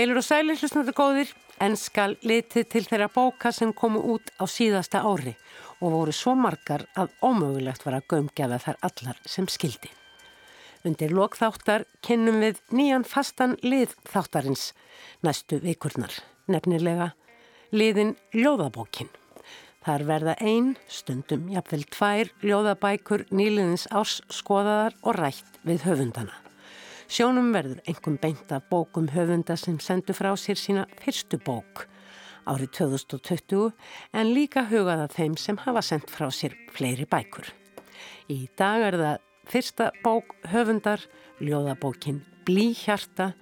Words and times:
Heilur 0.00 0.16
og 0.16 0.24
sælir 0.24 0.56
hlusnandi 0.56 0.94
góðir, 0.96 1.28
en 1.60 1.74
skal 1.76 2.14
litið 2.24 2.68
til 2.72 2.80
þeirra 2.86 3.10
bóka 3.12 3.50
sem 3.52 3.74
komu 3.76 4.00
út 4.14 4.30
á 4.40 4.48
síðasta 4.48 5.02
ári 5.04 5.34
og 5.76 5.92
voru 5.92 6.14
svo 6.16 6.32
margar 6.40 6.86
að 6.96 7.12
ómögulegt 7.20 7.84
var 7.84 7.98
að 7.98 8.06
gömgeða 8.14 8.62
þær 8.64 8.80
allar 8.88 9.20
sem 9.28 9.50
skildi. 9.52 9.92
Undir 10.88 11.12
lokþáttar 11.12 11.84
kynnum 12.00 12.40
við 12.40 12.64
nýjan 12.72 13.04
fastan 13.04 13.58
lið 13.60 13.92
þáttarins 14.08 14.70
næstu 15.20 15.60
vikurnar, 15.60 16.16
nefnilega 16.48 17.12
liðin 17.68 18.16
Ljóðabókin. 18.32 19.12
Þar 19.84 20.08
verða 20.08 20.40
ein, 20.40 20.78
stundum 20.88 21.50
jafnvel 21.52 21.84
tvær 21.92 22.32
ljóðabækur 22.40 23.28
nýliðins 23.28 23.90
árs 23.92 24.22
skoðaðar 24.32 24.96
og 25.04 25.20
rætt 25.20 25.60
við 25.60 25.84
höfundana. 25.90 26.46
Sjónum 27.10 27.48
verður 27.50 27.80
engum 27.90 28.14
beint 28.22 28.52
af 28.54 28.68
bókum 28.70 29.08
höfunda 29.10 29.56
sem 29.58 29.80
sendu 29.82 30.14
frá 30.14 30.30
sér 30.38 30.58
sína 30.60 30.84
fyrstu 31.00 31.40
bók 31.42 31.88
árið 32.46 32.70
2020 32.76 33.72
en 34.14 34.30
líka 34.30 34.62
hugaða 34.70 35.08
þeim 35.10 35.34
sem 35.34 35.58
hafa 35.58 35.82
sendt 35.82 36.06
frá 36.06 36.28
sér 36.30 36.54
fleiri 36.70 37.08
bækur. 37.10 37.50
Í 38.30 38.46
dag 38.54 38.86
er 38.86 38.98
það 39.02 39.26
fyrsta 39.50 39.90
bók 40.04 40.36
höfundar, 40.52 41.02
ljóðabókin 41.42 42.22
Blíhjarta 42.46 43.32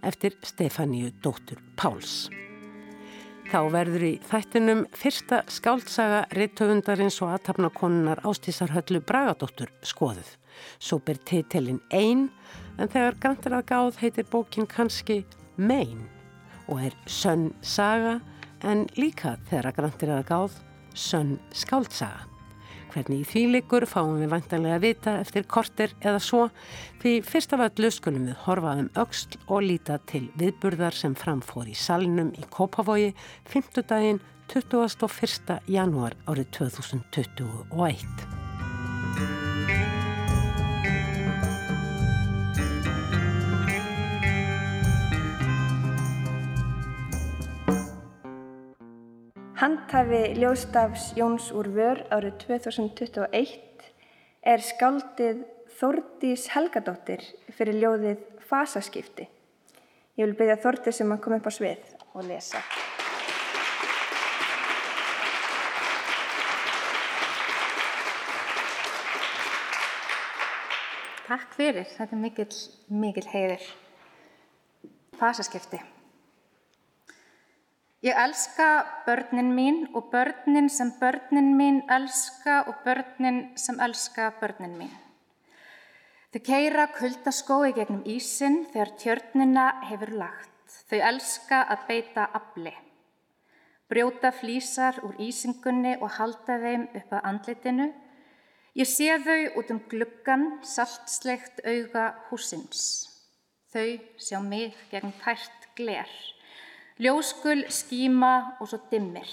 eftir 0.00 0.40
Stefáníu 0.40 1.12
Dóttur 1.20 1.60
Páls. 1.76 2.30
Þá 3.48 3.60
verður 3.76 4.08
í 4.08 4.14
þættinum 4.24 4.86
fyrsta 4.96 5.44
skáltsaga 5.52 6.24
rittöfundarins 6.32 7.20
og 7.20 7.36
aðtapnakonunar 7.36 8.24
Ástísarhöllu 8.24 9.04
Bragadóttur 9.04 9.68
skoðuð. 9.84 10.32
Svo 10.78 11.00
ber 11.04 11.18
titilinn 11.28 11.80
Einn 11.90 12.28
en 12.78 12.88
þegar 12.88 13.18
grantir 13.22 13.56
að 13.56 13.66
gáð 13.72 14.00
heitir 14.02 14.28
bókin 14.30 14.68
kannski 14.70 15.24
Mein 15.56 16.06
og 16.68 16.82
er 16.88 16.96
sönn 17.10 17.52
saga 17.62 18.18
en 18.66 18.86
líka 18.98 19.36
þegar 19.50 19.76
grantir 19.76 20.12
að 20.12 20.26
gáð 20.28 20.58
sönn 20.98 21.38
skáldsaga. 21.54 22.26
Hvernig 22.88 23.20
í 23.20 23.26
því 23.28 23.42
likur 23.52 23.84
fáum 23.88 24.16
við 24.16 24.32
vantanlega 24.32 24.78
að 24.78 24.86
vita 24.86 25.14
eftir 25.20 25.44
korter 25.44 25.92
eða 26.00 26.22
svo 26.24 26.46
því 27.02 27.18
fyrst 27.26 27.52
af 27.54 27.66
öllu 27.66 27.90
skulum 27.92 28.24
við 28.30 28.40
horfa 28.46 28.74
um 28.80 28.88
auksl 28.96 29.36
og 29.46 29.62
líta 29.66 30.00
til 30.08 30.24
viðburðar 30.40 30.96
sem 30.96 31.14
framfór 31.18 31.68
í 31.68 31.76
salnum 31.76 32.32
í 32.32 32.48
Kópavogi 32.48 33.12
5. 33.52 33.84
daginn 33.84 34.24
21. 34.48 35.60
janúar 35.68 36.16
árið 36.26 36.52
2021. 36.62 38.47
Handhafi 49.58 50.34
ljóstafs 50.38 51.16
Jóns 51.18 51.48
úr 51.50 51.66
vör 51.74 52.04
árið 52.14 52.36
2021 52.44 53.88
er 54.46 54.62
skáldið 54.62 55.40
Þórdís 55.80 56.44
Helgadóttir 56.54 57.24
fyrir 57.56 57.80
ljóðið 57.80 58.22
Fasaskipti. 58.46 59.26
Ég 60.14 60.28
vil 60.30 60.36
byrja 60.38 60.60
Þórdís 60.62 61.00
sem 61.00 61.10
um 61.10 61.16
að 61.16 61.24
koma 61.26 61.40
upp 61.42 61.50
á 61.50 61.52
svið 61.58 61.90
og 62.14 62.30
lesa. 62.30 62.62
Takk 71.26 71.52
fyrir, 71.58 71.90
þetta 71.98 72.12
er 72.14 72.26
mikil, 72.28 72.50
mikil 72.94 73.30
heiður. 73.34 73.70
Fasaskipti. 75.18 75.82
Ég 78.00 78.14
elska 78.14 78.86
börnin 79.06 79.54
mín 79.54 79.88
og 79.92 80.10
börnin 80.10 80.68
sem 80.70 80.92
börnin 81.00 81.56
mín 81.58 81.80
elska 81.90 82.64
og 82.68 82.74
börnin 82.84 83.58
sem 83.58 83.80
elska 83.80 84.32
börnin 84.40 84.76
mín. 84.78 84.92
Þau 86.30 86.42
keira 86.46 86.84
kuldaskói 86.94 87.72
gegnum 87.74 88.04
ísin 88.06 88.60
þegar 88.70 88.92
tjörnina 89.02 89.64
hefur 89.90 90.14
lagt. 90.14 90.76
Þau 90.86 91.00
elska 91.10 91.64
að 91.74 91.84
beita 91.88 92.28
afli. 92.38 92.74
Brjóta 93.90 94.30
flýsar 94.30 95.02
úr 95.02 95.18
ísingunni 95.18 95.96
og 95.98 96.14
halda 96.20 96.60
þeim 96.62 96.86
upp 96.94 97.18
að 97.18 97.28
andlitinu. 97.32 97.90
Ég 98.78 98.86
sé 98.86 99.10
þau 99.26 99.58
út 99.58 99.74
um 99.74 99.82
gluggan, 99.90 100.48
saltslegt 100.62 101.64
auga 101.66 102.12
húsins. 102.30 103.08
Þau 103.74 103.98
sjá 104.22 104.38
mig 104.44 104.76
gegn 104.92 105.16
tært 105.24 105.72
gler. 105.74 106.37
Ljóskul, 106.98 107.60
skíma 107.70 108.58
og 108.58 108.66
svo 108.72 108.80
dimmir. 108.90 109.28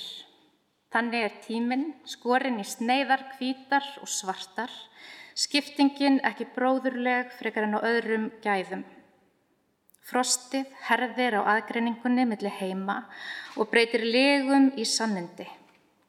Þannig 0.93 1.23
er 1.25 1.37
tíminn 1.41 1.85
skorinn 2.05 2.59
í 2.61 2.65
sneiðar, 2.69 3.23
hvítar 3.39 3.87
og 4.03 4.11
svartar, 4.11 4.69
skiptingin 5.33 6.19
ekki 6.29 6.45
bróðurleg 6.53 7.31
frekar 7.39 7.65
en 7.65 7.73
á 7.73 7.81
öðrum 7.81 8.27
gæðum. 8.45 8.83
Frostið 10.05 10.69
herðir 10.85 11.39
á 11.41 11.55
aðgreiningunni 11.55 12.27
millir 12.29 12.53
heima 12.59 12.99
og 13.57 13.73
breytir 13.73 14.05
legum 14.05 14.69
í 14.77 14.85
sannindi. 14.85 15.49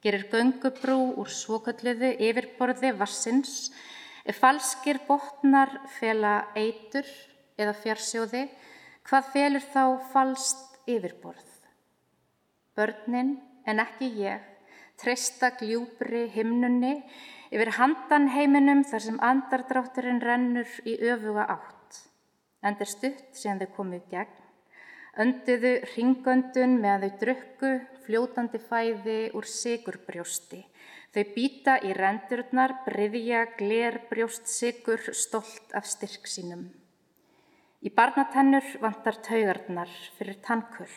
Gerir 0.05 0.29
göngubrú 0.29 0.99
úr 1.17 1.33
svokölluðu 1.33 2.13
yfirborði 2.21 2.93
vassins, 3.01 3.71
ef 4.29 4.37
falskir 4.45 5.01
botnar 5.09 5.73
fela 5.97 6.37
eitur 6.53 7.09
eða 7.57 7.73
fjarsjóði, 7.81 8.45
hvað 9.09 9.33
felur 9.33 9.69
þá 9.73 9.83
falst 10.13 10.76
yfirborð? 10.87 11.53
Börnin, 12.77 13.37
en 13.67 13.81
ekki 13.83 14.09
ég, 14.21 14.43
treysta 15.01 15.51
gljúbri 15.59 16.27
himnunni 16.33 16.93
yfir 17.53 17.71
handan 17.77 18.27
heiminum 18.33 18.83
þar 18.87 19.03
sem 19.05 19.19
andardrátturinn 19.23 20.21
rennur 20.23 20.69
í 20.85 20.97
öfuga 21.11 21.47
átt. 21.57 22.01
Endur 22.65 22.89
stutt 22.89 23.37
sem 23.37 23.59
þau 23.59 23.69
komu 23.75 23.99
í 23.99 24.05
gegn, 24.11 24.43
önduðu 25.23 25.73
ringöndun 25.93 26.79
með 26.81 27.05
þau 27.05 27.19
drukku 27.23 27.71
fljótandi 28.05 28.61
fæði 28.61 29.19
úr 29.37 29.47
sigurbrjósti. 29.49 30.63
Þau 31.15 31.23
býta 31.33 31.77
í 31.87 31.93
rendurnar, 31.97 32.75
breyðja, 32.85 33.45
gler, 33.57 34.01
brjóst, 34.09 34.49
sigur, 34.51 35.01
stolt 35.15 35.73
af 35.77 35.87
styrk 35.89 36.27
sínum. 36.29 36.67
Í 37.85 37.91
barnatennur 37.93 38.65
vantar 38.81 39.19
taugarnar 39.21 39.91
fyrir 40.17 40.39
tannkull. 40.41 40.89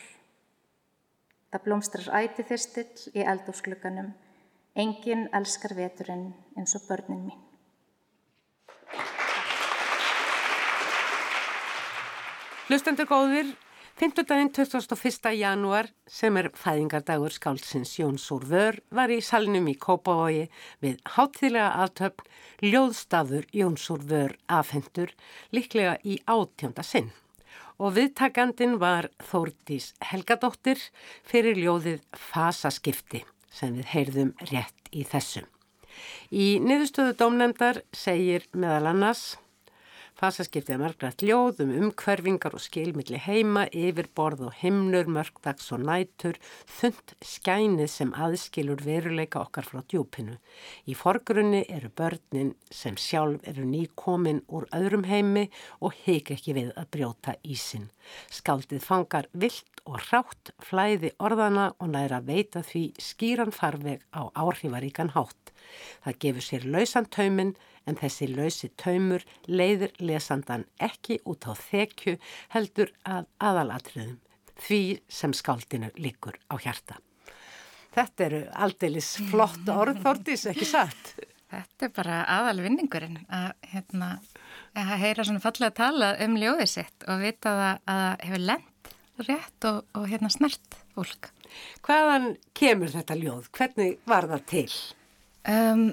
Það 1.53 1.63
blómstrar 1.67 2.07
æti 2.23 2.45
þyrstill 2.47 3.11
í 3.13 3.25
eldúsklugganum. 3.33 4.09
Engin 4.73 5.27
elskar 5.35 5.75
veturinn 5.77 6.31
eins 6.57 6.73
og 6.79 6.87
börnin 6.87 7.27
mín. 7.27 7.41
Hlustendur 12.71 13.05
góðir, 13.05 13.51
5. 14.01 14.23
daginn 14.25 14.49
21. 14.49 15.29
janúar 15.37 15.85
sem 16.09 16.37
er 16.39 16.47
fæðingardagur 16.57 17.35
skálsins 17.35 17.91
Jóns 17.99 18.23
úr 18.33 18.47
vör 18.49 18.79
var 18.89 19.11
í 19.13 19.19
salnum 19.21 19.67
í 19.69 19.75
Kópavogi 19.77 20.47
við 20.81 20.95
hátþýlega 21.05 21.67
aðtöfn 21.83 22.65
ljóðstafur 22.65 23.45
Jóns 23.53 23.85
úr 23.93 24.01
vör 24.09 24.33
afhendur 24.49 25.13
líklega 25.53 25.99
í 26.01 26.17
átjónda 26.25 26.81
sinn 26.81 27.11
og 27.77 27.93
viðtakandin 27.99 28.79
var 28.81 29.11
Þórdís 29.21 29.91
Helgadóttir 30.09 30.81
fyrir 31.21 31.61
ljóðið 31.61 32.01
Fasaskipti 32.17 33.21
sem 33.53 33.77
við 33.77 33.93
heyrðum 33.93 34.33
rétt 34.49 34.89
í 34.89 35.05
þessum. 35.05 35.45
Í 36.33 36.57
niðurstöðu 36.57 37.19
dómnefndar 37.21 37.83
segir 37.93 38.49
meðal 38.49 38.95
annars 38.95 39.35
Fasaskiptið 40.21 40.75
er 40.75 40.77
margrætt 40.77 41.23
ljóð 41.25 41.63
um 41.63 41.69
umhverfingar 41.73 42.53
og 42.53 42.61
skilmilli 42.61 43.17
heima, 43.17 43.63
yfirborð 43.73 44.43
og 44.45 44.59
himnur, 44.59 45.07
mörgdags 45.09 45.71
og 45.73 45.81
nætur, 45.81 46.37
þund 46.69 47.15
skænið 47.25 47.89
sem 47.89 48.11
aðskilur 48.13 48.83
veruleika 48.85 49.41
okkar 49.41 49.65
frá 49.65 49.81
djúpinu. 49.81 50.35
Í 50.85 50.93
forgrunni 50.93 51.63
eru 51.73 51.89
börnin 51.97 52.53
sem 52.69 52.99
sjálf 53.01 53.41
eru 53.49 53.65
nýkomin 53.65 54.43
úr 54.45 54.69
öðrum 54.77 55.07
heimi 55.09 55.47
og 55.81 55.97
heik 56.03 56.29
ekki 56.37 56.53
við 56.59 56.69
að 56.77 56.91
brjóta 56.93 57.35
ísin. 57.41 57.89
Skaldið 58.29 58.85
fangar 58.85 59.25
vilt 59.33 59.81
og 59.89 59.97
rátt 60.11 60.53
flæði 60.61 61.15
orðana 61.17 61.71
og 61.81 61.95
næra 61.97 62.21
veita 62.21 62.61
því 62.61 62.91
skýran 63.01 63.57
farveg 63.57 64.05
á 64.13 64.29
áhrifaríkan 64.37 65.15
hátt. 65.17 65.55
Það 66.05 66.21
gefur 66.21 66.45
sér 66.51 66.69
lausan 66.77 67.09
tauminn 67.09 67.55
en 67.89 67.97
þessi 67.97 68.27
lausi 68.31 68.71
taumur 68.79 69.23
leiðir 69.47 69.93
lesandan 69.99 70.65
ekki 70.79 71.19
út 71.25 71.47
á 71.49 71.53
þekju 71.57 72.17
heldur 72.53 72.93
að 73.03 73.29
aðalatriðum 73.41 74.19
því 74.61 74.81
sem 75.09 75.33
skáldinu 75.33 75.89
likur 75.97 76.37
á 76.51 76.55
hjarta. 76.61 76.99
Þetta 77.91 78.25
eru 78.27 78.41
aldeilis 78.63 79.15
flott 79.31 79.67
orðþórtis, 79.67 80.45
ekki 80.53 80.67
satt? 80.67 81.15
Þetta 81.51 81.87
er 81.87 81.93
bara 81.95 82.19
aðalvinningurinn 82.37 83.17
að, 83.27 83.49
hérna, 83.73 84.11
að 84.77 84.93
heyra 85.01 85.25
svona 85.27 85.43
fallega 85.43 85.75
tala 85.81 86.13
um 86.23 86.37
ljóðið 86.39 86.69
sitt 86.71 87.07
og 87.11 87.19
vita 87.25 87.51
að 87.51 87.81
það 87.89 88.05
hefur 88.27 88.45
lent 88.47 88.93
rétt 89.27 89.67
og, 89.67 89.81
og 89.97 90.07
hérna 90.07 90.31
snert 90.31 90.77
fólk. 90.95 91.33
Hvaðan 91.83 92.29
kemur 92.55 92.93
þetta 92.93 93.17
ljóð? 93.19 93.51
Hvernig 93.57 93.99
var 94.07 94.29
það 94.31 94.45
til? 94.53 94.69
Um, 95.51 95.83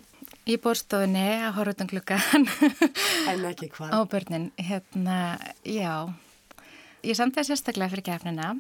í 0.49 0.57
bórstofunni 0.63 1.27
að 1.45 1.59
horfa 1.59 1.85
um 1.85 1.91
klukkan 1.91 2.49
En 3.29 3.45
ekki 3.51 3.69
hvað? 3.75 3.93
á 3.93 3.99
börnin, 4.09 4.49
hérna, 4.57 5.19
já, 5.67 6.09
ég 7.05 7.19
samtæði 7.19 7.51
sérstaklega 7.51 7.93
fyrir 7.93 8.07
gefnina. 8.09 8.57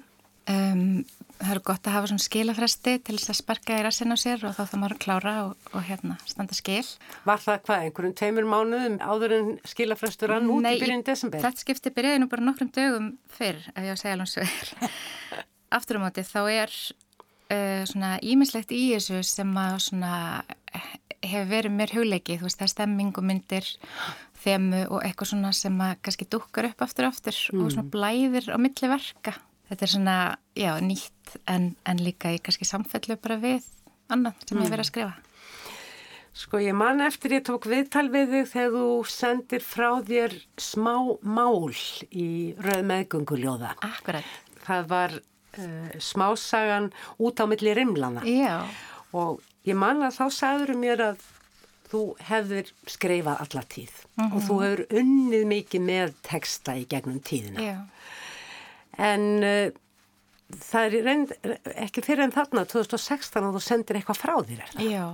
Um, 0.49 1.03
það 1.37 1.51
er 1.53 1.59
gott 1.67 1.89
að 1.89 1.95
hafa 1.99 2.09
svona 2.09 2.25
skilafresti 2.25 2.95
til 3.05 3.17
þess 3.19 3.33
að 3.35 3.39
sparka 3.43 3.77
í 3.77 3.83
rassin 3.85 4.15
á 4.15 4.17
sér 4.17 4.45
og 4.49 4.55
þá 4.57 4.63
þá 4.71 4.77
maður 4.81 4.95
að 4.95 5.03
klára 5.05 5.33
og, 5.45 5.67
og 5.77 5.83
hérna 5.85 6.17
standa 6.29 6.57
skil. 6.57 6.85
Var 7.29 7.43
það 7.43 7.59
hvað, 7.67 7.83
einhverjum 7.85 8.15
tveimur 8.21 8.49
mánuðum 8.49 8.97
áður 9.05 9.35
en 9.37 9.51
skilafrestur 9.69 10.33
rann 10.33 10.49
út 10.49 10.65
Nei, 10.65 10.73
í 10.79 10.81
byrjun 10.81 11.05
desember? 11.05 11.45
Þetta 11.45 11.65
skipti 11.65 11.93
byrjaði 11.99 12.23
nú 12.23 12.31
bara 12.33 12.47
nokkrum 12.49 12.73
dögum 12.73 13.11
fyrr, 13.37 13.61
ef 13.75 13.85
ég 13.85 13.93
á 13.93 13.97
að 13.97 14.01
segja 14.01 14.17
alveg 14.17 14.33
svo 14.33 14.47
er. 14.47 14.97
Aftur 15.79 16.01
á 16.01 16.05
móti 16.07 16.25
þá 16.25 16.41
er 16.49 16.73
uh, 16.73 17.83
svona 17.93 18.15
ímislegt 18.25 18.73
í 18.73 18.87
þessu 18.95 19.21
sem 19.29 19.53
að 19.61 19.77
svona 19.91 20.15
hefur 21.25 21.51
verið 21.51 21.75
mér 21.75 21.95
hugleikið, 21.97 22.41
þú 22.41 22.49
veist, 22.49 22.59
það 22.61 22.67
er 22.69 22.73
stemming 22.75 23.19
og 23.19 23.27
myndir, 23.27 23.69
þemu 24.43 24.83
og 24.87 24.99
eitthvað 25.03 25.31
svona 25.33 25.53
sem 25.57 25.79
að 25.83 25.95
kannski 26.07 26.29
dukkar 26.31 26.69
upp 26.71 26.85
aftur 26.87 27.09
og 27.09 27.15
aftur 27.17 27.39
og 27.59 27.71
svona 27.75 27.89
blæðir 27.93 28.51
á 28.55 28.57
milli 28.61 28.91
verka. 28.91 29.35
Þetta 29.69 29.85
er 29.85 29.93
svona, 29.93 30.19
já, 30.57 30.71
nýtt 30.81 31.39
en, 31.51 31.73
en 31.85 31.99
líka 32.01 32.33
í 32.33 32.39
kannski 32.41 32.69
samfellu 32.69 33.19
bara 33.21 33.37
við 33.43 33.67
annað 34.09 34.39
sem 34.47 34.57
ég 34.57 34.65
hef 34.65 34.73
verið 34.73 34.85
að 34.85 34.91
skrifa. 34.93 35.17
Sko 36.39 36.61
ég 36.63 36.77
man 36.79 37.03
eftir 37.03 37.35
ég 37.35 37.43
tók 37.49 37.67
viðtal 37.67 38.07
við 38.15 38.37
þig 38.37 38.51
þegar 38.53 38.75
þú 38.77 38.91
sendir 39.11 39.65
frá 39.67 39.89
þér 40.07 40.37
smá 40.63 40.95
mál 41.27 41.75
í 42.15 42.29
rauð 42.63 42.85
meðgönguljóða. 42.93 43.73
Akkurat. 43.83 44.37
Það 44.63 44.87
var 44.93 45.17
uh, 45.19 45.91
smásagan 45.99 46.93
út 47.19 47.43
á 47.43 47.45
milli 47.51 47.75
rimlana 47.75 48.23
Já, 48.29 48.63
og 49.17 49.43
ég 49.67 49.75
man 49.77 50.03
að 50.07 50.15
þá 50.21 50.25
sagður 50.39 50.75
mér 50.79 51.03
að 51.11 51.27
þú 51.89 52.01
hefðir 52.29 52.71
skrifað 52.87 53.43
alla 53.47 53.63
tíð 53.73 53.93
og 54.29 54.39
þú 54.45 54.57
hefur 54.63 54.83
unnið 55.01 55.45
mikið 55.49 55.81
með 55.89 56.15
texta 56.27 56.75
í 56.77 56.85
gegnum 56.91 57.21
tíðina. 57.25 57.63
já, 57.65 57.79
En 58.99 59.25
uh, 59.47 59.71
það 60.69 60.85
er 60.99 61.05
reynd, 61.07 61.33
ekki 61.87 62.03
fyrir 62.03 62.25
en 62.27 62.33
þarna 62.35 62.65
2016 62.69 63.45
að 63.47 63.57
þú 63.57 63.63
sendir 63.63 63.97
eitthvað 64.01 64.19
frá 64.21 64.35
þér 64.43 64.63
er 64.65 64.73
það. 64.75 64.89
já, 64.91 65.07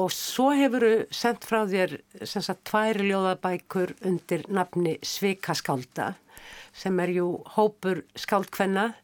Og 0.00 0.08
svo 0.14 0.50
hefur 0.56 0.84
þú 0.86 0.92
sendt 1.12 1.44
frá 1.44 1.62
þér 1.68 1.98
sem 2.24 2.42
sagt 2.44 2.64
tvær 2.70 2.96
ljóðabækur 3.04 3.92
undir 4.08 4.46
nafni 4.48 4.96
Svikaskálda 5.04 6.14
sem 6.72 6.96
er 7.04 7.10
jú 7.12 7.26
hópur 7.54 8.00
skáldkvenna 8.16 8.94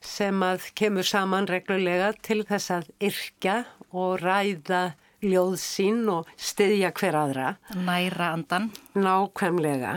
sem 0.00 0.38
að 0.46 0.68
kemur 0.78 1.02
saman 1.04 1.48
reglulega 1.50 2.12
til 2.22 2.44
þess 2.46 2.70
að 2.70 2.86
yrkja 3.08 3.56
og 3.90 4.20
ræða 4.22 4.92
ljóð 5.26 5.56
sín 5.58 6.04
og 6.12 6.28
styðja 6.38 6.92
hver 6.94 7.16
aðra 7.18 7.48
næra 7.74 8.30
andan. 8.36 8.70
nákvæmlega. 8.94 9.96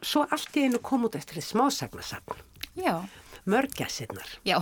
Svo 0.00 0.24
allt 0.32 0.56
í 0.56 0.64
einu 0.64 0.80
kom 0.80 1.04
út 1.04 1.16
eftir 1.16 1.36
því 1.38 1.44
smásagnasagn, 1.50 2.40
Já, 2.76 3.04
mörgjasinnar 3.44 4.38
já. 4.44 4.56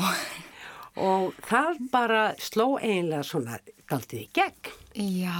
og 0.96 1.32
það 1.46 1.78
bara 1.94 2.34
sló 2.38 2.76
eiginlega 2.82 3.22
svona 3.22 3.58
galdið 3.90 4.20
í 4.22 4.28
gegn. 4.36 4.70
Já, 5.22 5.38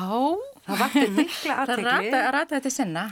Það 0.62 0.78
vakti 0.78 1.02
mikla 1.10 1.54
það 1.54 1.62
aðtegli. 1.62 1.88
rata, 1.90 2.20
rata 2.36 2.54
þetta 2.56 2.72
sinna. 2.72 3.02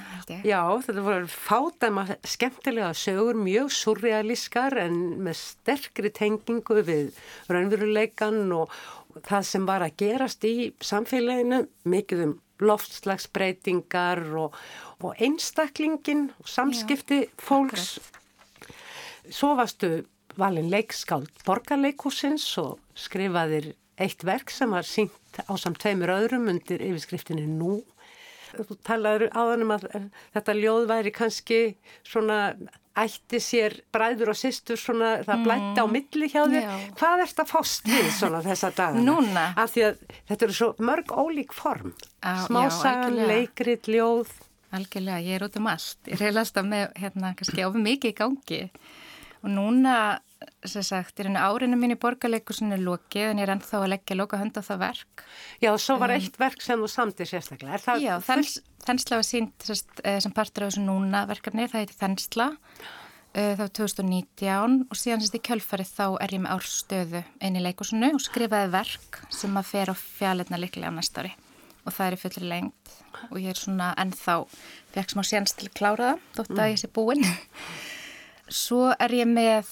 Já, 0.47 0.61
þetta 0.87 1.03
voru 1.07 1.31
fádæma 1.35 2.05
skemmtilega 2.33 2.91
sögur, 2.95 3.41
mjög 3.41 3.73
surrealískar 3.75 4.79
en 4.85 5.01
með 5.27 5.41
sterkri 5.41 6.13
tengingu 6.15 6.85
við 6.87 7.19
raunveruleikan 7.51 8.45
og, 8.55 8.71
það 9.27 9.49
sem 9.49 9.67
var 9.67 9.83
að 9.83 9.97
gerast 9.99 10.47
í 10.47 10.71
samfélaginu, 10.87 11.65
mikið 11.91 12.23
um 12.29 12.37
loftslagsbreytingar 12.61 14.23
og, 14.39 14.55
og 15.03 15.19
einstaklingin 15.19 16.29
og 16.39 16.49
samskipti 16.49 17.25
fólks. 17.41 17.99
Svo 19.31 19.55
varstu 19.59 20.05
valin 20.39 20.71
leikskáld 20.71 21.43
borgarleikúsins 21.47 22.47
og 22.63 22.79
skrifaðir 22.95 23.73
eitt 24.01 24.25
verk 24.27 24.53
sem 24.53 24.73
var 24.73 24.87
sínt 24.89 25.41
á 25.45 25.53
samt 25.61 25.81
tveimur 25.83 26.13
öðrum 26.17 26.49
undir 26.53 26.83
yfirskriftinni 26.83 27.47
nú. 27.49 27.81
Þú 28.51 28.77
talaður 28.83 29.29
áðanum 29.31 29.77
að 29.77 29.89
þetta 30.35 30.55
ljóð 30.59 30.87
væri 30.91 31.13
kannski 31.15 31.61
svona 32.03 32.41
ætti 32.99 33.39
sér 33.43 33.77
bræður 33.95 34.33
og 34.33 34.39
systur 34.39 34.79
svona 34.81 35.21
það 35.27 35.45
blætti 35.47 35.83
á 35.83 35.87
milli 35.91 36.29
hjá 36.33 36.41
þér. 36.43 36.65
Já. 36.65 36.79
Hvað 36.99 37.25
ert 37.25 37.43
að 37.43 37.51
fást 37.53 37.89
við 37.89 38.09
svona 38.17 38.41
þessa 38.45 38.73
dagana? 38.77 39.05
Núna? 39.07 39.45
Af 39.61 39.75
því 39.75 39.85
að 39.87 40.01
þetta 40.31 40.47
eru 40.49 40.57
svo 40.59 40.71
mörg 40.91 41.15
ólík 41.15 41.55
form. 41.57 41.95
Smásagan, 42.47 43.21
leikrit, 43.31 43.91
ljóð. 43.91 44.33
Algjörlega, 44.75 45.23
ég 45.27 45.39
er 45.39 45.47
út 45.47 45.59
um 45.59 45.71
allt. 45.71 46.01
Ég 46.11 46.21
er 46.23 46.43
alltaf 46.43 46.67
með, 46.67 46.91
hérna, 46.99 47.33
kannski 47.39 47.65
ofið 47.67 47.87
mikið 47.87 48.13
í 48.13 48.19
gangi. 48.19 48.61
Og 49.41 49.55
núna, 49.55 49.95
sem 50.65 50.85
sagt, 50.85 51.21
er 51.21 51.29
henni 51.29 51.41
árinu 51.41 51.77
mín 51.81 51.95
í 51.95 51.99
borgarleikusinu 52.01 52.79
lokið, 52.81 53.31
en 53.31 53.43
ég 53.43 53.47
er 53.49 53.55
ennþá 53.57 53.83
að 53.83 53.93
leggja 53.95 54.17
loka 54.17 54.41
hönd 54.41 54.57
á 54.57 54.63
það 54.65 54.83
verk. 54.85 55.25
Já, 55.61 55.71
svo 55.81 55.99
var 56.01 56.15
eitt 56.15 56.39
verk 56.41 56.65
sem 56.65 56.81
þú 56.81 56.89
samtir 56.91 57.29
sérstaklega. 57.29 57.77
Er 57.77 57.85
það 57.85 58.07
Já, 58.07 58.15
þens, 58.29 58.57
Þensla 58.81 59.21
var 59.21 59.29
sínt 59.29 59.69
sest, 59.69 60.01
sem 60.01 60.33
partur 60.33 60.65
af 60.65 60.73
þessu 60.73 60.87
núna 60.87 61.27
verkefni, 61.29 61.69
það 61.69 61.85
heiti 61.85 61.99
Þensla, 62.01 62.49
uh, 63.37 63.53
var 63.61 63.71
2019 63.77 64.81
og 64.89 64.99
síðan 64.99 65.23
sérst 65.23 65.39
í 65.39 65.43
kjölfarið 65.51 65.93
þá 65.93 66.07
er 66.25 66.35
ég 66.35 66.43
með 66.45 66.57
árstöðu 66.57 67.23
inn 67.45 67.61
í 67.61 67.65
leikusinu 67.65 68.15
og 68.17 68.25
skrifaði 68.25 68.73
verk 68.73 69.21
sem 69.35 69.61
að 69.61 69.71
fer 69.71 69.93
á 69.93 69.95
fjalletna 69.97 70.61
líklega 70.61 70.91
á 70.91 70.97
næsta 70.97 71.25
ári 71.25 71.35
og 71.87 71.95
það 71.95 72.07
er 72.07 72.17
í 72.17 72.21
fullri 72.21 72.51
lengt 72.51 72.95
og 73.31 73.39
ég 73.41 73.53
er 73.53 73.59
svona 73.59 73.93
ennþá, 74.01 74.37
fekk 74.95 75.15
smá 75.15 75.25
séns 75.27 75.57
til 75.57 75.71
að 75.71 75.77
klára 75.79 76.11
það, 76.11 76.27
þótt 76.37 76.59
að 76.59 76.71
ég 76.73 76.83
sé 76.83 76.91
búinn. 76.93 77.25
Svo 78.51 78.91
er 78.99 79.15
ég 79.15 79.29
með 79.31 79.69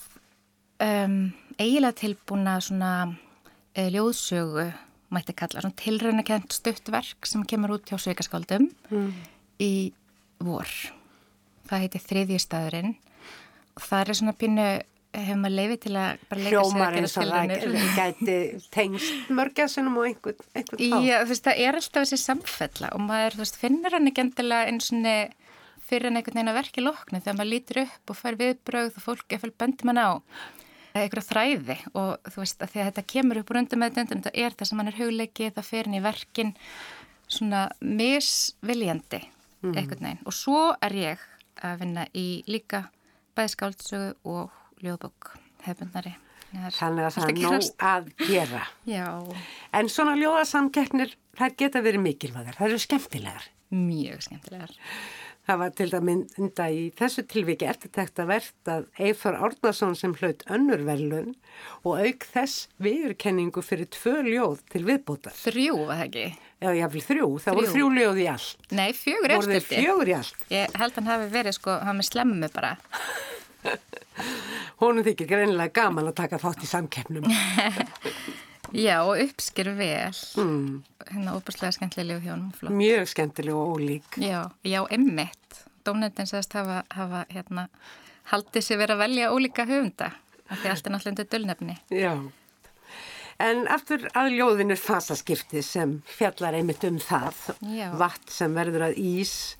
um, 0.84 1.16
eiginlega 1.58 1.96
tilbúna 2.02 2.58
svona 2.64 2.92
uh, 3.08 3.88
ljóðsögu, 3.94 4.68
mætti 5.14 5.34
kalla, 5.38 5.62
svona 5.64 5.78
tilraunakent 5.80 6.52
stuttverk 6.52 7.26
sem 7.28 7.44
kemur 7.48 7.78
út 7.78 7.88
hjá 7.88 7.96
Sveikaskáldum 8.00 8.68
í 9.62 9.72
vor. 10.44 10.68
Það 11.68 11.84
heiti 11.84 12.02
Þriðjistæðurinn 12.04 12.94
og 13.78 13.82
það 13.86 14.00
er 14.02 14.18
svona 14.20 14.34
pínu, 14.36 14.68
hefur 15.18 15.40
maður 15.40 15.56
leifið 15.56 15.80
til 15.86 15.94
að 15.96 16.22
bara 16.28 16.44
leika 16.44 16.62
sér 16.68 16.98
eins 17.00 17.16
og 17.16 17.28
það 17.32 17.96
gæti 17.96 18.36
tengst 18.74 19.30
mörgjasunum 19.32 19.96
og 19.98 20.08
einhvern, 20.10 20.46
einhvern 20.54 20.82
þá. 20.84 20.98
Já, 21.08 21.16
þú 21.22 21.32
veist, 21.32 21.44
það 21.48 21.62
er 21.64 21.78
alltaf 21.80 22.04
þessi 22.04 22.20
samfella 22.22 22.92
og 22.94 23.04
maður, 23.08 23.38
þú 23.38 23.44
veist, 23.44 23.60
finnur 23.64 23.96
hann 23.96 24.10
ekki 24.12 24.24
endilega 24.26 24.68
eins 24.72 24.92
og 24.92 25.00
fyrir 25.88 26.10
en 26.10 26.20
einhvern 26.20 26.36
veginn 26.36 26.52
að 26.52 26.58
verki 26.60 26.84
loknu 26.84 27.22
þegar 27.22 27.38
maður 27.38 27.52
lítur 27.54 27.82
upp 27.86 28.12
og 28.12 28.18
fær 28.18 28.36
viðbröð 28.42 28.98
og 28.98 29.04
fólk 29.06 29.36
fyrir 29.40 29.54
bendur 29.56 29.88
mann 29.88 30.02
á 30.04 30.10
eitthvað 31.06 31.28
þræði 31.30 31.76
og 31.94 32.30
þú 32.32 32.42
veist 32.42 32.62
að 32.62 32.70
því 32.72 32.80
að 32.82 32.88
þetta 32.90 33.04
kemur 33.14 33.40
upp 33.42 33.50
úr 33.52 33.58
undir 33.62 33.80
með 33.82 33.96
þetta 33.98 34.14
þetta 34.18 34.32
er 34.44 34.56
það 34.58 34.70
sem 34.70 34.78
hann 34.82 34.90
er 34.92 34.98
hugleikið, 35.00 35.52
það 35.56 35.68
fyrir 35.70 35.90
inn 35.90 35.98
í 35.98 36.04
verkin 36.04 36.54
svona 37.28 37.64
misviljandi 37.82 39.20
einhvern 39.68 40.04
veginn 40.06 40.22
og 40.28 40.34
svo 40.36 40.62
er 40.84 40.94
ég 40.96 41.26
að 41.66 41.80
vinna 41.82 42.06
í 42.14 42.26
líka 42.46 42.84
bæðskáldsögu 43.38 44.14
og 44.30 44.54
ljóðbók 44.82 45.32
hefbundnari. 45.66 46.12
Þannig 46.48 47.04
að 47.04 47.16
það 47.16 47.28
er 47.28 47.38
nóg 47.42 47.64
að 47.84 48.06
gera. 48.24 48.62
Já, 48.88 49.06
En 49.76 49.90
svona 49.92 50.14
ljóðasamkeppnir, 50.16 51.12
þær 51.36 51.56
geta 51.60 51.82
verið 51.84 52.04
mikilvægar, 52.06 52.56
þær 52.56 52.68
eru 52.70 52.78
skemmtilegar. 52.82 53.48
mjög 53.74 54.22
skemmtilegar. 54.24 54.72
Það 55.48 55.58
var 55.62 55.70
til 55.78 55.86
að 55.96 56.02
mynda 56.04 56.64
í 56.76 56.80
þessu 56.98 57.22
tilviki 57.24 57.64
eftirtækt 57.70 58.20
að 58.20 58.26
verðt 58.28 58.68
að 58.68 58.82
Eifar 59.00 59.38
Árnason 59.46 59.94
sem 59.96 60.12
hlaut 60.18 60.42
önnur 60.52 60.82
velun 60.84 61.30
og 61.88 62.02
auk 62.02 62.26
þess 62.34 62.66
viðurkenningu 62.84 63.62
fyrir 63.64 63.88
tvö 63.96 64.12
ljóð 64.26 64.60
til 64.74 64.82
viðbótar. 64.90 65.32
Þrjú, 65.38 65.78
var 65.88 66.02
það 66.02 66.04
ekki? 66.10 66.26
Já, 66.58 66.68
jáfnvel 66.82 67.04
þrjú. 67.06 67.30
Það 67.46 67.56
voru 67.60 67.70
Þrjú. 67.70 67.76
þrjú 67.78 67.88
ljóð 67.96 68.20
í 68.20 68.26
allt. 68.34 68.68
Nei, 68.76 68.88
fjögur 68.98 69.34
Voru 69.38 69.48
þeir 69.48 69.60
eftirti. 69.62 69.80
fjögur 69.86 70.12
í 70.12 70.16
allt. 70.18 70.44
Ég 70.52 70.76
held 70.82 70.98
hann 71.00 71.10
hafi 71.14 71.30
verið 71.38 71.56
sko, 71.56 71.78
hann 71.88 72.00
með 72.02 72.10
slemmu 72.10 72.50
bara. 72.58 72.74
Honum 74.82 75.06
þykir 75.06 75.30
greinilega 75.32 75.74
gaman 75.80 76.10
að 76.12 76.18
taka 76.20 76.42
þátt 76.44 76.66
í 76.66 76.68
samkeppnum. 76.68 77.24
Já, 78.76 78.98
og 79.04 79.16
uppskýr 79.22 79.70
vel. 79.78 80.12
Mm, 80.36 80.82
Hérna 81.08 81.34
óbúslega 81.38 81.72
skemmtilega 81.72 82.20
hjónum, 82.20 82.50
flott. 82.52 82.72
mjög 82.74 83.06
skemmtileg 83.08 83.54
og 83.54 83.78
ólík. 83.78 84.18
Já, 84.20 84.50
já, 84.64 84.82
emmitt. 84.90 85.62
Dómnendin 85.84 86.26
sagðist 86.28 86.52
hafa, 86.52 86.82
hafa 86.92 87.22
hérna, 87.32 87.68
haldið 88.32 88.62
sér 88.66 88.78
verið 88.82 88.96
að 88.98 88.98
velja 89.06 89.30
ólíka 89.32 89.64
höfunda. 89.66 90.10
af 90.50 90.58
Því 90.62 90.68
allt 90.70 90.86
er 90.86 90.92
náttúrulega 90.92 91.14
undir 91.14 91.28
dölnefni. 91.32 91.78
Já. 91.90 92.12
En 93.40 93.68
aftur 93.70 94.08
að 94.18 94.32
ljóðinu 94.34 94.76
fasaskipti 94.76 95.62
sem 95.62 96.02
fjallar 96.04 96.54
einmitt 96.58 96.82
um 96.84 96.98
það. 96.98 97.36
Já. 97.62 97.92
Vatn 98.00 98.28
sem 98.34 98.54
verður 98.56 98.88
að 98.88 98.96
ís, 98.98 99.56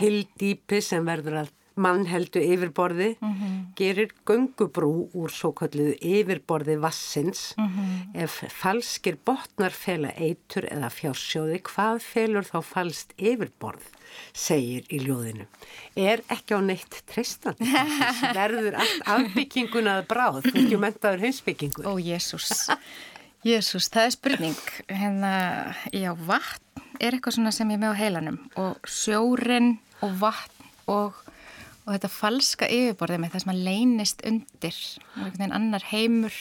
hildýpi 0.00 0.80
sem 0.82 1.04
verður 1.06 1.44
að 1.44 1.52
mann 1.74 2.06
heldur 2.10 2.42
yfirborði, 2.42 3.16
mm 3.20 3.34
-hmm. 3.34 3.58
gerir 3.76 4.10
gungubrú 4.26 5.10
úr 5.14 5.30
svo 5.30 5.52
kalluðu 5.52 5.94
yfirborði 6.00 6.76
vassins. 6.80 7.54
Mm 7.56 7.68
-hmm. 7.68 8.22
Ef 8.22 8.42
falskir 8.48 9.16
botnar 9.24 9.70
fela 9.70 10.10
eitur 10.16 10.64
eða 10.64 10.90
fjársjóði, 10.90 11.62
hvað 11.62 12.00
felur 12.00 12.44
þá 12.44 12.62
falst 12.62 13.12
yfirborð, 13.16 13.82
segir 14.32 14.84
í 14.88 14.98
ljóðinu. 14.98 15.46
Er 15.96 16.22
ekki 16.28 16.54
á 16.54 16.60
neitt 16.60 17.02
treystandi? 17.06 17.64
Verður 18.38 18.74
allt 18.74 19.02
afbygginguna 19.06 19.98
að 19.98 20.06
bráð, 20.06 20.44
ekki 20.54 20.76
mentaður 20.76 21.20
heimsbyggingu? 21.20 21.82
Ó, 21.86 21.98
Jésús. 21.98 22.68
Jésús, 23.44 23.88
það 23.88 24.04
er 24.04 24.10
spurning. 24.10 24.60
Hérna, 24.88 25.74
já, 25.92 26.12
vatn 26.14 26.70
er 27.00 27.16
eitthvað 27.16 27.38
svona 27.38 27.52
sem 27.54 27.70
ég 27.72 27.80
með 27.80 27.96
á 27.96 28.00
heilanum 28.00 28.38
og 28.60 28.88
sjórin 28.88 29.78
og 30.04 30.12
vatn 30.20 30.68
og 30.90 31.16
og 31.90 31.96
þetta 31.96 32.12
falska 32.14 32.66
yfirborðið 32.70 33.18
með 33.18 33.32
það 33.32 33.42
sem 33.42 33.52
að 33.52 33.62
leynist 33.66 34.20
undir 34.30 34.76
einhvern 35.16 35.38
veginn 35.40 35.56
annar 35.56 35.86
heimur 35.90 36.36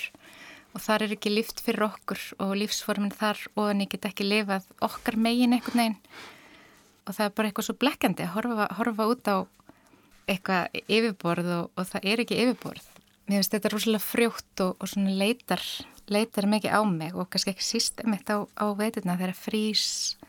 og 0.78 0.84
þar 0.86 1.06
er 1.08 1.16
ekki 1.16 1.32
líft 1.34 1.64
fyrir 1.66 1.88
okkur 1.88 2.22
og 2.46 2.52
lífsformin 2.60 3.16
þar 3.18 3.42
og 3.58 3.72
ég 3.74 3.90
get 3.90 4.06
ekki 4.06 4.28
lifað 4.28 4.68
okkar 4.86 5.18
megin 5.18 5.58
einhvern 5.58 5.82
veginn 5.82 5.98
og 7.10 7.18
það 7.18 7.26
er 7.26 7.34
bara 7.40 7.50
eitthvað 7.50 7.66
svo 7.66 7.78
blekkandi 7.82 8.28
að 8.28 8.36
horfa, 8.36 8.70
horfa 8.78 9.10
út 9.10 9.32
á 9.34 9.38
eitthvað 10.30 10.82
yfirborð 10.86 11.52
og, 11.56 11.72
og 11.74 11.88
það 11.90 12.06
er 12.12 12.22
ekki 12.22 12.38
yfirborð. 12.44 12.90
Mér 13.26 13.40
finnst 13.42 13.56
þetta 13.56 13.72
rosalega 13.74 14.06
frjótt 14.06 14.62
og, 14.66 14.76
og 14.78 14.92
svona 14.92 15.16
leitar, 15.18 15.64
leitar 16.14 16.46
mikið 16.50 16.78
á 16.78 16.82
mig 16.86 17.18
og 17.18 17.32
kannski 17.34 17.56
ekki 17.56 17.66
síst 17.66 18.04
emitt 18.06 18.30
á, 18.30 18.46
á 18.46 18.66
veiturna 18.78 19.18
þegar 19.18 19.38
frís 19.42 19.88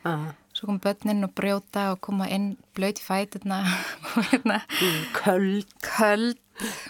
uh. 0.08 0.30
Svo 0.60 0.68
kom 0.68 0.80
börnin 0.84 1.24
og 1.24 1.30
brjóta 1.32 1.86
og 1.94 2.02
koma 2.04 2.26
inn 2.28 2.50
blöyti 2.76 3.00
fæturna 3.00 3.62
og 4.12 4.26
hérna 4.28 4.58
köld, 5.16 5.70
köld 5.80 6.36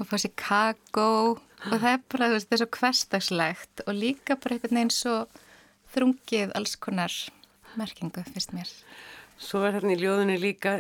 og 0.03 0.09
fá 0.11 0.17
sér 0.19 0.33
kakó 0.35 1.11
og 1.39 1.77
það 1.77 1.87
er 1.93 2.01
bara 2.11 2.27
að 2.27 2.35
það 2.41 2.57
er 2.57 2.61
svo 2.65 2.69
hverstagslegt 2.81 3.83
og 3.85 3.95
líka 3.95 4.35
bara 4.43 4.57
einhvern 4.57 4.75
veginn 4.81 4.91
svo 4.91 5.15
þrungið 5.95 6.57
alls 6.59 6.75
konar 6.83 7.15
merkingu 7.79 8.25
fyrst 8.33 8.57
mér. 8.59 8.75
Svo 9.39 9.63
er 9.63 9.79
hérna 9.79 9.95
í 9.95 10.01
ljóðinu 10.03 10.41
líka 10.43 10.75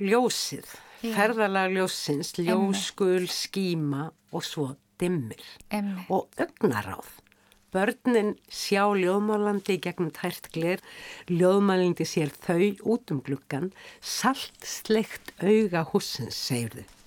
ljósið, 0.00 0.72
Já. 1.04 1.12
ferðalag 1.18 1.76
ljósins, 1.76 2.32
ljóskul, 2.40 3.28
skíma 3.28 4.08
og 4.32 4.48
svo 4.48 4.70
dimmir 4.96 5.44
Emme. 5.68 6.06
og 6.08 6.32
ögnaráð. 6.40 7.12
Börnin 7.72 8.34
sjá 8.52 8.84
ljóðmálandi 8.92 9.78
gegnum 9.80 10.10
tært 10.12 10.50
gler, 10.52 10.82
ljóðmálandi 11.30 12.04
sér 12.08 12.32
þau 12.44 12.76
út 12.94 13.12
um 13.14 13.22
gluggan, 13.24 13.70
salt 14.00 14.66
sleikt 14.66 15.32
auga 15.40 15.86
húsins, 15.92 16.36
segir 16.36 16.82
þau. 16.82 16.98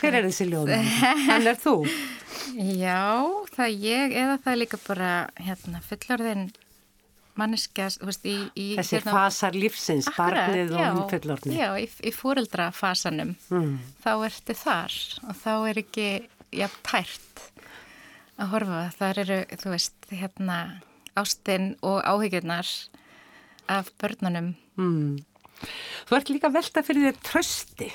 Hver 0.00 0.16
er 0.18 0.26
þessi 0.26 0.48
ljóðmálandi? 0.50 1.26
Hann 1.28 1.46
er 1.46 1.58
þú? 1.58 1.74
Já, 2.84 3.02
það 3.54 3.66
er 3.68 3.76
ég 3.84 4.16
eða 4.24 4.40
það 4.42 4.54
er 4.54 4.60
líka 4.64 4.80
bara 4.86 5.12
hérna, 5.38 5.82
fullorðin 5.86 6.48
manneskjas, 7.38 8.00
þú 8.00 8.08
veist, 8.10 8.26
í... 8.26 8.36
í 8.58 8.66
Þessi 8.80 8.96
hérna, 8.98 9.14
fasar 9.14 9.54
lífsins, 9.54 10.08
akkurat, 10.10 10.40
barnið 10.48 10.74
já, 10.74 10.88
og 10.88 11.12
fullorðin. 11.12 11.54
Já, 11.54 11.68
í, 11.78 11.86
í 12.02 12.12
fóreldrafasanum, 12.14 13.36
mm. 13.54 13.70
þá 14.02 14.10
ertu 14.16 14.58
þar 14.58 14.98
og 15.22 15.38
þá 15.44 15.52
er 15.70 15.80
ekki 15.84 16.08
jafn 16.58 16.82
tært 16.88 17.44
að 18.38 18.52
horfa. 18.54 18.82
Það 18.98 19.22
eru, 19.24 19.38
þú 19.60 19.72
veist, 19.74 20.10
hérna 20.10 20.58
ástinn 21.18 21.72
og 21.82 22.02
áhyggjurnar 22.06 22.68
af 23.68 23.90
börnunum. 24.00 24.52
Mm. 24.78 25.16
Þú 26.08 26.18
ert 26.18 26.30
líka 26.32 26.52
velta 26.54 26.84
fyrir 26.86 27.10
þér 27.10 27.24
trösti. 27.26 27.90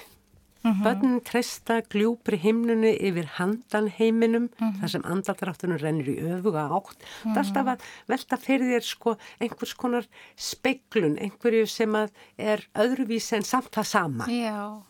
Mm 0.64 0.72
-hmm. 0.72 0.84
Bönnin 0.84 1.22
treysta 1.22 1.82
gljúpri 1.82 2.38
himnunu 2.38 2.88
yfir 2.88 3.26
handan 3.26 3.88
heiminum 3.90 4.44
mm 4.44 4.50
-hmm. 4.60 4.80
þar 4.80 4.90
sem 4.90 5.02
andaldráttunum 5.06 5.78
rennir 5.78 6.08
í 6.08 6.20
öfuga 6.24 6.70
átt. 6.72 7.04
Það 7.24 7.36
er 7.36 7.38
alltaf 7.38 7.68
að 7.68 7.80
velta 8.08 8.38
fyrir 8.38 8.68
þér 8.72 8.84
sko 8.84 9.18
einhvers 9.42 9.74
konar 9.74 10.06
speiklun, 10.36 11.18
einhverju 11.20 11.68
sem 11.68 11.96
er 12.38 12.68
öðruvísi 12.76 13.36
en 13.36 13.44
samt 13.44 13.72
það 13.72 13.84
sama. 13.84 14.26
Já. 14.26 14.84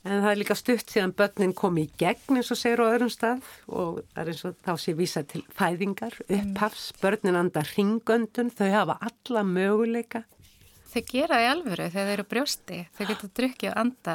En 0.00 0.22
það 0.22 0.30
er 0.30 0.38
líka 0.40 0.56
stutt 0.56 0.88
síðan 0.88 1.12
börnin 1.12 1.52
kom 1.56 1.76
í 1.76 1.84
gegn 2.00 2.38
eins 2.40 2.48
og 2.54 2.56
segir 2.56 2.80
á 2.80 2.88
öðrum 2.88 3.10
stað 3.12 3.44
og 3.68 4.00
það 4.14 4.20
er 4.22 4.30
eins 4.32 4.44
og 4.48 4.54
þá 4.64 4.70
sé 4.80 4.94
vísa 4.96 5.22
til 5.28 5.42
fæðingar, 5.56 6.16
upphafs, 6.24 6.86
börnin 7.02 7.36
andar 7.36 7.68
ringöndun, 7.74 8.52
þau 8.56 8.70
hafa 8.72 8.96
alla 9.10 9.42
möguleika. 9.44 10.22
Þau 10.90 11.02
gera 11.06 11.36
það 11.36 11.44
í 11.44 11.50
alvöru 11.50 11.88
þegar 11.92 12.08
þau 12.08 12.14
eru 12.14 12.26
brjósti, 12.32 12.78
þau 12.96 13.04
geta 13.10 13.28
drukkið 13.38 13.70
og 13.70 13.82
anda 13.84 14.14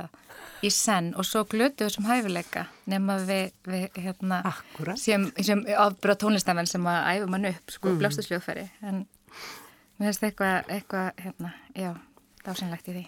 í 0.66 0.72
senn 0.74 1.12
og 1.16 1.28
svo 1.30 1.44
glötu 1.48 1.86
þessum 1.86 2.08
hæfileika 2.10 2.66
nema 2.92 3.20
við, 3.22 3.54
við 3.70 4.00
hérna, 4.02 4.42
sem, 5.00 5.30
sem 5.38 5.62
afbráð 5.86 6.24
tónlistafenn 6.26 6.70
sem 6.70 6.90
að 6.90 7.12
æfa 7.14 7.30
mann 7.32 7.52
upp, 7.52 7.76
sko, 7.78 7.94
mm. 7.94 8.02
blástursljóðferði, 8.02 8.66
en 8.90 9.04
mér 10.02 10.10
finnst 10.10 10.26
eitthvað, 10.28 10.74
eitthvað, 10.80 11.12
hérna, 11.22 11.54
já, 11.78 11.94
dásinlegt 12.42 12.92
í 12.92 12.98
því. 12.98 13.06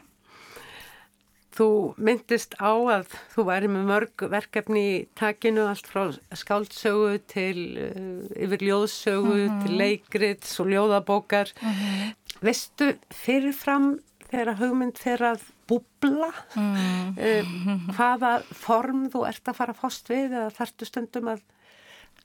Þú 1.57 1.67
myndist 1.97 2.53
á 2.61 2.69
að 2.69 3.13
þú 3.33 3.45
væri 3.47 3.69
með 3.73 3.87
mörg 3.89 4.23
verkefni 4.29 4.81
í 4.91 4.97
takinu 5.17 5.63
allt 5.65 5.87
frá 5.89 6.11
skáldsögu 6.37 7.17
til 7.31 7.57
uh, 7.81 8.27
yfir 8.37 8.65
ljóðsögu 8.67 9.33
mm 9.33 9.47
-hmm. 9.49 9.61
til 9.63 9.77
leikrits 9.77 10.59
og 10.59 10.67
ljóðabókar. 10.67 11.53
Mm 11.61 11.73
-hmm. 11.73 12.13
Vestu 12.41 12.93
fyrirfram 13.09 13.99
þegar 14.29 14.59
hugmynd 14.59 14.97
þegar 14.97 15.33
að 15.33 15.41
búbla 15.67 16.31
mm 16.55 16.75
-hmm. 16.75 17.17
uh, 17.27 17.95
hvaða 17.95 18.43
form 18.51 19.09
þú 19.09 19.27
ert 19.27 19.47
að 19.47 19.55
fara 19.55 19.73
fást 19.73 20.09
við 20.09 20.31
eða 20.31 20.49
þartu 20.49 20.85
stundum 20.85 21.27
að, 21.27 21.41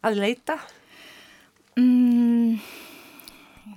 að 0.02 0.14
leita? 0.14 0.58
Mm, 1.76 2.60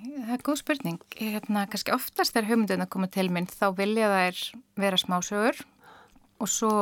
það 0.02 0.34
er 0.36 0.44
góð 0.46 0.60
spurning. 0.62 1.00
Hérna, 1.18 1.66
kannski 1.72 1.94
oftast 1.96 2.36
þegar 2.36 2.52
hugmyndin 2.52 2.86
að 2.86 2.92
koma 2.96 3.10
til 3.12 3.28
minn 3.34 3.48
þá 3.50 3.68
vilja 3.78 4.12
þær 4.12 4.44
vera 4.84 5.00
smásögur 5.00 5.64
og 6.42 6.52
svo 6.52 6.76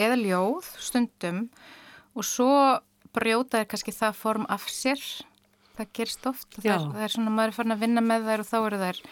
eða 0.00 0.20
ljóð 0.20 0.70
stundum 0.80 1.42
og 2.14 2.26
svo 2.26 2.52
brjóta 3.16 3.60
þær 3.60 3.70
kannski 3.72 3.94
það 3.96 4.20
form 4.20 4.46
af 4.52 4.68
sér. 4.70 5.02
Það 5.78 5.92
gerst 5.96 6.26
oft. 6.28 6.48
Það 6.58 6.72
er, 6.74 6.88
það 6.94 7.04
er 7.06 7.14
svona 7.14 7.34
maður 7.34 7.52
er 7.52 7.58
farin 7.58 7.76
að 7.76 7.84
vinna 7.86 8.04
með 8.04 8.28
þær 8.28 8.44
og 8.44 8.50
þá 8.50 8.58
eru 8.60 8.80
þær 8.84 9.02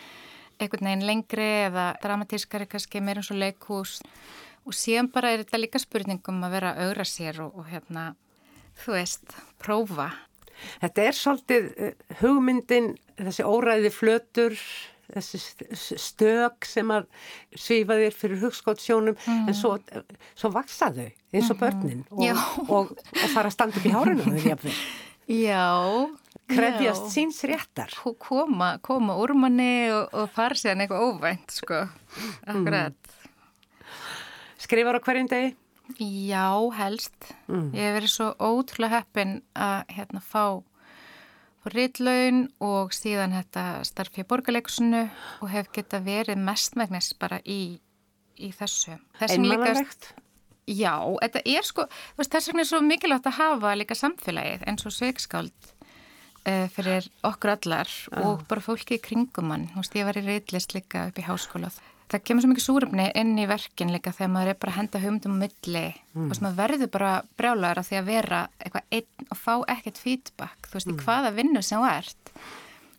einhvern 0.59 0.91
veginn 0.91 1.07
lengri 1.07 1.51
eða 1.69 1.89
dramatískari 2.03 2.67
kannski 2.71 3.03
meira 3.05 3.23
eins 3.23 3.31
og 3.33 3.39
leikhús 3.39 3.99
og 4.67 4.77
síðan 4.77 5.11
bara 5.15 5.33
er 5.33 5.45
þetta 5.45 5.61
líka 5.63 5.81
spurningum 5.81 6.43
að 6.45 6.57
vera 6.59 6.75
augra 6.85 7.07
sér 7.09 7.39
og, 7.45 7.55
og 7.63 7.69
hérna, 7.71 8.11
þú 8.83 8.97
veist, 8.99 9.37
prófa 9.63 10.11
Þetta 10.83 11.09
er 11.09 11.19
svolítið 11.19 11.67
eh, 11.77 12.07
hugmyndin, 12.23 12.93
þessi 13.19 13.47
óræði 13.47 13.93
flötur, 13.95 14.57
þessi 15.09 15.41
stök 15.97 16.69
sem 16.69 16.91
að 16.93 17.07
svífa 17.57 17.97
þér 17.97 18.17
fyrir 18.17 18.43
hugskótsjónum 18.43 19.17
mm. 19.17 19.47
en 19.49 19.57
svo, 19.57 19.77
svo 20.37 20.51
vaksa 20.53 20.91
þau 20.93 21.07
eins 21.09 21.49
og 21.49 21.57
mhm. 21.57 21.61
börnin 21.63 22.03
og, 22.13 22.43
og, 22.69 22.91
og 22.99 23.31
fara 23.33 23.49
að 23.49 23.55
standa 23.57 23.81
upp 23.81 23.89
í 23.89 23.93
hárinu 23.95 24.27
þau 24.27 24.49
jafnveg. 24.51 24.81
Já. 25.29 26.09
Krefjast 26.49 27.05
já. 27.05 27.13
síns 27.13 27.41
réttar. 27.45 27.93
Koma, 28.19 28.79
koma 28.81 29.19
úr 29.21 29.35
manni 29.37 29.91
og, 29.93 30.09
og 30.17 30.31
fara 30.33 30.57
sér 30.57 30.79
eitthvað 30.81 31.05
óvænt, 31.05 31.53
sko. 31.53 31.83
Akkurat. 32.49 32.97
Mm. 32.97 33.19
Skrifar 34.65 34.97
á 34.97 35.01
hverjum 35.05 35.29
degi? 35.29 35.51
Já, 35.97 36.53
helst. 36.77 37.31
Mm. 37.49 37.71
Ég 37.73 37.81
hef 37.81 37.95
verið 37.97 38.13
svo 38.13 38.29
ótrúlega 38.37 39.01
heppin 39.01 39.39
að 39.57 39.95
hérna 39.97 40.21
fá 40.21 40.61
rittlaun 41.69 42.47
og 42.65 42.95
síðan 42.97 43.35
þetta 43.37 43.65
starf 43.89 44.17
ég 44.21 44.29
borgarleikusinu 44.29 45.03
og 45.43 45.51
hef 45.53 45.69
geta 45.75 46.01
verið 46.05 46.41
mestmægnis 46.41 47.13
bara 47.19 47.41
í, 47.45 47.79
í 48.37 48.53
þessu. 48.57 48.99
Einmannalegt? 49.25 50.13
Já, 50.69 51.01
þetta 51.25 51.43
er 51.49 51.65
sko, 51.65 51.87
þess 52.21 52.51
vegna 52.51 52.65
er 52.65 52.71
svo 52.71 52.81
mikilvægt 52.85 53.29
að 53.31 53.39
hafa 53.41 53.75
líka 53.81 53.97
samfélagið 53.97 54.67
eins 54.69 54.85
og 54.89 54.93
sveikskáld 54.93 55.71
uh, 55.73 56.67
fyrir 56.75 57.09
okkur 57.25 57.55
allar 57.57 57.93
og 58.21 58.45
bara 58.49 58.65
fólki 58.65 58.99
í 58.99 59.05
kringum 59.05 59.49
mann. 59.49 59.71
Þú 59.73 59.83
veist, 59.83 59.97
ég 59.97 60.09
var 60.09 60.21
í 60.21 60.27
rittlist 60.27 60.77
líka 60.77 61.09
upp 61.09 61.21
í 61.21 61.25
háskólað 61.29 61.81
það 61.81 61.95
kemur 62.25 62.45
svo 62.45 62.51
mikið 62.53 62.65
súröfni 62.65 63.07
inn 63.21 63.35
í 63.37 63.45
verkin 63.49 63.91
líka 63.93 64.15
þegar 64.17 64.31
maður 64.33 64.53
er 64.53 64.61
bara 64.63 64.73
að 64.73 64.79
henda 64.79 65.01
humdum 65.03 65.35
um 65.35 65.43
milli 65.43 65.83
mm. 65.93 66.29
og 66.29 66.37
sem 66.37 66.47
maður 66.47 66.61
verður 66.63 66.91
bara 66.95 67.11
brjálagur 67.41 67.83
að 67.83 67.91
því 67.91 67.99
að 67.99 68.09
vera 68.09 68.39
eitthvað 68.63 68.97
einn 68.97 69.29
og 69.29 69.41
fá 69.43 69.53
ekkert 69.75 70.01
feedback, 70.01 70.71
þú 70.71 70.79
veist, 70.79 70.89
mm. 70.89 70.97
í 70.97 71.05
hvaða 71.05 71.35
vinnu 71.37 71.63
sem 71.65 71.83
þú 71.83 71.91
ert. 71.91 72.33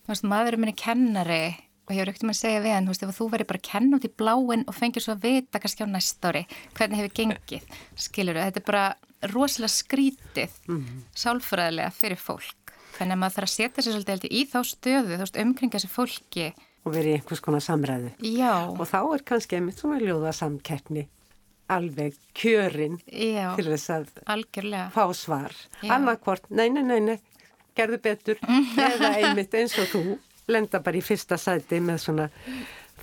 Þú 0.03 0.13
veist, 0.13 0.29
maður 0.29 0.57
er 0.57 0.61
minni 0.61 0.75
kennari 0.77 1.41
og 1.89 1.95
ég 1.95 2.03
hefur 2.03 2.13
ekkert 2.13 2.27
með 2.29 2.35
að 2.35 2.41
segja 2.43 2.61
við 2.61 2.75
hann, 2.75 2.85
þú 2.85 2.93
veist, 2.93 3.07
ef 3.07 3.17
þú 3.17 3.29
verður 3.33 3.49
bara 3.49 3.61
að 3.63 3.67
kenna 3.71 3.97
út 3.97 4.05
í 4.05 4.13
bláin 4.21 4.65
og 4.69 4.77
fengir 4.77 5.05
svo 5.05 5.15
að 5.15 5.25
vita 5.25 5.61
kannski 5.63 5.85
á 5.85 5.89
næst 5.89 6.29
ári 6.29 6.45
hvernig 6.77 7.01
hefur 7.01 7.15
gengið, 7.17 7.77
skilur 7.97 8.37
þú, 8.37 8.45
þetta 8.45 8.61
er 8.61 8.67
bara 8.69 8.85
rosalega 9.33 9.73
skrítið 9.73 10.57
mm. 10.69 11.03
sálfræðilega 11.17 11.95
fyrir 11.97 12.21
fólk. 12.21 12.75
Þannig 12.99 13.15
að 13.15 13.21
maður 13.23 13.35
þarf 13.39 13.49
að 13.49 13.55
setja 13.55 13.83
sér 13.85 13.95
svolítið 13.95 14.29
í 14.29 14.43
þá 14.49 14.59
stöðu, 14.69 15.15
þú 15.15 15.23
veist, 15.23 15.39
umkringa 15.41 15.79
þessu 15.79 15.89
fólki 15.93 16.47
og 16.89 16.97
verið 16.97 17.13
í 17.13 17.15
einhvers 17.19 17.43
konar 17.45 17.63
samræðu. 17.63 18.11
Já. 18.25 18.53
Og 18.73 18.83
þá 18.89 18.99
er 19.13 19.25
kannski 19.31 19.59
einmitt 19.59 19.79
svona 19.81 20.01
ljóða 20.01 20.33
samkeppni 20.35 21.05
alveg 21.69 22.15
kjörin 22.33 22.97
Já, 23.05 23.53
til 23.57 23.67
þess 23.69 23.91
að 23.93 24.07
algjörlega. 24.33 24.87
fá 24.95 25.03
svar. 25.13 25.53
Já. 25.83 25.93
Annarkvort, 25.99 26.49
nei, 26.49 26.67
nei, 26.73 26.81
nei, 26.83 26.99
nei, 27.05 27.17
gerðu 27.77 27.99
betur. 28.01 28.39
Eða 28.89 29.13
einmitt 29.21 29.53
eins 29.53 29.77
og 29.81 29.91
þú 29.93 30.03
lenda 30.49 30.81
bara 30.81 30.97
í 30.97 31.03
fyrsta 31.05 31.37
sæti 31.37 31.77
með 31.83 32.01
svona 32.07 32.29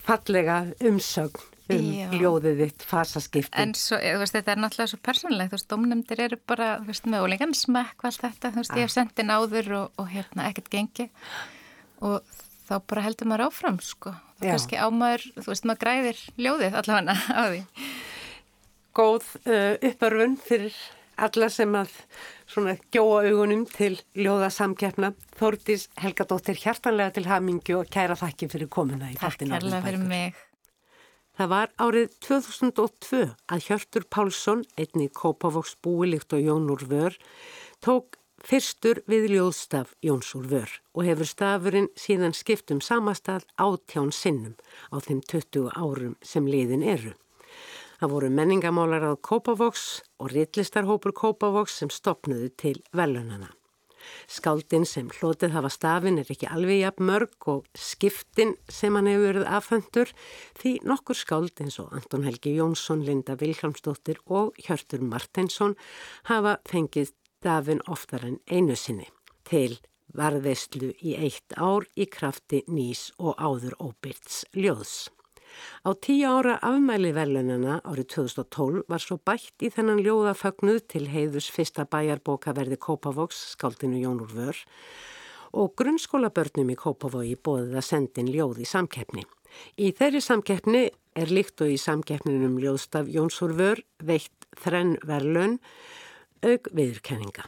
fallega 0.07 0.64
umsögn 0.87 1.52
um 1.66 1.87
Já. 1.90 2.07
ljóðið 2.14 2.61
þitt, 2.62 2.85
fasaskiptin. 2.87 3.59
En 3.59 3.73
svo, 3.75 3.99
þú 3.99 4.21
veist, 4.23 4.35
þetta 4.37 4.52
er 4.52 4.61
náttúrulega 4.62 4.93
svo 4.93 4.99
persónulegt, 5.02 5.50
þú 5.50 5.59
veist, 5.59 5.69
domnefndir 5.73 6.23
eru 6.28 6.38
bara, 6.47 6.69
þú 6.83 6.93
veist, 6.93 7.09
með 7.11 7.25
ólegan 7.26 7.55
smekk 7.59 8.02
og 8.05 8.11
allt 8.11 8.23
þetta, 8.23 8.52
þú 8.55 8.62
veist, 8.62 8.76
ég 8.76 8.87
hef 8.87 8.95
sendið 8.95 9.26
náður 9.31 9.73
og, 9.81 9.88
og 9.99 10.12
hérna 10.12 10.47
ekkert 10.50 10.71
gengi 10.71 11.09
og 12.07 12.37
þá 12.66 12.75
bara 12.90 13.06
heldur 13.06 13.30
maður 13.30 13.46
áfram, 13.49 13.80
sko. 13.85 14.12
Það 14.37 14.46
Já. 14.46 14.52
kannski 14.52 14.80
á 14.82 14.87
maður, 14.92 15.25
þú 15.38 15.49
veist, 15.52 15.66
maður 15.68 15.82
græðir 15.85 16.23
ljóðið 16.37 16.78
allavega 16.82 17.16
á 17.40 17.42
því. 17.46 17.61
Góð 18.96 19.28
uh, 19.44 19.75
uppörfun 19.90 20.38
fyrir 20.40 20.78
alla 21.16 21.49
sem 21.52 21.73
að 21.76 21.92
svona 22.49 22.76
gjóa 22.92 23.23
augunum 23.30 23.64
til 23.70 23.94
ljóða 24.16 24.50
samkeppna. 24.52 25.12
Þórdís 25.38 25.87
Helgadóttir 26.00 26.58
hjartanlega 26.61 27.16
til 27.16 27.26
hamingju 27.28 27.80
og 27.80 27.90
kæra 27.92 28.18
þakki 28.18 28.50
fyrir 28.52 28.70
komuna 28.73 29.11
í 29.12 29.16
Takk 29.20 29.40
kærlega 29.44 29.82
fyrir 29.85 30.04
mig. 30.04 30.37
Það 31.37 31.50
var 31.52 31.73
árið 31.76 32.12
2002 32.25 33.18
að 33.52 33.66
Hjörtur 33.66 34.06
Pálsson, 34.08 34.62
einni 34.80 35.11
Kópavoks 35.12 35.75
búi 35.85 36.08
líkt 36.08 36.32
og 36.32 36.40
Jón 36.40 36.70
úr 36.73 36.85
vör, 36.88 37.18
tók 37.85 38.16
fyrstur 38.47 39.00
við 39.11 39.33
ljóðstaf 39.35 39.97
Jóns 40.07 40.31
úr 40.38 40.47
vör 40.50 40.73
og 40.95 41.07
hefur 41.09 41.26
stafurinn 41.26 41.88
síðan 41.99 42.35
skipt 42.37 42.71
um 42.71 42.81
samastað 42.85 43.47
átján 43.59 44.12
sinnum 44.15 44.55
á 44.95 45.03
þeim 45.03 45.23
20 45.26 45.73
árum 45.75 46.15
sem 46.23 46.47
liðin 46.47 46.87
eru. 46.87 47.15
Það 47.99 48.12
voru 48.12 48.31
menningamálar 48.31 49.09
á 49.09 49.12
Kópavoks 49.19 50.05
og 50.21 50.31
ritlistarhópur 50.31 51.17
Kópavoks 51.17 51.81
sem 51.81 51.91
stopnuðu 51.91 52.53
til 52.55 52.76
velunana. 52.95 53.50
Skáldin 54.31 54.87
sem 54.87 55.09
hlotið 55.11 55.57
hafa 55.57 55.71
stafin 55.73 56.21
er 56.21 56.31
ekki 56.31 56.47
alveg 56.47 56.85
jafn 56.85 57.09
mörg 57.09 57.49
og 57.50 57.67
skiptin 57.75 58.55
sem 58.71 58.95
hann 58.95 59.11
hefur 59.11 59.33
verið 59.33 59.50
afhöndur 59.59 60.12
því 60.61 60.76
nokkur 60.87 61.19
skáld 61.19 61.65
eins 61.65 61.81
og 61.83 61.91
Anton 61.97 62.26
Helgi 62.29 62.55
Jónsson, 62.55 63.03
Linda 63.03 63.35
Vilhelmsdóttir 63.41 64.23
og 64.26 64.55
Hjörtur 64.62 65.03
Martinsson 65.03 65.75
hafa 66.31 66.61
fengið 66.71 67.11
stafin 67.47 67.79
oftar 67.87 68.25
en 68.26 68.41
einu 68.50 68.75
sinni 68.75 69.05
til 69.47 69.76
varðveislu 70.19 70.88
í 70.99 71.12
eitt 71.15 71.55
ár 71.55 71.85
í 71.95 72.09
krafti 72.11 72.65
nýs 72.67 73.12
og 73.23 73.38
áður 73.38 73.76
óbyrts 73.79 74.41
ljóðs. 74.57 75.12
Á 75.87 75.95
tíu 75.95 76.26
ára 76.26 76.57
afmæli 76.59 77.12
velunana 77.15 77.76
árið 77.87 78.09
2012 78.17 78.83
var 78.91 79.05
svo 79.05 79.21
bætt 79.23 79.62
í 79.62 79.71
þennan 79.71 80.03
ljóðafögnuð 80.03 80.81
til 80.91 81.05
heiðus 81.12 81.47
fyrsta 81.55 81.85
bæjarbókaverði 81.87 82.81
Kópavogs, 82.83 83.38
skáldinu 83.55 84.00
Jón 84.03 84.25
úr 84.25 84.33
vör, 84.35 84.59
og 85.55 85.76
grunnskólabörnum 85.79 86.73
í 86.75 86.76
Kópavogi 86.81 87.37
bóðið 87.38 87.79
að 87.79 87.87
sendin 87.93 88.32
ljóð 88.35 88.65
í 88.65 88.67
samkeppni. 88.67 89.23
Í 89.78 89.93
þeirri 89.95 90.25
samkeppni 90.25 90.82
er 91.15 91.30
líkt 91.30 91.63
og 91.63 91.71
í 91.71 91.78
samkeppninum 91.78 92.59
ljóðstaf 92.59 93.06
Jóns 93.06 93.39
úr 93.47 93.54
vör 93.54 93.85
veitt 94.02 94.50
þrenn 94.59 94.97
verlun 95.06 95.61
auk 96.44 96.70
viðurkenninga. 96.72 97.46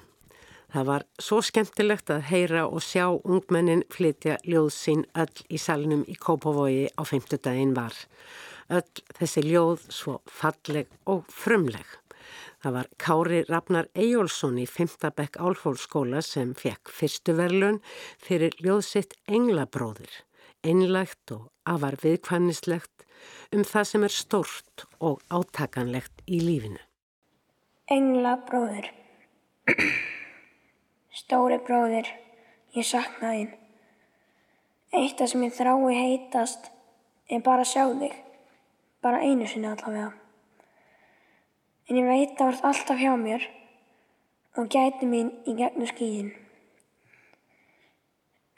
Það 0.69 0.85
var 0.85 1.05
svo 1.17 1.39
skemmtilegt 1.41 2.11
að 2.13 2.27
heyra 2.29 2.67
og 2.69 2.83
sjá 2.85 3.07
ungmennin 3.09 3.87
flytja 3.89 4.37
ljóð 4.45 4.69
sín 4.75 5.07
öll 5.17 5.45
í 5.49 5.61
salnum 5.61 6.03
í 6.05 6.17
Kópavogi 6.21 6.91
á 6.93 7.03
feimtudaginn 7.09 7.73
var. 7.77 7.95
Öll 8.69 9.01
þessi 9.17 9.47
ljóð 9.47 9.87
svo 9.89 10.19
falleg 10.29 10.93
og 11.09 11.25
frumleg. 11.33 11.87
Það 12.61 12.75
var 12.75 12.91
Kári 13.01 13.41
Ragnar 13.49 13.89
Eyjólfsson 13.97 14.59
í 14.61 14.67
Fymtabekk 14.69 15.39
Álfólskóla 15.41 16.21
sem 16.27 16.53
fekk 16.59 16.93
fyrstu 16.93 17.37
verlun 17.39 17.79
fyrir 18.21 18.57
ljóð 18.61 18.83
sitt 18.85 19.17
Englabróðir, 19.25 20.11
einlægt 20.67 21.33
og 21.33 21.49
afar 21.65 21.97
viðkvæmnislegt 22.03 23.07
um 23.55 23.65
það 23.65 23.89
sem 23.93 24.05
er 24.05 24.15
stórt 24.15 24.87
og 25.01 25.23
átakanlegt 25.33 26.27
í 26.27 26.43
lífinu. 26.45 26.83
Engla 27.89 28.35
bróðir. 28.45 28.91
Stóri 31.21 31.57
bróðir, 31.65 32.11
ég 32.77 32.85
sakna 32.85 33.31
þín. 33.33 33.55
Eitt 34.93 35.23
af 35.25 35.31
sem 35.33 35.47
ég 35.47 35.55
þrái 35.57 35.95
heitast 35.97 36.69
er 37.33 37.41
bara 37.47 37.65
að 37.65 37.71
sjá 37.73 37.87
þig. 38.03 38.19
Bara 39.01 39.23
einu 39.25 39.49
sinni 39.49 39.71
allavega. 39.73 40.13
En 41.89 41.97
ég 41.97 42.13
veit 42.13 42.37
að 42.37 42.53
ert 42.53 42.69
alltaf 42.75 43.01
hjá 43.01 43.17
mér 43.17 43.49
og 44.61 44.69
gæti 44.69 45.09
mín 45.09 45.33
í 45.49 45.57
gegnum 45.57 45.89
skíin. 45.89 46.33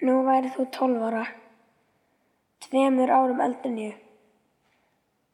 Nú 0.02 0.24
værið 0.26 0.56
þú 0.58 0.70
tólf 0.74 1.06
ára, 1.06 1.26
tveimur 2.66 3.14
árum 3.14 3.46
en 3.46 3.78
ég. 3.78 3.94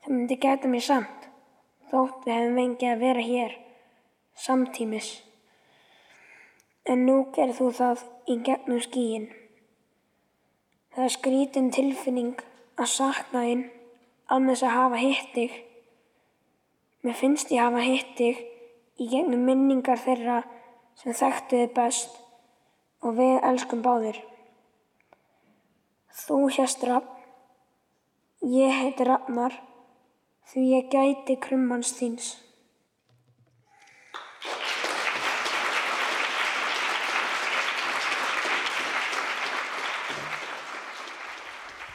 Það 0.04 0.18
myndi 0.18 0.36
gæta 0.36 0.68
mér 0.68 0.84
samt, 0.84 1.30
þótt 1.88 2.26
við 2.26 2.42
hefum 2.42 2.60
vengið 2.60 2.92
að 2.92 3.06
vera 3.08 3.30
hér, 3.32 3.62
samtímis. 4.36 5.08
En 6.86 7.06
nú 7.08 7.16
gerð 7.34 7.60
þú 7.60 7.70
það 7.78 8.04
í 8.30 8.36
gegnum 8.46 8.82
skíin. 8.84 9.26
Það 10.94 11.04
er 11.04 11.14
skrítin 11.14 11.72
tilfinning 11.74 12.44
að 12.76 12.92
sakna 12.92 13.42
þín 13.46 13.64
án 14.30 14.46
þess 14.50 14.66
að 14.66 14.76
hafa 14.76 15.00
hitt 15.00 15.32
þig. 15.34 15.56
Mér 17.02 17.18
finnst 17.18 17.52
ég 17.54 17.64
hafa 17.64 17.82
hitt 17.84 18.14
þig 18.18 18.44
í 19.00 19.08
gegnum 19.10 19.44
minningar 19.48 20.00
þeirra 20.00 20.38
sem 21.00 21.16
þekktu 21.16 21.60
þig 21.62 21.74
best 21.76 22.16
og 23.04 23.18
við 23.18 23.36
elskum 23.50 23.84
báðir. 23.84 24.18
Þú 26.16 26.38
hérst 26.56 26.84
Rafn, 26.88 27.12
ég 28.40 28.72
heiti 28.72 29.04
Rafnar 29.04 29.58
því 30.48 30.62
ég 30.70 30.90
gæti 30.92 31.36
krummans 31.42 31.92
þíns. 31.98 32.45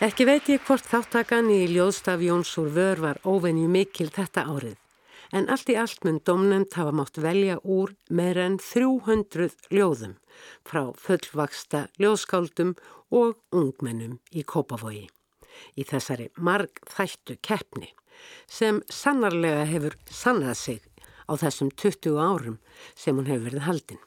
Ekki 0.01 0.25
veit 0.25 0.47
ég 0.49 0.63
hvort 0.65 0.87
þáttakan 0.89 1.51
í 1.53 1.59
ljóðstaf 1.69 2.23
Jóns 2.25 2.55
úr 2.57 2.71
vör 2.73 3.01
var 3.03 3.19
óvenju 3.21 3.67
mikil 3.69 4.07
þetta 4.09 4.47
árið, 4.49 4.79
en 5.29 5.45
allt 5.53 5.69
í 5.69 5.75
allt 5.77 6.01
mun 6.07 6.17
domnend 6.25 6.73
hafa 6.73 6.89
mátt 6.97 7.19
velja 7.21 7.59
úr 7.61 7.93
meira 8.09 8.47
en 8.49 8.57
300 8.57 9.69
ljóðum 9.69 10.17
frá 10.65 10.87
fullvaksta 11.05 11.83
ljóðskáldum 12.01 12.73
og 13.13 13.37
ungmennum 13.53 14.17
í 14.33 14.41
Kópavogi. 14.41 15.05
Í 15.77 15.85
þessari 15.85 16.31
marg 16.33 16.81
þættu 16.89 17.37
keppni 17.37 17.93
sem 18.49 18.81
sannarlega 18.89 19.69
hefur 19.69 20.01
sannað 20.09 20.57
sig 20.65 20.81
á 21.29 21.37
þessum 21.37 21.69
20 21.77 22.17
árum 22.17 22.57
sem 22.95 23.13
hún 23.13 23.29
hefur 23.29 23.51
verið 23.51 23.69
haldinn. 23.69 24.05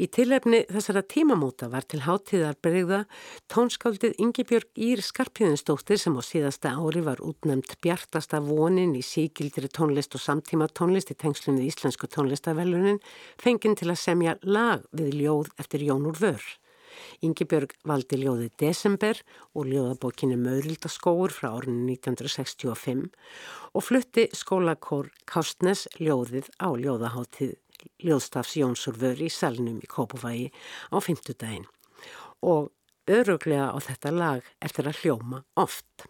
Í 0.00 0.08
tilefni 0.12 0.62
þessara 0.70 1.02
tímamóta 1.06 1.68
var 1.72 1.86
til 1.88 2.02
hátíðar 2.06 2.56
breyða 2.62 3.02
tónskáldið 3.52 4.16
Ingibjörg 4.22 4.70
Ír 4.76 5.02
Skarpíðinsdóttir 5.04 6.00
sem 6.00 6.16
á 6.18 6.22
síðasta 6.24 6.74
ári 6.78 7.04
var 7.04 7.22
útnæmt 7.24 7.76
bjartasta 7.84 8.42
vonin 8.44 8.96
í 8.98 9.04
síkildri 9.06 9.70
tónlist 9.72 10.16
og 10.18 10.24
samtíma 10.24 10.70
tónlist 10.72 11.12
í 11.14 11.18
tengslum 11.18 11.60
við 11.60 11.72
Íslensku 11.72 12.10
tónlistavelunin 12.10 13.02
fenginn 13.42 13.78
til 13.78 13.92
að 13.92 14.02
semja 14.02 14.38
lag 14.42 14.84
við 14.92 15.14
ljóð 15.22 15.54
eftir 15.62 15.86
Jón 15.88 16.10
úr 16.10 16.18
vör. 16.20 16.42
Ingibjörg 17.24 17.72
valdi 17.88 18.18
ljóðið 18.20 18.56
Desember 18.60 19.20
og 19.56 19.70
ljóðabókinu 19.70 20.36
Möðrildaskóur 20.42 21.34
frá 21.34 21.52
árinu 21.54 21.94
1965 21.94 23.08
og 23.72 23.86
flutti 23.86 24.28
skólakór 24.36 25.12
Kástnes 25.28 25.86
ljóðið 26.00 26.52
á 26.60 26.68
ljóðaháttíð 26.76 27.61
Ljóðstafs 28.02 28.56
Jónsur 28.60 28.98
vör 29.00 29.20
í 29.22 29.30
salnum 29.32 29.80
í 29.82 29.90
Kópavægi 29.90 30.48
á 30.92 30.96
fymtudaginn 31.02 31.68
og 32.42 32.72
öruglega 33.10 33.70
á 33.74 33.78
þetta 33.82 34.14
lag 34.14 34.48
eftir 34.62 34.88
að 34.90 35.02
hljóma 35.02 35.44
oft. 35.58 36.06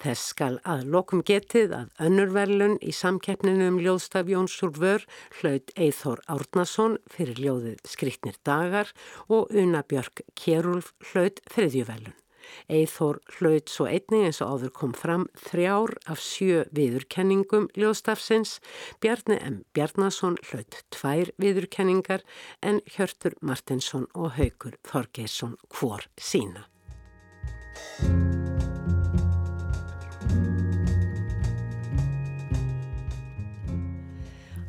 Þess 0.00 0.30
skal 0.32 0.58
að 0.68 0.84
lokum 0.94 1.22
getið 1.26 1.72
að 1.78 2.04
önnurverlun 2.06 2.76
í 2.84 2.92
samkeppninu 2.94 3.70
um 3.72 3.78
ljóðstaf 3.82 4.30
Jónsur 4.30 4.74
vör 4.76 5.06
hlaut 5.40 5.72
Eithor 5.74 6.22
Árnason 6.30 6.98
fyrir 7.10 7.40
ljóðið 7.40 7.80
Skriktnir 7.88 8.38
dagar 8.46 8.92
og 9.28 9.50
Una 9.50 9.82
Björk 9.82 10.26
Kjærulf 10.38 10.92
hlaut 11.12 11.42
þriðjuverlun. 11.54 12.14
Eithor 12.68 13.20
hlaut 13.36 13.70
svo 13.72 13.86
einning 13.90 14.26
eins 14.28 14.40
og 14.44 14.54
áður 14.54 14.74
kom 14.80 14.92
fram 14.96 15.28
þrjár 15.46 15.94
af 16.10 16.22
sjö 16.24 16.64
viðurkenningum 16.74 17.70
ljóðstafsins. 17.78 18.58
Bjarni 19.00 19.38
M. 19.40 19.62
Bjarnason 19.76 20.38
hlaut 20.50 20.82
tvær 20.94 21.32
viðurkenningar 21.40 22.26
en 22.62 22.82
Hjörtur 22.88 23.38
Martinsson 23.40 24.08
og 24.14 24.36
Haugur 24.38 24.78
Þorgeisson 24.86 25.58
hvor 25.72 26.06
sína. 26.18 26.68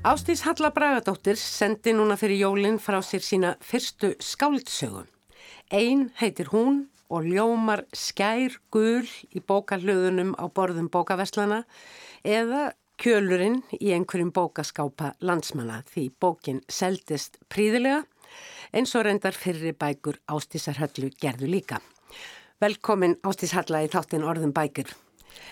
Ástís 0.05 0.43
Halla 0.45 0.69
Bragadóttir 0.69 1.33
sendi 1.33 1.89
núna 1.97 2.13
fyrir 2.13 2.37
jólinn 2.43 2.75
frá 2.77 2.99
sér 3.01 3.23
sína 3.25 3.55
fyrstu 3.57 4.11
skáldsögum. 4.21 5.07
Einn 5.73 6.11
heitir 6.19 6.51
hún 6.53 6.83
og 7.15 7.27
ljómar 7.27 7.85
skær 7.95 8.57
gul 8.75 9.05
í 9.31 9.39
bókarlöðunum 9.39 10.35
á 10.35 10.45
borðum 10.51 10.89
bókaveslana 10.91 11.63
eða 12.21 12.73
kjölurinn 12.99 13.61
í 13.79 13.93
einhverjum 13.95 14.33
bókaskápa 14.35 15.13
landsmanna 15.23 15.81
því 15.91 16.09
bókin 16.19 16.61
seldist 16.67 17.39
príðilega 17.51 18.03
eins 18.75 18.95
og 18.95 19.07
reyndar 19.07 19.35
fyrri 19.37 19.71
bækur 19.71 20.19
Ástísar 20.27 20.79
Höllu 20.81 21.11
gerðu 21.21 21.47
líka. 21.51 21.79
Velkomin 22.61 23.17
Ástís 23.27 23.51
Halla 23.55 23.83
í 23.83 23.89
þáttin 23.91 24.23
orðum 24.23 24.53
bækur. 24.55 24.87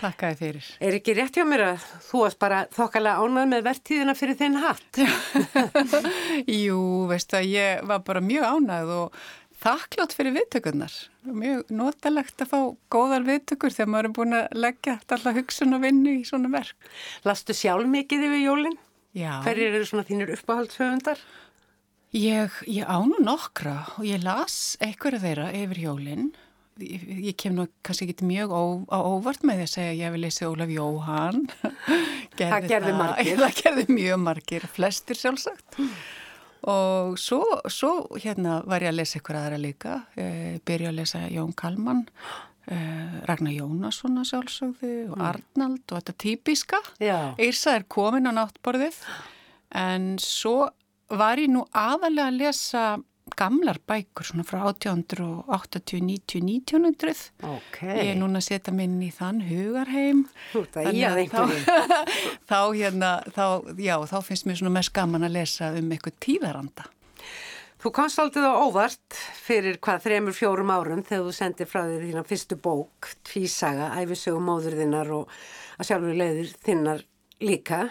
Þakkaði 0.00 0.36
fyrir. 0.38 0.68
Er 0.80 0.96
ekki 0.96 1.14
rétt 1.16 1.36
hjá 1.36 1.44
mér 1.46 1.62
að 1.66 1.84
þú 2.06 2.22
varst 2.24 2.38
bara 2.40 2.62
þokkalega 2.72 3.20
ánað 3.20 3.50
með 3.50 3.66
verðtíðina 3.68 4.14
fyrir 4.16 4.38
þinn 4.40 4.56
hatt? 4.62 5.00
Jú, 6.64 6.78
veistu 7.10 7.38
að 7.38 7.50
ég 7.52 7.84
var 7.90 8.00
bara 8.06 8.24
mjög 8.24 8.48
ánað 8.48 8.94
og 8.96 9.18
þakklátt 9.64 10.14
fyrir 10.16 10.36
viðtökurnar. 10.36 10.94
Mjög 11.24 11.72
notalegt 11.74 12.44
að 12.44 12.50
fá 12.52 12.58
góðar 12.92 13.26
viðtökur 13.26 13.74
þegar 13.74 13.92
maður 13.94 14.08
er 14.10 14.16
búin 14.18 14.38
að 14.38 14.58
leggja 14.66 14.98
alltaf 15.00 15.38
hugsun 15.40 15.76
og 15.76 15.84
vinnu 15.86 16.18
í 16.20 16.24
svona 16.28 16.52
verk. 16.52 16.90
Lastu 17.26 17.56
sjálf 17.56 17.88
mikið 17.90 18.28
yfir 18.28 18.44
jólinn? 18.44 18.78
Já. 19.14 19.32
Hverjir 19.46 19.78
eru 19.78 19.88
svona 19.88 20.06
þínir 20.08 20.34
uppáhaldshöfundar? 20.36 21.20
Ég, 22.14 22.62
ég 22.70 22.86
ánu 22.86 23.18
nokkra 23.26 23.80
og 23.96 24.04
ég 24.06 24.22
las 24.22 24.76
einhverja 24.82 25.22
þeirra 25.24 25.48
yfir 25.58 25.80
jólinn 25.88 26.28
ég, 26.82 27.34
kem 27.38 27.54
nú 27.56 27.66
kannski 27.86 28.08
ekki 28.10 28.26
mjög 28.26 28.54
ó, 28.54 28.62
á 28.90 28.98
óvart 28.98 29.44
með 29.46 29.60
því 29.60 29.66
að 29.66 29.72
segja 29.72 29.92
að 29.92 30.00
ég 30.00 30.14
vil 30.14 30.22
leysi 30.24 30.48
Ólaf 30.48 30.72
Jóhann 30.74 31.44
það 32.38 32.68
gerði 32.70 32.94
margir 32.98 33.40
það 33.44 33.58
gerði 33.60 33.86
mjög 33.90 34.20
margir, 34.24 34.68
flestir 34.74 35.20
sjálfsagt 35.20 35.78
og 36.70 37.18
svo, 37.20 37.42
svo 37.68 37.92
hérna 38.16 38.60
var 38.68 38.84
ég 38.84 38.92
að 38.92 39.00
lesa 39.02 39.20
ykkur 39.20 39.38
aðra 39.38 39.60
líka. 39.60 40.00
E, 40.16 40.58
byrja 40.64 40.90
að 40.92 40.98
lesa 41.00 41.22
Jón 41.28 41.52
Kalman 41.56 42.04
e, 42.66 42.78
Ragnar 43.28 43.52
Jónasson 43.52 44.20
að 44.20 44.30
sjálfsögðu 44.30 44.92
og 45.10 45.18
mm. 45.18 45.26
Arnald 45.28 45.84
og 45.84 45.98
þetta 45.98 46.16
típiska. 46.24 46.80
Írsa 47.36 47.76
er 47.78 47.88
komin 47.88 48.30
á 48.30 48.32
náttborðið. 48.36 48.96
En 49.76 50.14
svo 50.22 50.70
var 51.12 51.42
ég 51.42 51.52
nú 51.52 51.66
aðalega 51.76 52.30
að 52.30 52.40
lesa 52.40 52.84
gamlar 53.38 53.78
bækur 53.88 54.26
svona 54.28 54.44
frá 54.46 54.60
1880, 54.68 56.00
90, 56.04 56.42
1900 56.44 57.22
okay. 57.48 57.94
ég 57.96 58.10
er 58.12 58.18
núna 58.20 58.40
að 58.42 58.48
setja 58.50 58.74
minn 58.76 58.98
í 59.02 59.10
þann 59.14 59.40
hugarheim. 59.48 60.26
Að 60.54 61.22
þá, 61.32 61.40
þá 62.50 62.58
hérna 62.76 63.14
þá, 63.34 63.46
já, 63.80 63.96
þá 64.10 64.18
finnst 64.28 64.48
mér 64.48 64.60
svona 64.60 64.74
mest 64.76 64.92
gaman 64.94 65.26
að 65.26 65.38
lesa 65.38 65.72
um 65.78 65.90
eitthvað 65.94 66.20
tíðaranda. 66.26 66.86
Þú 67.84 67.90
komst 67.92 68.20
aldrei 68.22 68.46
á 68.48 68.64
óvart 68.64 69.16
fyrir 69.44 69.76
hvað 69.84 70.06
þremur 70.06 70.36
fjórum 70.36 70.70
árum 70.72 71.02
þegar 71.04 71.26
þú 71.26 71.32
sendið 71.36 71.68
frá 71.68 71.82
þér 71.84 72.06
þína 72.06 72.22
fyrstu 72.28 72.56
bók 72.56 73.10
Tvísaga, 73.28 73.90
æfisögum 74.00 74.46
móður 74.48 74.78
þinnar 74.78 75.10
og 75.12 75.34
að 75.76 75.90
sjálfur 75.90 76.16
leiðir 76.16 76.54
þinnar 76.64 77.04
líka. 77.44 77.82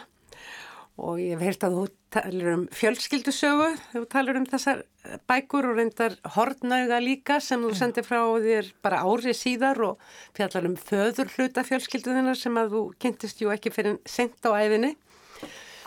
Og 0.98 1.22
ég 1.22 1.36
hef 1.36 1.46
heilt 1.46 1.68
að 1.68 1.78
þú 1.78 1.84
talir 2.14 2.50
um 2.54 2.66
fjölskyldusögu, 2.74 3.70
þú 3.94 4.04
talir 4.12 4.38
um 4.40 4.46
þessar 4.50 4.84
bækur 5.30 5.68
og 5.72 5.80
reyndar 5.80 6.16
hortnauga 6.36 7.00
líka 7.04 7.40
sem 7.44 7.62
þú 7.64 7.74
sendir 7.78 8.06
frá 8.08 8.22
þér 8.44 8.70
bara 8.86 9.02
árið 9.04 9.38
síðar 9.40 9.82
og 9.88 10.06
fjallar 10.38 10.70
um 10.70 10.78
föður 10.80 11.32
hluta 11.36 11.66
fjölskylduðina 11.68 12.36
sem 12.38 12.60
að 12.60 12.76
þú 12.76 12.84
kynntist 13.02 13.42
jú 13.44 13.52
ekki 13.54 13.74
fyrir 13.74 14.00
sent 14.06 14.46
á 14.46 14.54
æfinni. 14.54 14.94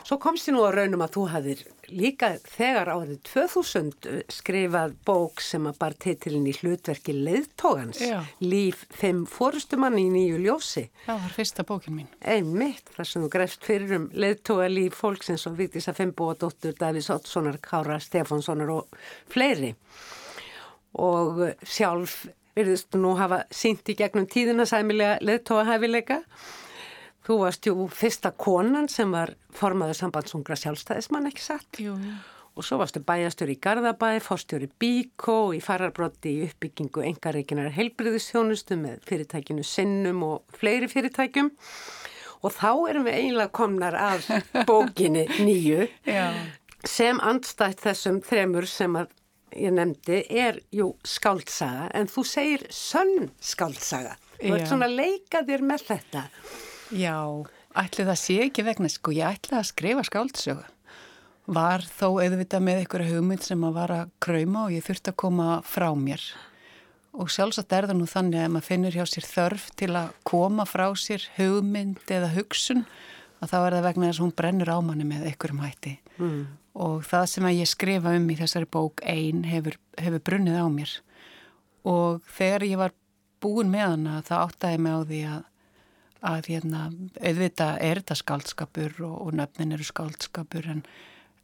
Svo 0.07 0.21
komst 0.23 0.47
ég 0.47 0.55
nú 0.55 0.61
á 0.63 0.71
raunum 0.71 1.01
að 1.03 1.17
þú 1.17 1.23
hafðir 1.33 1.63
líka 1.91 2.29
þegar 2.47 2.93
árið 2.93 3.17
2000 3.27 4.11
skrifað 4.31 4.93
bók 5.09 5.41
sem 5.43 5.65
að 5.67 5.79
bar 5.81 5.97
titilin 5.99 6.45
í 6.47 6.53
hlutverki 6.55 7.11
Leðtógans, 7.17 7.99
Líf 8.39 8.85
þeim 9.01 9.25
fórustumann 9.27 9.97
í 9.99 10.05
nýju 10.15 10.37
ljósi. 10.45 10.85
Það 11.09 11.25
var 11.25 11.33
fyrsta 11.35 11.65
bókin 11.67 11.97
mín. 11.97 12.13
Einmitt, 12.23 12.93
þar 12.95 13.09
sem 13.11 13.25
þú 13.25 13.31
grefst 13.33 13.67
fyrir 13.67 13.97
um 13.97 14.05
Leðtóga 14.15 14.69
líf 14.71 14.95
fólksins 15.01 15.49
og 15.51 15.57
Vítis 15.59 15.91
að 15.91 15.99
Fimbo 15.99 16.29
og 16.31 16.39
dóttur 16.45 16.77
Davís 16.79 17.11
Ottssonar, 17.11 17.59
Kára 17.59 17.99
Stefánssonar 17.99 18.71
og 18.77 19.01
fleiri. 19.35 19.73
Og 21.03 21.43
sjálf 21.67 22.29
virðist 22.55 22.95
nú 22.95 23.17
hafa 23.19 23.43
sínt 23.51 23.91
í 23.91 23.99
gegnum 23.99 24.31
tíðina 24.31 24.69
sæmilega 24.71 25.19
Leðtóga 25.27 25.67
hæfileika 25.73 26.21
og 26.23 26.66
Þú 27.27 27.37
varst 27.43 27.67
jú 27.67 27.89
fyrsta 27.91 28.31
konan 28.39 28.87
sem 28.93 29.11
var 29.11 29.33
formaður 29.57 29.99
sambandsungra 29.99 30.57
sjálfstæðismann, 30.61 31.27
ekki 31.33 31.43
satt? 31.43 31.81
Jú. 31.83 31.97
Og 32.57 32.65
svo 32.65 32.79
varstu 32.81 33.03
bæjastjóri 33.05 33.57
í 33.57 33.61
Garðabæ, 33.61 34.21
fórstjóri 34.25 34.69
Bíkó, 34.81 35.51
í 35.53 35.59
fararbrotti 35.61 36.31
í 36.33 36.45
uppbyggingu 36.47 37.03
engareikinar 37.05 37.75
heilbriðistjónustu 37.75 38.79
með 38.81 39.03
fyrirtækinu 39.09 39.65
Sinnum 39.67 40.23
og 40.25 40.55
fleiri 40.57 40.89
fyrirtækjum. 40.89 41.51
Og 42.47 42.55
þá 42.55 42.71
erum 42.93 43.09
við 43.09 43.19
eiginlega 43.19 43.53
komnar 43.59 43.99
af 43.99 44.31
bókinni 44.71 45.27
nýju 45.43 45.89
sem 46.87 47.19
andstætt 47.21 47.83
þessum 47.83 48.23
þremur 48.25 48.69
sem 48.71 48.95
að 48.97 49.11
ég 49.57 49.75
nefndi 49.75 50.23
er 50.31 50.61
jú 50.75 50.93
skáltsaga 51.07 51.91
en 51.97 52.09
þú 52.13 52.25
segir 52.29 52.65
sönn 52.71 53.29
skáltsaga. 53.43 54.15
Þú 54.39 54.55
ert 54.55 54.71
svona 54.71 54.89
að 54.89 54.97
leika 55.01 55.43
þér 55.49 55.65
með 55.67 55.87
þetta. 55.91 56.25
Já, 56.25 56.66
ætli 57.77 58.07
það 58.07 58.19
sé 58.21 58.41
ekki 58.47 58.65
vegna, 58.67 58.91
sko, 58.91 59.15
ég 59.17 59.37
ætla 59.37 59.61
að 59.61 59.71
skrifa 59.71 60.05
skáldsögu. 60.07 60.67
Var 61.47 61.85
þó 61.87 62.09
auðvitað 62.19 62.63
með 62.67 62.83
einhverja 62.83 63.15
hugmynd 63.15 63.47
sem 63.47 63.65
að 63.67 63.77
vara 63.77 63.99
að 64.03 64.13
krauma 64.23 64.65
og 64.67 64.75
ég 64.75 64.87
þurfti 64.87 65.13
að 65.13 65.19
koma 65.23 65.49
frá 65.67 65.89
mér. 65.95 66.23
Og 67.17 67.31
sjálfsagt 67.33 67.73
er 67.73 67.87
það 67.89 68.01
nú 68.01 68.09
þannig 68.11 68.43
að 68.43 68.53
maður 68.53 68.67
finnur 68.67 68.97
hjá 68.97 69.07
sér 69.09 69.27
þörf 69.31 69.69
til 69.79 69.93
að 69.97 70.11
koma 70.27 70.67
frá 70.69 70.89
sér 70.99 71.23
hugmynd 71.39 72.11
eða 72.13 72.33
hugsun 72.35 72.85
að 73.41 73.53
þá 73.53 73.57
er 73.61 73.77
það 73.77 73.87
vegna 73.87 74.11
þess 74.11 74.21
að 74.21 74.27
hún 74.27 74.37
brennur 74.41 74.73
á 74.75 74.79
manni 74.85 75.07
með 75.09 75.27
einhverjum 75.31 75.63
hætti. 75.65 75.95
Mm. 76.19 76.43
Og 76.87 77.07
það 77.09 77.27
sem 77.33 77.49
að 77.49 77.59
ég 77.61 77.71
skrifa 77.71 78.15
um 78.19 78.29
í 78.29 78.37
þessari 78.37 78.69
bók 78.77 79.03
einn 79.07 79.47
hefur, 79.49 79.79
hefur 80.01 80.25
brunnið 80.29 80.61
á 80.61 80.67
mér. 80.73 80.95
Og 81.87 82.25
þegar 82.37 82.67
ég 82.67 82.81
var 82.81 82.97
búin 83.41 83.71
með 83.73 83.87
hana 83.93 84.23
þá 84.27 84.35
áttaði 84.43 84.83
mig 84.83 84.97
á 84.97 85.01
því 85.07 85.21
að 85.31 85.45
að 86.27 86.51
hérna, 86.53 86.87
auðvitað 87.21 87.83
er 87.85 88.01
þetta 88.01 88.17
skáldskapur 88.21 88.97
og, 89.07 89.15
og 89.27 89.37
nöfnin 89.39 89.77
eru 89.77 89.87
skáldskapur 89.87 90.69
en 90.73 90.83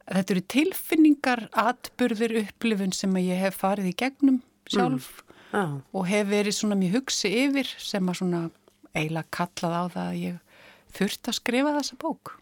þetta 0.09 0.35
eru 0.35 0.43
tilfinningar, 0.53 1.45
atbyrðir, 1.51 2.35
upplifun 2.43 2.95
sem 2.95 3.15
ég 3.21 3.39
hef 3.45 3.61
farið 3.63 3.93
í 3.93 3.95
gegnum 4.03 4.41
sjálf 4.69 5.09
mm. 5.23 5.57
ah. 5.59 5.73
og 5.95 6.07
hef 6.09 6.29
verið 6.31 6.57
svona 6.57 6.79
mjög 6.79 6.99
hugsi 6.99 7.33
yfir 7.45 7.73
sem 7.79 8.11
að 8.11 8.19
svona 8.21 8.43
eiginlega 8.93 9.33
kallað 9.33 9.75
á 9.79 9.83
það 9.95 10.05
að 10.05 10.21
ég 10.21 10.63
þurft 10.93 11.29
að 11.29 11.39
skrifa 11.39 11.75
þessa 11.79 11.99
bók. 12.03 12.35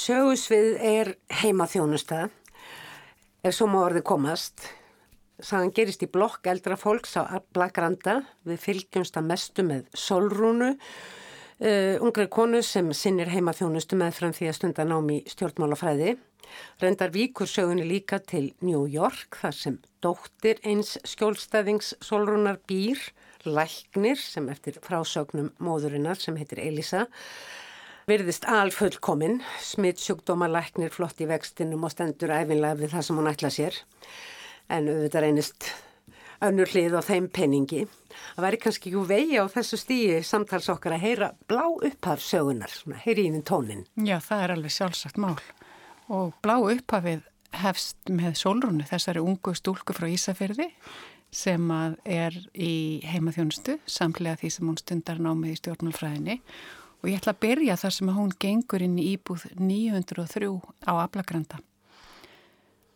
Sögusvið 0.00 0.68
er 0.86 1.14
heimaþjónustað 1.40 2.30
ef 3.42 3.56
svo 3.56 3.66
má 3.70 3.80
orði 3.82 4.04
komast 4.06 4.68
Sagan 5.40 5.72
gerist 5.72 6.02
í 6.04 6.08
blokk 6.10 6.44
eldra 6.52 6.76
fólks 6.76 7.14
á 7.16 7.24
Blagranda 7.54 8.20
við 8.44 8.60
fylgjumst 8.60 9.16
að 9.16 9.28
mestu 9.30 9.64
með 9.64 9.86
solrúnu 9.96 10.74
Uh, 11.60 12.00
ungri 12.00 12.24
konu 12.32 12.62
sem 12.64 12.86
sinnir 12.96 13.28
heima 13.28 13.52
þjónustu 13.52 13.96
með 14.00 14.14
fram 14.16 14.30
því 14.32 14.46
að 14.48 14.54
stunda 14.56 14.84
námi 14.88 15.18
stjórnmálafræði. 15.28 16.14
Rendar 16.80 17.12
víkur 17.12 17.50
sögunni 17.52 17.84
líka 17.84 18.16
til 18.24 18.54
New 18.64 18.86
York 18.88 19.36
þar 19.42 19.56
sem 19.58 19.76
dóttir 20.00 20.62
eins 20.64 20.94
skjólstæðings 21.04 21.92
Solrúnar 22.00 22.62
býr, 22.64 23.02
læknir 23.44 24.16
sem 24.16 24.48
eftir 24.48 24.80
frásögnum 24.80 25.52
móðurinnar 25.60 26.16
sem 26.16 26.40
heitir 26.40 26.62
Elisa, 26.64 27.04
virðist 28.08 28.48
alfullkominn, 28.48 29.42
smittsjúkdóma 29.60 30.48
læknir 30.48 30.96
flott 30.96 31.20
í 31.20 31.28
vextinum 31.28 31.84
og 31.84 31.92
stendur 31.92 32.32
æfinlega 32.40 32.80
við 32.80 32.96
það 32.96 33.06
sem 33.10 33.20
hún 33.20 33.30
ætla 33.34 33.52
sér. 33.52 33.76
En 34.72 34.88
auðvitað 34.88 35.28
reynist 35.28 35.70
önnur 36.44 36.70
hlið 36.72 36.96
á 36.96 37.02
þeim 37.04 37.28
penningi. 37.32 37.84
Það 38.36 38.46
væri 38.46 38.60
kannski 38.64 38.90
ekki 38.90 39.04
vegi 39.10 39.40
á 39.40 39.44
þessu 39.52 39.78
stíi 39.80 40.20
samtals 40.26 40.70
okkar 40.72 40.96
að 40.96 41.04
heyra 41.04 41.32
blá 41.50 41.64
upphaf 41.68 42.22
sögunar, 42.24 42.72
heyri 43.04 43.28
í 43.28 43.34
þinn 43.34 43.46
tónin. 43.46 43.84
Já, 43.96 44.18
það 44.24 44.44
er 44.44 44.54
alveg 44.56 44.74
sjálfsagt 44.76 45.20
mál. 45.20 45.36
Og 46.10 46.34
blá 46.42 46.56
upphafið 46.58 47.22
hefst 47.60 48.10
með 48.10 48.36
Solrúnu, 48.40 48.84
þessari 48.86 49.22
ungu 49.22 49.54
stúlku 49.58 49.94
frá 49.96 50.08
Ísafyrði 50.10 50.70
sem 51.30 51.70
að 51.70 51.96
er 52.10 52.36
í 52.58 53.00
heimaþjónustu, 53.06 53.78
samlega 53.86 54.40
því 54.40 54.50
sem 54.50 54.70
hún 54.70 54.78
stundar 54.80 55.20
námið 55.22 55.54
í 55.54 55.58
stjórnmálfræðinni 55.60 56.40
og 57.00 57.08
ég 57.08 57.20
ætla 57.20 57.34
að 57.36 57.42
byrja 57.44 57.76
þar 57.80 57.96
sem 57.96 58.10
að 58.10 58.18
hún 58.18 58.32
gengur 58.42 58.84
inn 58.84 58.98
í 59.00 59.06
íbúð 59.14 59.46
903 59.56 60.50
á 60.84 60.92
Ablagranda. 60.98 61.60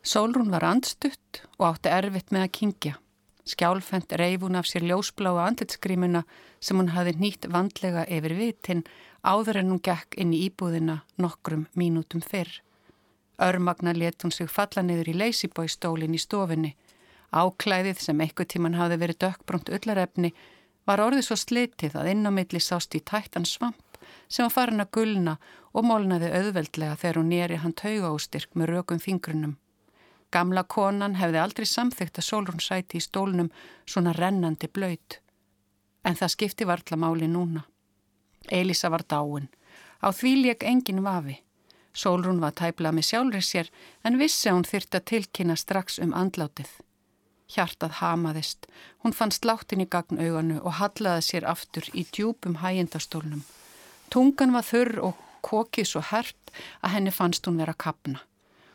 Solrún 0.04 0.50
var 0.52 0.66
andstutt 0.68 1.44
og 1.56 1.70
átti 1.70 1.92
erfitt 1.94 2.34
með 2.34 2.44
að 2.44 2.54
kingja. 2.58 2.98
Skjálfend 3.44 4.12
reif 4.16 4.40
hún 4.40 4.56
af 4.56 4.64
sér 4.64 4.86
ljósbláa 4.88 5.46
andlitskrímuna 5.46 6.22
sem 6.60 6.78
hún 6.80 6.94
hafi 6.94 7.12
nýtt 7.20 7.48
vandlega 7.52 8.06
yfir 8.08 8.34
vitin 8.38 8.84
áður 9.20 9.60
en 9.60 9.72
hún 9.72 9.82
gekk 9.84 10.16
inn 10.16 10.32
í 10.32 10.46
íbúðina 10.46 11.02
nokkrum 11.20 11.66
mínútum 11.76 12.24
fyrr. 12.24 12.62
Örmagna 13.38 13.92
let 13.92 14.22
hún 14.22 14.32
sig 14.32 14.48
falla 14.48 14.82
niður 14.82 15.10
í 15.12 15.18
leysibóistólin 15.20 16.16
í 16.16 16.20
stofinni. 16.22 16.72
Áklæðið 17.34 18.00
sem 18.00 18.20
eitthvað 18.20 18.50
tíman 18.54 18.78
hafði 18.78 19.00
verið 19.02 19.20
dökkbrónt 19.26 19.72
öllarefni 19.76 20.32
var 20.86 21.02
orðið 21.04 21.26
svo 21.28 21.36
slitið 21.36 21.98
að 22.00 22.10
inn 22.12 22.28
á 22.28 22.32
milli 22.32 22.60
sást 22.62 22.94
í 22.94 23.00
tættan 23.00 23.48
svamp 23.48 23.98
sem 24.28 24.44
var 24.44 24.54
farin 24.54 24.84
að 24.84 24.92
gulna 24.96 25.36
og 25.72 25.84
molnaði 25.88 26.30
auðveldlega 26.32 26.96
þegar 27.00 27.20
hún 27.20 27.30
nýri 27.32 27.60
hann 27.60 27.76
taugaústyrk 27.76 28.54
með 28.54 28.72
rökum 28.72 29.00
fingrunum. 29.02 29.56
Gamla 30.34 30.64
konan 30.66 31.14
hefði 31.14 31.38
aldrei 31.38 31.66
samþygt 31.70 32.18
að 32.18 32.26
Solrún 32.26 32.62
sæti 32.62 32.98
í 32.98 33.04
stólnum 33.04 33.52
svona 33.86 34.14
rennandi 34.16 34.66
blöyt. 34.66 35.20
En 36.02 36.18
það 36.18 36.32
skipti 36.34 36.66
varðla 36.66 36.98
máli 36.98 37.28
núna. 37.30 37.62
Elisa 38.50 38.90
var 38.90 39.04
dáin. 39.06 39.46
Á 40.02 40.10
því 40.10 40.32
leik 40.42 40.66
engin 40.66 41.04
vafi. 41.06 41.38
Solrún 41.94 42.42
var 42.42 42.56
tæplað 42.58 42.96
með 42.96 43.08
sjálfri 43.10 43.42
sér 43.46 43.70
en 44.02 44.18
vissi 44.18 44.50
að 44.50 44.58
hún 44.58 44.68
þyrta 44.72 45.00
tilkynna 45.10 45.56
strax 45.56 46.00
um 46.02 46.12
andlátið. 46.18 46.72
Hjartað 47.54 47.98
hamaðist. 48.00 48.66
Hún 49.04 49.14
fann 49.14 49.30
sláttin 49.30 49.84
í 49.84 49.88
gagnauganu 49.94 50.58
og 50.64 50.80
hallaði 50.80 51.28
sér 51.28 51.46
aftur 51.46 51.86
í 51.94 52.02
djúpum 52.10 52.58
hægindastólnum. 52.64 53.46
Tungan 54.10 54.52
var 54.56 54.66
þurr 54.66 54.98
og 55.06 55.24
kokið 55.46 55.86
svo 55.92 56.02
hert 56.10 56.54
að 56.82 56.96
henni 56.96 57.14
fannst 57.14 57.46
hún 57.46 57.60
vera 57.62 57.76
kapna. 57.78 58.24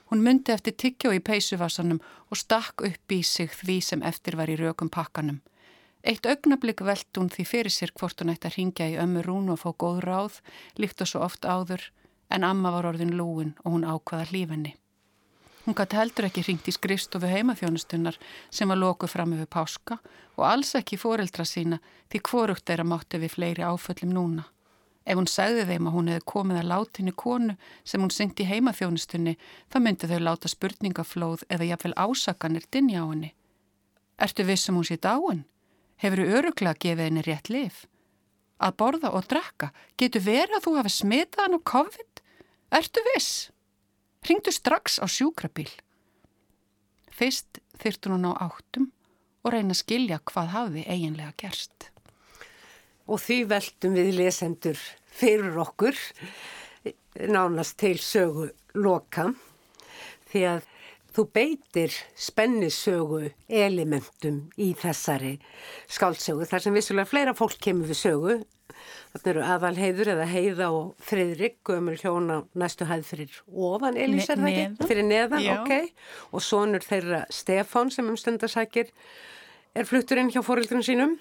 Hún 0.09 0.23
myndi 0.25 0.51
eftir 0.51 0.73
tiggjó 0.73 1.11
í 1.13 1.21
peysuvassanum 1.21 2.01
og 2.29 2.41
stakk 2.41 2.81
upp 2.87 3.13
í 3.13 3.21
sig 3.23 3.53
því 3.53 3.77
sem 3.85 4.03
eftir 4.03 4.37
var 4.39 4.49
í 4.49 4.57
rökum 4.57 4.89
pakkanum. 4.89 5.39
Eitt 6.03 6.25
augnablík 6.25 6.81
velt 6.81 7.17
hún 7.19 7.29
því 7.29 7.45
fyrir 7.45 7.73
sér 7.75 7.91
hvort 7.93 8.21
hún 8.21 8.31
ætti 8.33 8.47
að 8.49 8.55
ringja 8.57 8.87
í 8.89 8.99
ömmu 9.03 9.23
rún 9.25 9.51
og 9.53 9.61
fá 9.61 9.69
góð 9.83 10.03
ráð, 10.07 10.41
líkt 10.79 11.03
og 11.03 11.11
svo 11.11 11.21
oft 11.25 11.45
áður, 11.45 11.83
en 12.29 12.45
amma 12.47 12.71
var 12.71 12.87
orðin 12.89 13.17
lúin 13.19 13.55
og 13.63 13.75
hún 13.75 13.85
ákvaða 13.85 14.29
hlífenni. 14.31 14.75
Hún 15.65 15.75
gæti 15.75 15.99
heldur 15.99 16.25
ekki 16.29 16.41
ringt 16.47 16.69
í 16.71 16.73
skrifstofu 16.73 17.29
heimaþjónustunnar 17.29 18.15
sem 18.49 18.71
var 18.71 18.79
lokuð 18.79 19.11
fram 19.11 19.35
yfir 19.35 19.49
páska 19.53 19.99
og 20.39 20.45
alls 20.47 20.71
ekki 20.79 20.97
fóreldra 20.97 21.45
sína 21.45 21.77
því 22.09 22.21
hvorugt 22.29 22.71
að 22.73 22.87
mátti 22.89 23.19
við 23.21 23.35
fleiri 23.35 23.67
áföllum 23.67 24.15
núna. 24.15 24.47
Ef 25.09 25.17
hún 25.17 25.29
segði 25.29 25.65
þeim 25.65 25.87
að 25.89 25.95
hún 25.95 26.09
hefði 26.11 26.25
komið 26.29 26.57
að 26.59 26.67
látinni 26.69 27.13
konu 27.17 27.55
sem 27.81 28.03
hún 28.03 28.11
syngt 28.13 28.41
í 28.43 28.45
heimaþjónustunni 28.45 29.35
þá 29.73 29.77
myndi 29.81 30.09
þau 30.11 30.19
láta 30.21 30.51
spurningaflóð 30.51 31.45
eða 31.49 31.69
jafnvel 31.71 31.95
ásakanir 31.97 32.67
dinni 32.69 32.99
á 32.99 33.09
henni. 33.09 33.31
Ertu 34.21 34.45
vissum 34.45 34.77
hún 34.77 34.85
sér 34.85 35.01
dáin? 35.01 35.47
Hefur 35.97 36.21
þú 36.21 36.37
öruglega 36.37 36.77
gefið 36.85 37.07
henni 37.07 37.25
rétt 37.25 37.49
lif? 37.49 37.87
Að 38.61 38.75
borða 38.77 39.13
og 39.15 39.25
drakka, 39.31 39.71
getur 39.97 40.25
verið 40.27 40.57
að 40.59 40.65
þú 40.67 40.75
hafi 40.77 40.93
smitað 40.93 41.45
hann 41.45 41.57
á 41.57 41.69
COVID? 41.73 42.23
Ertu 42.77 43.03
viss? 43.09 43.49
Ringdu 44.29 44.53
strax 44.53 44.99
á 45.01 45.09
sjúkrabíl. 45.09 45.71
Fyrst 47.09 47.63
þyrtun 47.81 48.19
hún 48.19 48.29
á 48.29 48.33
áttum 48.45 48.91
og 49.41 49.55
reyna 49.55 49.73
að 49.73 49.81
skilja 49.81 50.19
hvað 50.21 50.53
hafi 50.53 50.83
eiginlega 50.85 51.33
gerst. 51.39 51.89
Og 53.09 53.21
því 53.23 53.39
veltum 53.49 53.95
við 53.97 54.11
lesendur 54.19 54.81
fyrir 55.19 55.57
okkur 55.59 55.97
nánast 57.29 57.79
til 57.81 57.97
sögu 57.99 58.51
loka 58.77 59.31
því 60.29 60.43
að 60.53 60.67
þú 61.15 61.25
beitir 61.33 61.95
spennissögu 62.15 63.31
elementum 63.49 64.43
í 64.61 64.69
þessari 64.77 65.33
skáldsögu 65.89 66.45
þar 66.47 66.63
sem 66.63 66.77
vissulega 66.77 67.09
fleira 67.09 67.33
fólk 67.35 67.57
kemur 67.65 67.89
við 67.89 68.01
sögu 68.03 68.37
Þannig 69.09 69.29
eru 69.31 69.41
aðalheiður 69.43 70.11
eða 70.13 70.25
heiða 70.29 70.67
og 70.75 70.91
friðrik, 71.03 71.57
gömur 71.65 71.97
hjóna 71.99 72.43
næstu 72.57 72.85
hæð 72.89 73.07
fyrir 73.07 73.39
ofan 73.49 73.97
Elís 73.99 74.29
er 74.29 74.39
það 74.39 74.51
ekki? 74.51 74.87
Fyrir 74.91 75.07
neðan, 75.07 75.43
Já. 75.43 75.55
ok. 75.57 76.05
Og 76.37 76.45
sonur 76.45 76.85
þeirra 76.85 77.23
Stefán 77.33 77.91
sem 77.93 78.07
um 78.09 78.17
stundarsækir 78.19 78.93
er 79.73 79.89
flutturinn 79.89 80.29
hjá 80.33 80.43
fórildrun 80.45 80.85
sínum. 80.85 81.17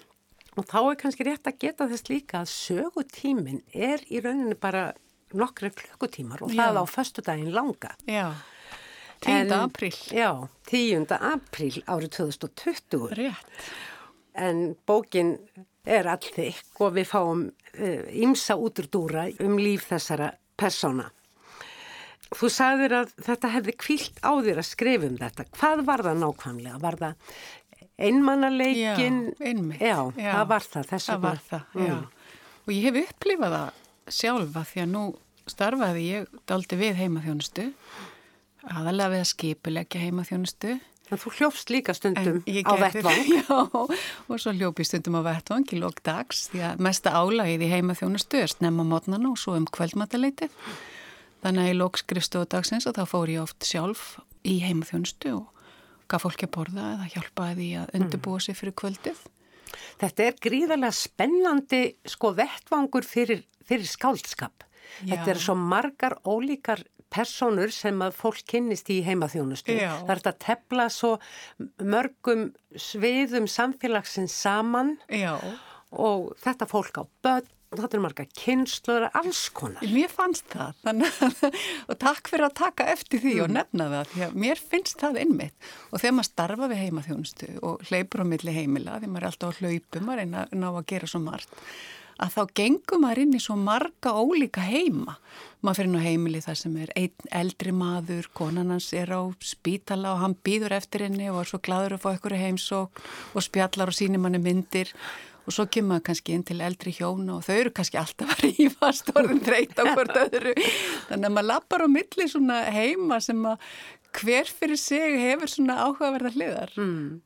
Og 0.59 0.66
þá 0.66 0.79
er 0.81 0.97
kannski 0.99 1.27
rétt 1.29 1.47
að 1.47 1.61
geta 1.62 1.87
þess 1.90 2.09
líka 2.11 2.42
að 2.42 2.53
sögutímin 2.53 3.61
er 3.73 4.03
í 4.11 4.23
rauninni 4.25 4.57
bara 4.59 4.88
nokkru 5.38 5.71
klukkutímar 5.77 6.42
og 6.42 6.55
það 6.55 6.75
Já. 6.75 6.81
á 6.83 6.85
förstu 6.88 7.23
daginn 7.23 7.53
langa. 7.55 7.92
Já. 8.09 8.33
10. 9.21 9.53
apríl. 9.53 9.94
Já, 10.14 10.49
10. 10.71 11.07
apríl 11.18 11.83
árið 11.87 12.11
2020. 12.18 13.14
Rétt. 13.18 13.61
En 14.38 14.77
bókin 14.87 15.37
er 15.88 16.07
allþykk 16.07 16.83
og 16.85 16.99
við 16.99 17.09
fáum 17.11 17.47
ímsa 17.79 18.55
uh, 18.55 18.66
úturdúra 18.66 19.27
um 19.42 19.57
líf 19.59 19.88
þessara 19.90 20.33
persóna. 20.59 21.09
Þú 22.29 22.49
sagðir 22.53 22.92
að 22.92 23.12
þetta 23.25 23.51
hefði 23.55 23.73
kvílt 23.81 24.18
á 24.21 24.33
þér 24.44 24.59
að 24.61 24.68
skrifa 24.68 25.09
um 25.09 25.16
þetta. 25.16 25.47
Hvað 25.57 25.85
var 25.88 26.03
það 26.05 26.18
nákvæmlega? 26.23 26.81
Var 26.83 26.99
það 27.01 27.37
einmannaleikin? 27.98 29.18
Það 30.18 30.44
var 30.52 30.68
það. 30.68 30.92
Það 30.98 31.24
var 31.24 31.42
það, 31.48 31.64
mm. 31.74 32.04
Og 32.66 32.74
ég 32.74 32.84
hef 32.88 33.00
upplifað 33.06 33.56
það 33.56 34.14
sjálfa 34.18 34.66
því 34.68 34.84
að 34.84 34.92
nú 34.92 35.06
starfaði 35.48 36.04
ég 36.06 36.30
daldi 36.48 36.78
við 36.78 37.02
heimaþjónustu, 37.02 37.66
aðalega 38.68 39.14
við 39.14 39.24
að 39.24 39.30
skipulegja 39.32 40.04
heimaþjónustu 40.04 40.78
En 41.08 41.16
þú 41.16 41.32
hljófst 41.38 41.70
líka 41.72 41.94
stundum 41.96 42.42
á 42.44 42.74
vettvang. 42.76 43.20
Já, 43.38 43.48
og 43.48 44.34
svo 44.37 44.52
hljópi 44.52 44.84
stundum 44.84 45.16
á 45.16 45.22
vettvang 45.24 45.64
í 45.72 45.80
lók 45.80 46.02
dags 46.04 46.48
því 46.52 46.64
að 46.68 46.82
mesta 46.84 47.14
álagið 47.16 47.64
í 47.64 47.70
heima 47.72 47.96
þjónustu 47.96 48.42
er 48.42 48.52
snemma 48.52 48.84
mótnana 48.84 49.30
og 49.32 49.38
svo 49.40 49.56
um 49.56 49.64
kvöldmataleitið. 49.72 50.52
Þannig 51.44 51.64
að 51.64 51.72
í 51.72 51.78
lók 51.78 52.00
skrifstofu 52.00 52.50
dagsins 52.52 52.88
og 52.90 52.98
þá 52.98 53.04
fór 53.08 53.32
ég 53.32 53.44
oft 53.46 53.64
sjálf 53.64 54.18
í 54.44 54.58
heima 54.66 54.84
þjónustu 54.88 55.32
og 55.38 55.58
gaf 56.09 56.25
fólki 56.25 56.49
að 56.49 56.55
borða 56.57 56.87
eða 56.94 57.09
hjálpaði 57.14 57.59
því 57.59 57.68
að 57.83 57.99
undirbúa 57.99 58.40
sig 58.44 58.57
fyrir 58.59 58.77
kvöldið. 58.81 59.25
Þetta 60.01 60.25
er 60.25 60.38
gríðarlega 60.47 60.97
spennandi 60.97 61.83
sko 62.09 62.33
vettvangur 62.38 63.07
fyrir, 63.07 63.42
fyrir 63.68 63.88
skáldskap. 63.88 64.64
Já. 65.05 65.12
Þetta 65.12 65.35
er 65.35 65.42
svo 65.42 65.57
margar 65.59 66.16
ólíkar 66.25 66.85
personur 67.12 67.73
sem 67.73 68.01
að 68.05 68.16
fólk 68.16 68.42
kynnist 68.49 68.88
í 68.92 69.01
heimaþjónustu. 69.07 69.77
Já. 69.77 69.92
Það 70.05 70.14
er 70.14 70.23
að 70.31 70.40
tefla 70.44 70.88
svo 70.92 71.12
mörgum 71.81 72.49
sviðum 72.77 73.49
samfélagsins 73.51 74.35
saman 74.37 74.97
Já. 75.12 75.37
og 75.92 76.35
þetta 76.42 76.68
fólk 76.68 77.01
á 77.01 77.05
börn 77.25 77.55
þetta 77.74 77.98
er 77.98 78.02
marga 78.04 78.26
kynnslur, 78.38 79.07
alls 79.18 79.42
konar. 79.57 79.85
Mér 79.92 80.12
fannst 80.12 80.48
það 80.52 80.78
Þannig, 80.87 81.20
og 81.90 82.00
takk 82.00 82.33
fyrir 82.33 82.48
að 82.48 82.57
taka 82.62 82.88
eftir 82.94 83.22
því 83.24 83.35
mm. 83.35 83.42
og 83.44 83.54
nefna 83.59 83.90
það 83.92 84.14
því 84.14 84.24
að 84.28 84.40
mér 84.44 84.64
finnst 84.72 85.04
það 85.04 85.20
innmitt 85.24 85.70
og 85.90 86.00
þegar 86.00 86.16
maður 86.16 86.31
starfa 86.31 86.70
við 86.72 86.83
heimaþjónustu 86.87 87.52
og 87.61 87.87
hleypur 87.90 88.24
á 88.24 88.31
milli 88.33 88.57
heimila 88.57 88.98
því 88.98 89.12
maður 89.12 89.22
er 89.26 89.31
alltaf 89.33 89.54
á 89.54 89.59
hlaupum 89.61 90.12
að 90.12 90.20
reyna 90.22 90.48
ná 90.54 90.68
að 90.72 90.85
gera 90.94 91.11
svo 91.11 91.22
margt 91.24 91.57
að 92.18 92.35
þá 92.35 92.54
gengum 92.59 93.04
maður 93.04 93.20
inn 93.22 93.37
í 93.38 93.40
svo 93.42 93.54
marga 93.59 94.12
ólíka 94.18 94.64
heima. 94.66 95.16
Maður 95.62 95.78
fyrir 95.78 95.90
nú 95.92 96.00
heimili 96.02 96.40
þar 96.42 96.59
sem 96.59 96.74
er 96.83 96.92
einn 96.98 97.31
eldri 97.40 97.74
maður, 97.74 98.28
konan 98.35 98.72
hans 98.74 98.90
er 98.96 99.12
á 99.14 99.22
spítala 99.42 100.14
og 100.14 100.22
hann 100.24 100.37
býður 100.46 100.74
eftir 100.78 101.07
henni 101.07 101.31
og 101.31 101.42
er 101.42 101.50
svo 101.52 101.62
gladur 101.62 101.96
að 101.96 102.04
fá 102.04 102.11
ykkur 102.16 102.37
heimsók 102.38 103.02
og 103.35 103.46
spjallar 103.46 103.92
og 103.92 103.98
sínir 103.98 104.22
manni 104.22 104.42
myndir 104.42 104.90
og 105.48 105.54
svo 105.56 105.64
kemur 105.72 105.94
maður 105.94 106.06
kannski 106.11 106.34
inn 106.37 106.46
til 106.46 106.58
eldri 106.64 106.92
hjóna 106.98 107.38
og 107.38 107.46
þau 107.46 107.54
eru 107.56 107.74
kannski 107.78 108.00
alltaf 108.00 108.34
að 108.34 108.42
rífast 108.46 109.12
og 109.12 109.22
orðin 109.22 109.44
þreyt 109.46 109.80
á 109.80 109.84
hvort 109.88 110.18
öðru. 110.24 110.56
Þannig 111.08 111.30
að 111.30 111.38
maður 111.38 111.48
lappar 111.48 111.84
á 111.84 111.88
milli 111.88 112.28
svona 112.28 112.58
heima 112.74 113.22
sem 113.24 113.40
að 113.48 113.70
hver 114.18 114.52
fyrir 114.61 114.80
sig 114.80 115.16
hefur 115.24 115.50
svona 115.52 115.80
áhugaverðar 115.87 116.37
hliðar. 116.37 116.76
Mm. 116.78 117.16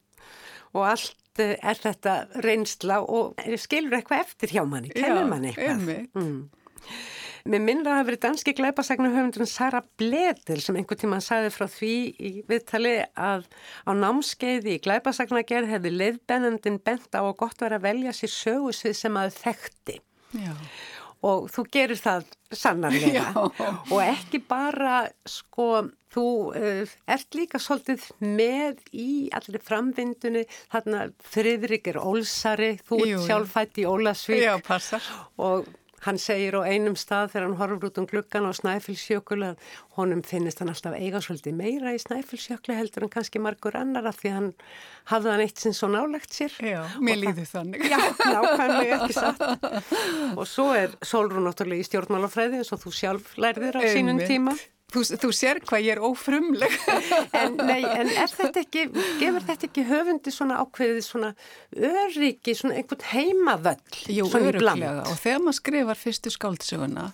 Og 0.72 0.86
allt 0.88 1.18
Eh, 1.40 1.54
er 1.64 1.78
þetta 1.80 2.14
reynsla 2.44 2.98
og 3.08 3.38
skilur 3.60 3.96
eitthvað 3.96 4.26
eftir 4.26 4.52
hjá 4.52 4.66
manni, 4.68 4.90
kennur 4.92 5.28
manni 5.30 5.52
eitthvað. 5.54 6.10
Mm. 6.12 6.42
Mér 7.42 7.62
minnir 7.62 7.88
að 7.88 7.90
það 7.90 7.98
hafi 7.98 8.08
verið 8.08 8.22
danski 8.22 8.54
glæpasagnar 8.54 9.14
höfundun 9.16 9.50
Sara 9.50 9.80
Bledel 9.98 10.60
sem 10.62 10.76
einhver 10.78 10.98
tíma 11.00 11.18
sagði 11.24 11.50
frá 11.50 11.66
því 11.70 11.94
í 12.14 12.30
viðtali 12.46 12.94
að 13.18 13.48
á 13.82 13.90
námskeiði 13.98 14.76
í 14.76 14.82
glæpasagnagerð 14.84 15.72
hefði 15.74 15.94
leiðbennandin 15.96 16.78
bent 16.86 17.18
á 17.18 17.22
að 17.24 17.36
gott 17.42 17.64
vera 17.64 17.80
að 17.80 17.88
velja 17.88 18.14
sér 18.14 18.34
sögusvið 18.36 18.98
sem 19.00 19.18
að 19.18 19.34
þekkti. 19.40 19.98
Já. 20.38 20.54
Og 21.22 21.50
þú 21.54 21.66
gerir 21.70 21.98
það 22.02 22.30
sannarlega. 22.50 23.26
Og 23.94 23.98
ekki 24.02 24.42
bara 24.46 25.04
sko 25.26 25.68
þú 26.12 26.26
uh, 26.54 26.94
ert 27.10 27.38
líka 27.38 27.60
svolítið 27.62 28.08
með 28.22 28.82
í 28.90 29.10
allir 29.34 29.62
framvindunni. 29.62 30.46
Þarna 30.72 31.04
Friðrik 31.32 31.92
er 31.92 32.00
ólsari 32.02 32.74
þú 32.86 33.04
ert 33.06 33.28
sjálfætt 33.28 33.82
í 33.82 33.86
Ólasvík 33.88 34.66
og 35.42 35.70
Hann 36.02 36.18
segir 36.18 36.56
á 36.58 36.66
einum 36.66 36.96
stað 36.98 37.32
þegar 37.32 37.44
hann 37.46 37.58
horfur 37.60 37.88
út 37.90 38.00
um 38.02 38.08
gluggan 38.10 38.48
á 38.48 38.52
Snæfellsjökul 38.58 39.38
að 39.52 39.68
honum 39.98 40.22
finnist 40.26 40.58
hann 40.62 40.72
alltaf 40.72 40.96
eiga 40.98 41.20
svolítið 41.22 41.54
meira 41.60 41.92
í 41.94 42.00
Snæfellsjöklu 42.02 42.74
heldur 42.74 43.06
en 43.06 43.12
kannski 43.12 43.42
margur 43.42 43.78
annar 43.78 44.08
af 44.10 44.18
því 44.18 44.34
hann 44.34 44.50
hafði 45.12 45.32
hann 45.34 45.44
eitt 45.46 45.62
sinn 45.62 45.76
svo 45.78 45.90
nálegt 45.92 46.34
sér. 46.34 46.58
Já, 46.58 46.82
mér 46.98 47.22
líður 47.22 47.48
þannig. 47.52 47.86
Já, 47.86 47.98
nákvæmlega 48.34 48.98
ekki 48.98 49.18
satt. 49.20 49.42
Og 50.34 50.44
svo 50.50 50.72
er 50.74 50.98
Solrún 51.06 51.46
náttúrulega 51.46 51.84
í 51.84 51.88
stjórnmálafræði 51.90 52.62
eins 52.62 52.74
og 52.74 52.82
þú 52.82 52.94
sjálf 52.98 53.34
lærðir 53.38 53.78
á 53.78 53.82
sínum 53.86 54.22
tíma. 54.26 54.56
Þú, 54.92 55.02
þú 55.22 55.30
sér 55.32 55.60
hvað 55.64 55.84
ég 55.86 55.94
er 55.96 56.02
ófrumleg. 56.04 56.74
en, 57.42 57.58
nei, 57.60 57.80
en 57.80 58.10
er 58.12 58.32
þetta 58.32 58.60
ekki, 58.60 58.86
gefur 59.20 59.46
þetta 59.48 59.68
ekki 59.70 59.86
höfundi 59.88 60.34
svona 60.34 60.58
ákveðið 60.62 61.04
svona 61.06 61.30
öryggi, 61.76 62.56
svona 62.58 62.80
einhvern 62.80 63.06
heimavöll? 63.12 63.78
Jú, 64.12 64.28
öruglega 64.28 64.98
og 65.06 65.16
þegar 65.20 65.46
maður 65.46 65.60
skrifar 65.62 66.02
fyrstu 66.02 66.34
skáldsöguna 66.34 67.12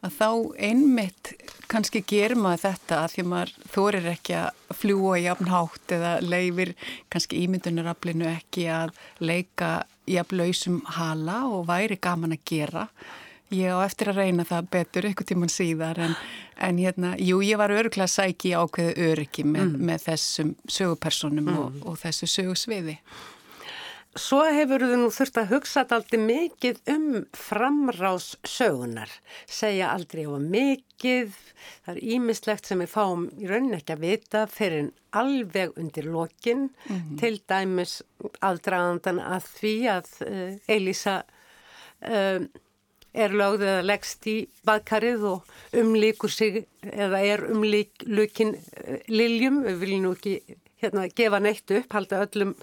að 0.00 0.16
þá 0.16 0.28
einmitt 0.70 1.32
kannski 1.70 2.02
ger 2.08 2.34
maður 2.38 2.62
þetta 2.70 3.00
að 3.04 3.14
því 3.14 3.24
maður 3.32 3.54
þorir 3.74 4.10
ekki 4.14 4.36
að 4.38 4.76
fljúa 4.80 5.16
jafnhátt 5.20 5.94
eða 5.96 6.12
leifir 6.24 6.72
kannski 7.12 7.42
ímyndunaraflinu 7.44 8.28
ekki 8.30 8.66
að 8.72 8.94
leika 9.20 9.72
jafnlausum 10.10 10.80
hala 10.96 11.42
og 11.50 11.66
væri 11.68 12.00
gaman 12.00 12.34
að 12.36 12.46
gera 12.48 12.86
Ég 13.50 13.66
á 13.74 13.82
eftir 13.82 14.12
að 14.12 14.20
reyna 14.20 14.44
það 14.46 14.68
betur 14.70 15.06
eitthvað 15.08 15.28
tíman 15.32 15.50
síðar 15.50 15.98
en, 16.04 16.12
en 16.62 16.76
hérna, 16.78 17.16
jú, 17.18 17.40
ég 17.42 17.58
var 17.58 17.72
öruglega 17.74 18.06
sæki 18.06 18.52
ákveðu 18.54 19.08
öryggi 19.10 19.42
með, 19.42 19.72
mm. 19.72 19.88
með 19.88 20.04
þessum 20.06 20.52
sögupersonum 20.70 21.48
mm. 21.48 21.58
og, 21.58 21.80
og 21.90 21.98
þessu 21.98 22.28
sögusviði. 22.30 22.94
Svo 24.18 24.40
hefur 24.46 24.82
þú 24.86 25.00
nú 25.00 25.08
þurft 25.14 25.40
að 25.42 25.50
hugsa 25.56 25.82
alltaf 25.82 26.22
mikið 26.22 26.78
um 26.94 27.04
framrás 27.34 28.32
sögunar, 28.46 29.10
segja 29.50 29.90
aldrei 29.96 30.24
og 30.30 30.46
mikið, 30.46 31.34
það 31.86 31.92
er 31.96 32.00
ímislegt 32.14 32.70
sem 32.70 32.82
við 32.82 32.94
fáum 32.94 33.28
í 33.34 33.50
raunin 33.50 33.78
ekki 33.80 33.98
að 33.98 34.06
vita 34.06 34.46
fyrir 34.50 34.94
alveg 35.10 35.74
undir 35.78 36.06
lokin, 36.10 36.68
mm. 36.86 37.12
til 37.18 37.34
dæmis 37.50 37.98
aðdragandan 38.38 39.22
að 39.26 39.54
því 39.58 39.76
að 39.98 40.16
uh, 40.30 40.50
Elisa... 40.70 41.20
Uh, 41.98 42.44
er 43.12 43.34
lögð 43.34 43.66
eða 43.66 43.84
leggst 43.86 44.26
í 44.30 44.36
badkarið 44.66 45.26
og 45.32 45.76
umlíkur 45.80 46.32
sig 46.32 46.64
eða 46.86 47.22
er 47.26 47.44
umlíkin 47.50 48.56
eh, 48.56 49.00
liljum, 49.10 49.62
við 49.66 49.80
viljum 49.84 50.04
nú 50.06 50.16
ekki 50.16 50.38
hérna 50.80 51.06
gefa 51.12 51.40
neitt 51.42 51.70
upp, 51.76 51.92
halda 51.92 52.24
öllum 52.24 52.54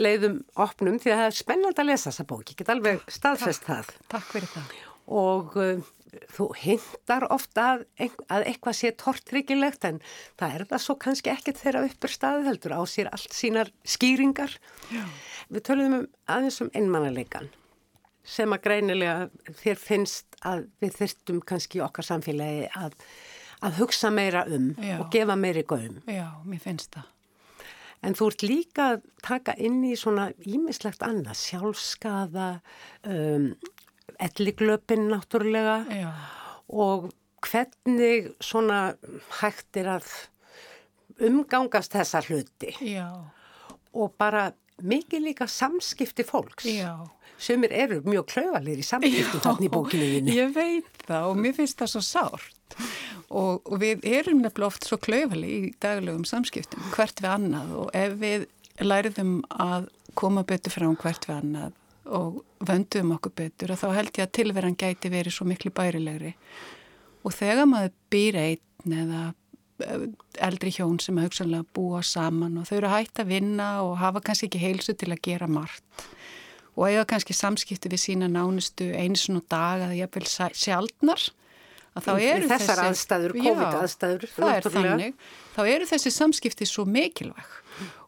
leiðum 0.00 0.40
opnum 0.60 0.98
því 1.00 1.12
að 1.12 1.20
það 1.20 1.30
er 1.30 1.38
spennand 1.38 1.82
að 1.82 1.90
lesa 1.92 2.10
þessa 2.10 2.28
bók, 2.28 2.44
ég 2.50 2.58
get 2.58 2.72
alveg 2.72 3.02
staðfest 3.12 3.66
það. 3.68 3.92
Takk 4.12 4.30
fyrir 4.32 4.50
það. 4.50 4.72
Og 5.12 5.56
uh, 5.60 5.92
þú 6.32 6.48
hindar 6.58 7.26
ofta 7.32 7.68
að, 7.74 7.86
að 8.32 8.46
eitthvað 8.50 8.78
sé 8.78 8.92
tortrykilegt 8.98 9.86
en 9.88 10.02
það 10.40 10.58
er 10.58 10.66
það 10.72 10.84
svo 10.86 10.98
kannski 11.06 11.32
ekkert 11.32 11.62
þeirra 11.62 11.86
uppur 11.88 12.16
staði 12.16 12.46
heldur 12.50 12.76
á 12.76 12.82
sér 12.90 13.10
allt 13.12 13.36
sínar 13.36 13.72
skýringar. 13.84 14.58
Já. 14.92 15.04
Við 15.52 15.66
töluðum 15.68 15.98
um 16.00 16.06
aðeins 16.32 16.62
um 16.64 16.72
einmannaleikan 16.74 17.52
sem 18.24 18.54
að 18.54 18.64
greinilega 18.66 19.54
þér 19.62 19.80
finnst 19.80 20.36
að 20.46 20.66
við 20.82 20.98
þurftum 21.00 21.40
kannski 21.46 21.82
okkar 21.82 22.06
samfélagi 22.06 22.68
að, 22.78 22.94
að 23.66 23.80
hugsa 23.82 24.12
meira 24.14 24.44
um 24.50 24.72
Já. 24.78 24.98
og 25.00 25.10
gefa 25.14 25.36
meiri 25.38 25.64
gaum. 25.66 25.98
Já, 26.06 26.28
mér 26.46 26.62
finnst 26.62 26.94
það. 26.94 27.08
En 28.02 28.16
þú 28.18 28.28
ert 28.32 28.42
líka 28.42 28.86
að 28.96 29.02
taka 29.22 29.54
inn 29.62 29.82
í 29.86 29.92
svona 29.98 30.30
ímislegt 30.42 31.04
annað, 31.06 31.38
sjálfskaða, 31.38 32.48
um, 33.06 33.52
elliglöpin 34.22 35.06
náttúrulega 35.10 35.76
Já. 35.90 36.10
og 36.68 37.12
hvernig 37.42 38.32
svona 38.42 38.94
hægt 39.40 39.78
er 39.78 39.96
að 39.98 40.10
umgangast 41.22 41.94
þessa 41.94 42.22
hluti 42.26 42.74
Já. 42.86 43.08
og 43.94 44.14
bara 44.18 44.50
mikið 44.82 45.26
líka 45.26 45.48
samskipti 45.50 46.24
fólks. 46.26 46.66
Já. 46.66 46.94
Sumir 47.42 47.72
eru 47.74 48.00
mjög 48.06 48.28
klöfalir 48.30 48.78
í 48.78 48.86
samskiptum 48.86 49.42
þannig 49.42 49.66
í 49.66 49.72
bókinu 49.72 50.08
Ég 50.30 50.52
veit 50.54 51.06
það 51.08 51.28
og 51.30 51.40
mér 51.42 51.56
finnst 51.56 51.80
það 51.82 51.92
svo 51.94 52.02
sárt. 52.06 52.76
Og, 53.32 53.62
og 53.66 53.78
við 53.82 54.04
erum 54.06 54.42
nefnilega 54.44 54.68
oft 54.68 54.86
svo 54.86 54.98
klöfali 55.02 55.50
í 55.50 55.72
daglegum 55.82 56.24
samskiptum 56.28 56.92
hvert 56.94 57.22
við 57.22 57.30
annað. 57.32 57.74
Og 57.82 57.90
ef 57.96 58.16
við 58.20 58.46
læriðum 58.82 59.40
að 59.50 59.88
koma 60.18 60.44
betur 60.46 60.76
frá 60.76 60.88
hvert 61.02 61.28
við 61.28 61.38
annað 61.38 61.78
og 62.12 62.42
vöndum 62.66 63.14
okkur 63.14 63.34
betur 63.38 63.72
og 63.72 63.78
þá 63.78 63.88
held 63.94 64.16
ég 64.18 64.26
að 64.26 64.34
tilveran 64.38 64.78
gæti 64.78 65.10
verið 65.12 65.36
svo 65.36 65.46
miklu 65.48 65.70
bærilegri. 65.74 66.34
Og 67.22 67.34
þegar 67.34 67.68
maður 67.70 67.94
býr 68.10 68.38
einn 68.40 68.96
eða 68.98 69.22
eldri 70.42 70.72
hjón 70.74 70.98
sem 71.02 71.18
að 71.18 71.28
hugsanlega 71.28 71.68
búa 71.76 72.02
saman 72.06 72.58
og 72.60 72.68
þau 72.68 72.76
eru 72.78 72.92
hægt 72.92 73.22
að 73.22 73.32
vinna 73.34 73.68
og 73.84 73.96
hafa 74.00 74.22
kannski 74.24 74.48
ekki 74.48 74.62
heilsu 74.62 74.96
til 74.98 75.12
að 75.12 75.22
gera 75.28 75.48
margt. 75.50 76.06
Og 76.76 76.88
eiga 76.88 77.04
kannski 77.08 77.36
samskipti 77.36 77.90
við 77.92 78.00
sína 78.00 78.30
nánustu 78.32 78.88
eins 78.96 79.26
og 79.28 79.44
dag 79.52 79.84
að 79.88 79.98
ég 80.00 80.12
vil 80.14 80.26
sjálfnar 80.28 81.28
að 81.92 82.06
þá 82.06 82.12
eru 82.16 82.46
þessi 82.48 82.52
þessar 82.54 82.84
aðstæður, 82.86 83.34
COVID 83.36 83.80
aðstæður 83.82 84.28
þá 85.52 85.62
eru 85.66 85.88
þessi 85.90 86.12
samskipti 86.14 86.68
svo 86.68 86.86
mikilvæg 86.88 87.58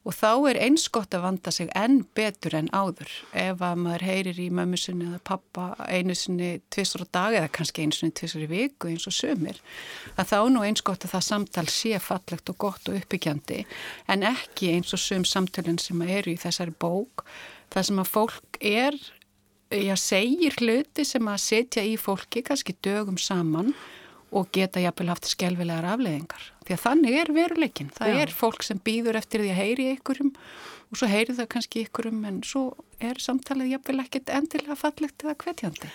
og 0.04 0.12
þá 0.12 0.30
er 0.50 0.60
eins 0.66 0.84
gott 0.92 1.14
að 1.16 1.24
vanda 1.24 1.52
sig 1.54 1.70
enn 1.78 2.02
betur 2.16 2.56
enn 2.58 2.68
áður 2.76 3.10
ef 3.32 3.62
að 3.64 3.80
maður 3.80 4.04
heyrir 4.08 4.40
í 4.44 4.50
mömmusunni 4.52 5.08
eða 5.08 5.20
pappa 5.30 5.66
einu 5.88 6.16
sinni 6.18 6.50
tvistur 6.74 7.06
á 7.08 7.14
dag 7.18 7.38
eða 7.40 7.52
kannski 7.56 7.86
einu 7.86 7.96
sinni 7.96 8.16
tvistur 8.20 8.44
í 8.44 8.50
viku 8.50 8.92
eins 8.92 9.08
og 9.08 9.16
sömur 9.16 9.60
að 10.14 10.30
þá 10.34 10.38
nú 10.52 10.64
eins 10.66 10.84
gott 10.84 11.08
að 11.08 11.16
það 11.16 11.26
samtal 11.30 11.66
sé 11.72 11.98
fallegt 12.04 12.52
og 12.52 12.60
gott 12.66 12.92
og 12.92 13.00
uppbyggjandi 13.00 13.64
en 14.12 14.28
ekki 14.28 14.74
eins 14.76 14.92
og 14.96 15.02
söm 15.02 15.26
samtalin 15.28 15.80
sem 15.80 16.04
eru 16.04 16.34
í 16.34 16.40
þessari 16.40 16.76
bók 16.84 17.24
það 17.72 17.88
sem 17.88 18.02
að 18.04 18.12
fólk 18.12 18.60
er 18.60 18.98
já, 19.70 19.96
segir 19.98 20.54
hluti 20.60 21.04
sem 21.08 21.28
að 21.28 21.42
setja 21.42 21.84
í 21.84 21.96
fólki 22.00 22.44
kannski 22.46 22.76
dögum 22.84 23.18
saman 23.18 23.72
og 24.34 24.50
geta 24.54 24.82
jafnvel 24.82 25.12
haft 25.12 25.28
skelvilegar 25.30 25.86
afleðingar. 25.94 26.50
Því 26.64 26.76
að 26.76 26.84
þannig 26.84 27.18
er 27.20 27.32
veruleikin. 27.36 27.90
Það 27.92 28.14
Já. 28.14 28.20
er 28.24 28.32
fólk 28.32 28.64
sem 28.64 28.80
býður 28.84 29.18
eftir 29.20 29.44
því 29.44 29.52
að 29.52 29.60
heyri 29.60 29.88
ykkurum 29.98 30.32
og 30.90 31.00
svo 31.00 31.08
heyri 31.10 31.36
það 31.36 31.50
kannski 31.54 31.84
ykkurum 31.84 32.24
en 32.28 32.40
svo 32.46 32.64
er 33.02 33.20
samtalið 33.22 33.72
jafnvel 33.74 34.02
ekkit 34.04 34.32
endilega 34.34 34.76
fallegt 34.78 35.24
eða 35.24 35.34
hvetjandi. 35.40 35.90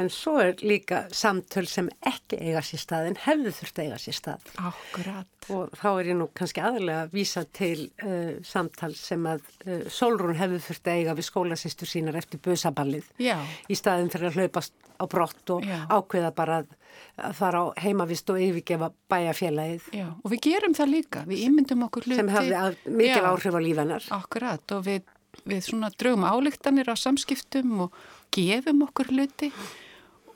En 0.00 0.10
svo 0.12 0.36
er 0.42 0.60
líka 0.64 1.02
samtöl 1.14 1.66
sem 1.68 1.90
ekki 2.06 2.38
eiga 2.40 2.62
sér 2.64 2.82
stað 2.84 3.10
en 3.10 3.18
hefðu 3.24 3.54
þurft 3.58 3.80
eiga 3.84 4.00
sér 4.00 4.16
stað. 4.16 4.50
Akkurat. 4.70 5.48
Og 5.50 5.72
þá 5.80 5.88
er 5.92 6.10
ég 6.12 6.18
nú 6.20 6.28
kannski 6.36 6.62
aðalega 6.64 7.06
að 7.06 7.16
vísa 7.16 7.44
til 7.56 7.88
uh, 8.04 8.36
samtal 8.46 8.92
sem 8.98 9.26
að 9.28 9.42
uh, 9.66 9.86
Solrún 9.92 10.38
hefðu 10.38 10.60
þurft 10.68 10.92
eiga 10.92 11.16
við 11.18 11.28
skólasistur 11.30 11.90
sínar 11.90 12.20
eftir 12.20 12.42
bösaballið 12.44 13.08
í 13.20 13.78
staðin 13.78 14.12
fyrir 14.12 14.30
að 14.30 14.40
hlaupast 14.40 14.76
á 15.00 15.04
brott 15.08 15.50
og 15.50 15.64
Já. 15.64 15.86
ákveða 15.88 16.30
bara 16.36 16.60
að 16.60 17.34
fara 17.36 17.62
á 17.64 17.66
heimavist 17.80 18.30
og 18.32 18.40
yfirgefa 18.40 18.90
bæjarfélagið. 19.10 19.88
Já, 19.96 20.08
og 20.12 20.32
við 20.32 20.42
gerum 20.48 20.76
það 20.76 20.92
líka, 20.94 21.24
við 21.28 21.46
ímyndum 21.46 21.86
okkur 21.86 22.08
hluti. 22.08 22.18
Sem 22.20 22.32
hefði 22.32 22.58
að, 22.58 22.76
mikil 22.88 23.22
Já, 23.22 23.28
áhrif 23.30 23.56
á 23.56 23.60
lífennar. 23.64 24.08
Akkurat, 24.16 24.76
og 24.76 24.84
við, 24.88 25.14
við 25.48 25.62
svona 25.66 25.90
draugum 25.94 26.26
álíktanir 26.26 26.90
á 26.90 26.96
samskiptum 26.98 27.86
og 27.86 27.96
gefum 28.34 28.84
okkur 28.86 29.12
hluti 29.14 29.50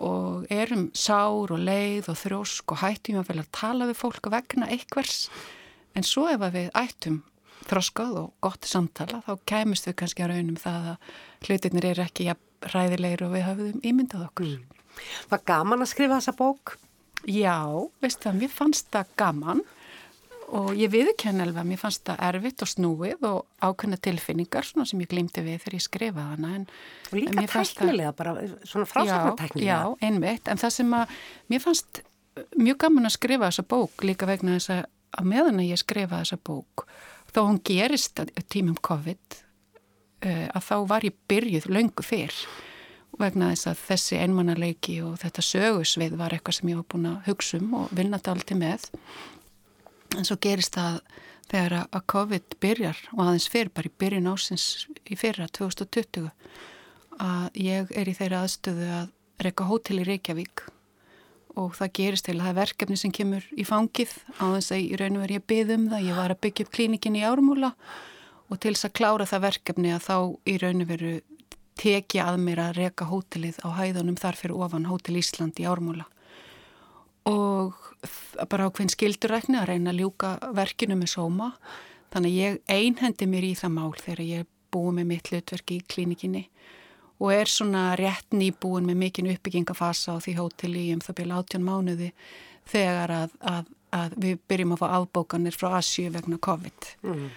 og 0.02 0.46
erum 0.52 0.88
sár 0.96 1.52
og 1.54 1.60
leið 1.60 2.10
og 2.10 2.18
þrósk 2.18 2.74
og 2.74 2.82
hættum 2.82 3.20
að 3.20 3.30
velja 3.30 3.44
að 3.46 3.52
tala 3.54 3.88
við 3.90 4.00
fólk 4.00 4.30
vegna 4.32 4.70
einhvers, 4.74 5.28
en 5.94 6.06
svo 6.06 6.26
ef 6.32 6.42
við 6.54 6.72
ættum 6.74 7.22
þróskað 7.64 8.16
og 8.20 8.32
gott 8.44 8.66
samtala, 8.68 9.22
þá 9.24 9.38
kæmust 9.48 9.86
við 9.88 9.98
kannski 10.00 10.24
að 10.24 10.34
raunum 10.34 10.58
það 10.60 10.88
að 10.94 11.12
hlutinir 11.46 11.86
eru 11.92 12.04
ekki 12.04 12.32
ræðilegir 12.74 13.24
og 13.26 13.36
við 13.36 13.46
hafum 13.46 13.84
ímyndað 13.84 14.26
okkur. 14.28 14.50
Mm. 14.58 14.74
Var 15.30 15.46
gaman 15.48 15.84
að 15.84 15.90
skrifa 15.92 16.18
þessa 16.18 16.36
bók? 16.38 16.76
Já, 17.24 17.56
veistu 18.04 18.28
það, 18.28 18.40
mér 18.42 18.52
fannst 18.52 18.90
það 18.92 19.14
gaman 19.20 19.62
og 20.52 20.72
ég 20.76 20.90
viðkenn 20.92 21.42
alveg 21.44 21.62
að 21.62 21.68
mér 21.70 21.80
fannst 21.80 22.04
það 22.08 22.24
erfitt 22.28 22.64
og 22.64 22.70
snúið 22.70 23.28
og 23.28 23.38
ákveðna 23.64 23.98
tilfinningar 24.04 24.68
svona 24.68 24.88
sem 24.88 25.00
ég 25.04 25.10
glimti 25.10 25.44
við 25.44 25.62
þegar 25.62 25.78
ég 25.78 25.84
skrifaði 25.84 26.26
hana. 26.34 26.50
En, 26.58 26.66
og 27.10 27.16
líka 27.18 27.46
tæknilega, 27.54 28.12
bara 28.18 28.34
svona 28.62 28.88
frásagnar 28.90 29.54
Já, 29.56 29.64
já, 29.64 29.78
einmitt, 30.04 30.50
en 30.50 30.60
það 30.60 30.76
sem 30.78 30.98
að 30.98 31.16
mér 31.52 31.64
fannst 31.64 32.04
mjög 32.58 32.80
gaman 32.84 33.08
að 33.08 33.16
skrifa 33.16 33.50
þessa 33.50 33.66
bók 33.70 34.04
líka 34.06 34.28
vegna 34.28 34.58
þess 34.58 34.74
að, 34.74 34.84
að 35.18 35.30
meðan 35.30 35.62
að 35.62 35.70
ég 35.70 35.82
skrifa 35.82 36.20
þessa 36.22 36.40
bók 36.50 36.86
þó 37.34 37.40
hún 37.48 37.60
gerist 37.66 38.22
tímum 38.52 38.78
COVID 38.84 39.40
uh, 40.26 40.46
að 40.54 40.62
þá 40.68 40.76
var 40.90 41.06
ég 41.06 41.18
byrjuð 41.30 41.68
löngu 41.70 42.06
fyrr 42.06 42.38
vegna 43.20 43.52
þess 43.52 43.70
að 43.70 43.82
þessi 43.88 44.18
einmannaleiki 44.24 44.96
og 45.06 45.18
þetta 45.22 45.44
sögusvið 45.46 46.16
var 46.18 46.34
eitthvað 46.34 46.58
sem 46.58 46.72
ég 46.72 46.80
var 46.80 46.88
búin 46.90 47.10
að 47.12 47.28
hugsa 47.28 47.60
um 47.60 47.76
og 47.78 47.92
vinna 47.94 48.18
þetta 48.18 48.34
alltaf 48.34 48.58
með 48.58 48.88
en 50.14 50.26
svo 50.26 50.36
gerist 50.40 50.76
það 50.78 51.00
þegar 51.50 51.74
að 51.84 52.06
COVID 52.12 52.56
byrjar 52.62 53.00
og 53.14 53.24
aðeins 53.26 53.48
fyrir 53.52 53.72
bara 53.74 53.90
í 53.90 53.98
byrjun 54.00 54.30
ásins 54.32 54.86
í 55.04 55.18
fyrra 55.18 55.48
2020 55.52 56.30
að 57.22 57.58
ég 57.60 57.92
er 57.94 58.10
í 58.10 58.14
þeirra 58.16 58.44
aðstöðu 58.44 58.88
að 59.00 59.10
reyka 59.44 59.66
hótel 59.68 60.00
í 60.00 60.06
Reykjavík. 60.08 60.64
Og 61.60 61.76
það 61.78 61.92
gerist 61.94 62.26
til 62.26 62.34
að 62.34 62.40
það 62.42 62.50
er 62.50 62.58
verkefni 62.58 62.96
sem 62.98 63.12
kemur 63.14 63.44
í 63.54 63.66
fangið 63.66 64.16
þess 64.40 64.72
að 64.74 64.80
í 64.80 64.96
raun 64.98 65.18
og 65.20 65.22
verið 65.22 65.38
ég 65.38 65.46
byggðum 65.52 65.84
það, 65.92 66.06
ég 66.08 66.18
var 66.18 66.34
að 66.34 66.40
byggja 66.46 66.66
upp 66.66 66.72
klínikin 66.74 67.18
í 67.20 67.22
ármúla 67.28 67.70
og 68.50 68.58
til 68.58 68.72
þess 68.74 68.88
að 68.88 68.96
klára 68.98 69.28
það 69.30 69.44
verkefni 69.44 69.92
að 69.94 70.02
þá 70.08 70.16
í 70.50 70.56
raun 70.64 70.82
og 70.82 70.90
veru 70.90 71.12
teki 71.78 72.22
að 72.22 72.40
mér 72.42 72.64
að 72.64 72.76
reka 72.80 73.06
hótelið 73.10 73.60
á 73.62 73.68
hæðunum 73.78 74.18
þar 74.18 74.38
fyrir 74.38 74.66
ofan 74.66 74.90
Hótel 74.90 75.18
Ísland 75.18 75.58
í 75.62 75.66
Ármúla 75.66 76.06
og 77.30 77.76
bara 78.50 78.68
ákveðin 78.68 78.92
skildurækni 78.92 79.58
að 79.60 79.70
reyna 79.72 79.92
að 79.92 80.02
ljúka 80.02 80.34
verkinu 80.56 80.96
með 81.00 81.14
sóma. 81.14 81.52
Þannig 82.14 82.34
að 82.34 82.40
ég 82.40 82.58
einhendi 82.70 83.28
mér 83.30 83.46
í 83.48 83.54
það 83.58 83.76
mál 83.76 83.94
þegar 83.98 84.24
ég 84.24 84.44
er 84.44 84.50
búið 84.74 84.98
með 84.98 85.08
mitt 85.10 85.30
hlutverki 85.30 85.78
í 85.78 85.86
klínikinni 85.88 86.42
og 87.22 87.30
er 87.30 87.50
svona 87.50 87.84
rétt 87.98 88.34
nýbúin 88.34 88.88
með 88.88 88.98
mikinn 89.00 89.30
uppbyggingafasa 89.32 90.18
á 90.18 90.22
því 90.22 90.34
hóteli 90.38 90.88
í 90.88 90.92
um 90.96 91.02
það 91.04 91.18
byrja 91.20 91.38
18 91.40 91.64
mánuði 91.64 92.10
þegar 92.70 93.14
að, 93.14 93.36
að, 93.54 93.70
að 93.94 94.16
við 94.24 94.42
byrjum 94.50 94.74
að 94.74 94.82
fá 94.82 94.86
afbókanir 94.98 95.56
frá 95.56 95.68
Asju 95.78 96.10
vegna 96.14 96.40
COVID. 96.42 96.90
Mm. 97.06 97.28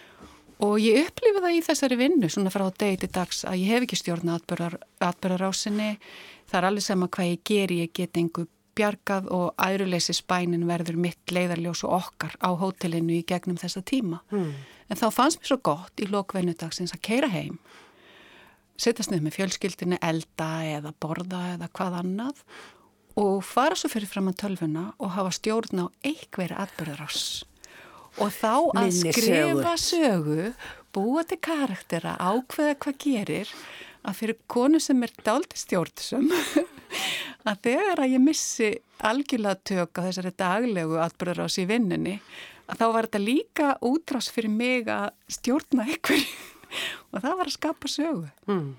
Og 0.66 0.80
ég 0.82 1.06
upplifi 1.06 1.44
það 1.44 1.54
í 1.54 1.64
þessari 1.68 2.00
vinnu 2.00 2.30
svona 2.34 2.52
frá 2.54 2.66
degi 2.74 3.04
til 3.04 3.12
dags 3.14 3.44
að 3.46 3.60
ég 3.62 3.76
hef 3.76 3.86
ekki 3.86 4.00
stjórna 4.00 4.40
atbyrðarásinni. 4.42 5.92
Það 6.50 6.60
er 6.60 6.70
alveg 6.72 6.86
sama 6.88 7.10
hvað 7.14 7.30
ég 7.30 7.44
ger, 7.46 7.74
ég 7.84 7.94
get 7.94 8.18
einhver 8.18 8.48
bjargað 8.78 9.28
og 9.34 9.50
aðruleysi 9.62 10.16
spænin 10.16 10.68
verður 10.70 11.00
mitt 11.02 11.34
leiðarljós 11.34 11.84
og 11.88 11.98
okkar 11.98 12.38
á 12.40 12.50
hótelinu 12.58 13.18
í 13.18 13.26
gegnum 13.28 13.60
þessa 13.60 13.84
tíma. 13.86 14.22
Mm. 14.32 14.54
En 14.88 15.00
þá 15.00 15.10
fannst 15.12 15.42
mér 15.42 15.52
svo 15.52 15.60
gott 15.66 16.02
í 16.02 16.08
lokvennudagsins 16.12 16.96
að 16.96 17.04
keira 17.10 17.30
heim, 17.34 17.58
setjast 18.78 19.12
niður 19.12 19.28
með 19.28 19.38
fjölskyldinu, 19.40 20.00
elda 20.06 20.52
eða 20.78 20.94
borða 21.02 21.44
eða 21.56 21.70
hvað 21.74 22.02
annað 22.04 22.44
og 23.18 23.42
fara 23.46 23.78
svo 23.78 23.90
fyrir 23.90 24.10
fram 24.10 24.30
að 24.30 24.40
tölvuna 24.44 24.92
og 25.02 25.16
hafa 25.16 25.34
stjórn 25.34 25.82
á 25.82 25.86
einhverja 26.06 26.62
atbyrðarás. 26.68 27.22
Og 28.22 28.34
þá 28.34 28.54
að 28.78 28.88
Minni 28.88 29.14
skrifa 29.14 29.74
sögu. 29.78 29.82
sögu, 29.88 30.54
búa 30.94 31.24
til 31.26 31.38
karaktera, 31.42 32.16
ákveða 32.18 32.78
hvað 32.82 33.00
gerir, 33.04 33.52
að 34.08 34.20
fyrir 34.22 34.38
konu 34.50 34.82
sem 34.82 35.02
er 35.06 35.14
daldi 35.26 35.60
stjórnsum, 35.60 36.30
að 37.48 37.64
þegar 37.68 38.04
að 38.04 38.14
ég 38.14 38.24
missi 38.24 38.70
algjörlega 39.08 39.62
tök 39.68 40.00
á 40.00 40.06
þessari 40.08 40.34
daglegu 40.38 41.00
atbyrðarás 41.02 41.58
í 41.62 41.68
vinninni, 41.70 42.18
að 42.68 42.82
þá 42.82 42.86
var 42.96 43.08
þetta 43.08 43.24
líka 43.24 43.70
útrás 43.86 44.30
fyrir 44.34 44.52
mig 44.52 44.90
að 44.92 45.12
stjórna 45.38 45.88
einhverju 45.88 46.26
og 47.12 47.22
það 47.24 47.38
var 47.40 47.46
að 47.46 47.56
skapa 47.56 47.92
sögu. 47.92 48.26
Mm. 48.50 48.72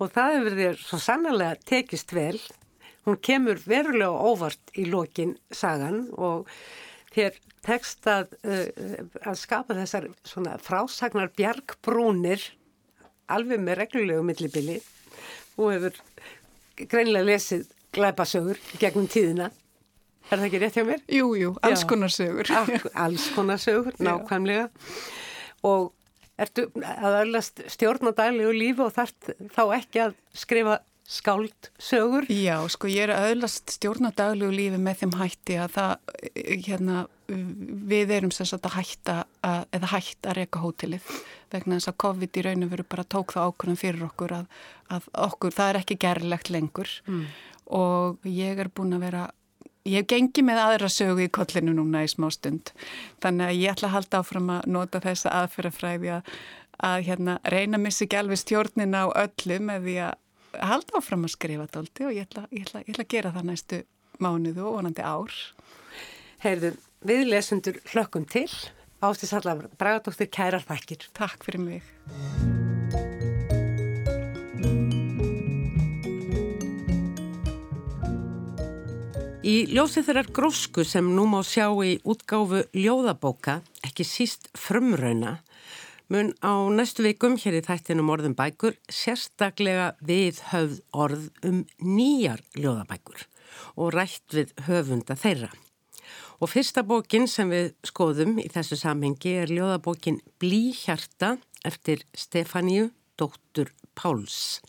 Og 0.00 0.12
það 0.14 0.36
hefur 0.38 0.58
þér 0.60 0.80
svo 0.80 1.00
sannlega 1.04 1.58
tekist 1.68 2.14
vel. 2.16 2.38
Hún 3.06 3.20
kemur 3.24 3.60
verulega 3.64 4.10
óvart 4.10 4.72
í 4.78 4.86
lokin 4.88 5.36
sagan 5.54 6.06
og 6.16 6.48
þér 7.14 7.36
tekst 7.64 8.08
að, 8.08 8.32
uh, 8.44 9.04
að 9.24 9.36
skapa 9.40 9.76
þessar 9.76 10.08
svona 10.26 10.56
frásagnar 10.62 11.30
bjargbrúnir 11.36 12.42
alveg 13.30 13.60
með 13.62 13.82
reglulegu 13.84 14.24
millibili. 14.26 14.78
Þú 15.54 15.68
hefur 15.74 16.00
greinilega 16.80 17.28
lesið 17.28 17.68
glæpasögur 17.96 18.60
gegnum 18.80 19.08
tíðina. 19.10 19.50
Er 20.30 20.38
það 20.38 20.46
ekki 20.46 20.60
rétt 20.62 20.76
hjá 20.78 20.84
mér? 20.86 21.00
Jú, 21.10 21.30
jú, 21.38 21.54
alls 21.66 21.82
konar 21.88 22.12
sögur. 22.14 22.50
Al- 22.54 22.92
Alls 23.06 23.30
konar 23.34 23.58
sögur, 23.58 23.96
nákvæmlega. 23.98 24.68
Og 25.66 25.90
ertu 26.40 26.68
að 26.80 27.18
öllast 27.24 27.64
stjórn 27.72 28.10
á 28.10 28.12
daglegu 28.16 28.52
lífi 28.54 28.84
og 28.84 28.94
þarf 28.94 29.32
þá 29.56 29.64
ekki 29.80 30.04
að 30.06 30.14
skrifa 30.38 30.78
skáld 31.10 31.70
sögur? 31.82 32.28
Já, 32.30 32.54
sko 32.70 32.86
ég 32.86 33.08
er 33.08 33.12
að 33.16 33.32
öðlast 33.32 33.72
stjórna 33.74 34.12
daglegu 34.14 34.52
lífi 34.54 34.78
með 34.78 35.00
þeim 35.02 35.16
hætti 35.18 35.56
að 35.58 35.72
það, 35.74 35.94
eh, 36.30 36.62
hérna, 36.68 37.02
við 37.90 38.12
erum 38.14 38.30
sem 38.34 38.46
sagt 38.46 38.68
að 38.70 38.76
hætta 38.78 39.16
að, 39.42 39.64
eða 39.74 39.90
hætt 39.96 40.28
að 40.30 40.38
reyka 40.38 40.62
hótelið 40.62 41.10
vegna 41.50 41.78
þess 41.80 41.90
að 41.90 41.98
COVID 42.04 42.38
í 42.38 42.44
raunum 42.46 42.70
veru 42.70 42.86
bara 42.86 43.04
tók 43.04 43.34
það 43.34 43.50
ákvörðum 43.50 43.80
fyrir 43.80 44.06
okkur 44.06 44.36
að, 44.38 44.46
að 44.94 45.08
okkur, 45.26 45.56
það 45.58 45.72
er 45.72 45.80
ekki 45.82 45.98
gerlegt 46.06 46.50
lengur 46.54 46.92
mm. 47.06 47.24
Og 47.74 48.26
ég 48.28 48.58
er 48.60 48.70
búin 48.74 48.96
að 48.96 49.04
vera, 49.06 49.26
ég 49.88 50.02
hef 50.02 50.08
gengið 50.10 50.46
með 50.46 50.62
aðra 50.64 50.90
sögu 50.92 51.26
í 51.26 51.32
kollinu 51.32 51.74
núna 51.76 52.04
í 52.04 52.10
smá 52.10 52.28
stund 52.34 52.72
þannig 53.22 53.46
að 53.46 53.60
ég 53.60 53.74
ætla 53.74 53.90
að 53.90 53.96
halda 53.98 54.22
áfram 54.22 54.50
að 54.56 54.66
nota 54.76 55.02
þessa 55.04 55.34
aðferðafræði 55.42 56.12
að, 56.16 56.34
að 56.90 57.06
hérna, 57.08 57.38
reyna 57.54 57.78
að 57.78 57.86
missa 57.86 58.04
ekki 58.06 58.20
alveg 58.20 58.42
stjórnina 58.42 59.06
á 59.06 59.08
öllu 59.26 59.60
með 59.70 59.88
því 59.88 59.96
að 60.08 60.66
halda 60.70 60.98
áfram 60.98 61.24
að 61.26 61.34
skrifa 61.36 61.70
dólti 61.70 62.06
og 62.08 62.14
ég 62.16 62.28
ætla, 62.28 62.46
ég, 62.50 62.66
ætla, 62.66 62.84
ég 62.84 62.94
ætla 62.94 63.06
að 63.06 63.14
gera 63.14 63.34
það 63.36 63.48
næstu 63.50 63.80
mánuðu 64.20 64.66
og 64.66 64.76
vonandi 64.78 65.04
ár. 65.06 65.38
Heyrðu, 66.44 66.74
við 67.06 67.26
lesundur 67.30 67.80
hlökkum 67.92 68.26
til. 68.28 68.48
Ástis 69.00 69.32
allar 69.36 69.64
Bragadóttir 69.80 70.28
kærar 70.32 70.64
þakkir. 70.68 71.08
Takk 71.16 71.44
fyrir 71.46 71.64
mig. 71.64 73.29
Í 79.50 79.64
ljósi 79.72 80.02
þeirrar 80.04 80.28
grósku 80.36 80.84
sem 80.86 81.06
nú 81.16 81.24
má 81.26 81.40
sjá 81.42 81.64
í 81.82 81.96
útgáfu 82.06 82.60
ljóðabóka, 82.76 83.56
ekki 83.82 84.04
síst 84.06 84.46
frumrauna, 84.54 85.40
mun 86.12 86.30
á 86.38 86.70
næstu 86.70 87.02
vikum 87.02 87.34
hér 87.40 87.56
í 87.58 87.64
þættinum 87.66 88.12
orðum 88.14 88.36
bækur 88.38 88.76
sérstaklega 88.86 89.88
við 90.06 90.38
höfð 90.52 90.78
orð 90.92 91.26
um 91.48 91.64
nýjar 91.82 92.44
ljóðabækur 92.60 93.26
og 93.74 93.90
rætt 93.96 94.38
við 94.38 94.54
höfunda 94.68 95.18
þeirra. 95.18 95.50
Og 96.38 96.52
fyrsta 96.52 96.84
bókin 96.86 97.26
sem 97.26 97.50
við 97.50 97.72
skoðum 97.90 98.38
í 98.38 98.46
þessu 98.52 98.78
samhengi 98.78 99.34
er 99.40 99.50
ljóðabókin 99.50 100.20
Blíhjarta 100.38 101.38
eftir 101.66 102.06
Stefáníu, 102.14 102.92
dóttur 103.18 103.74
Páls. 103.98 104.60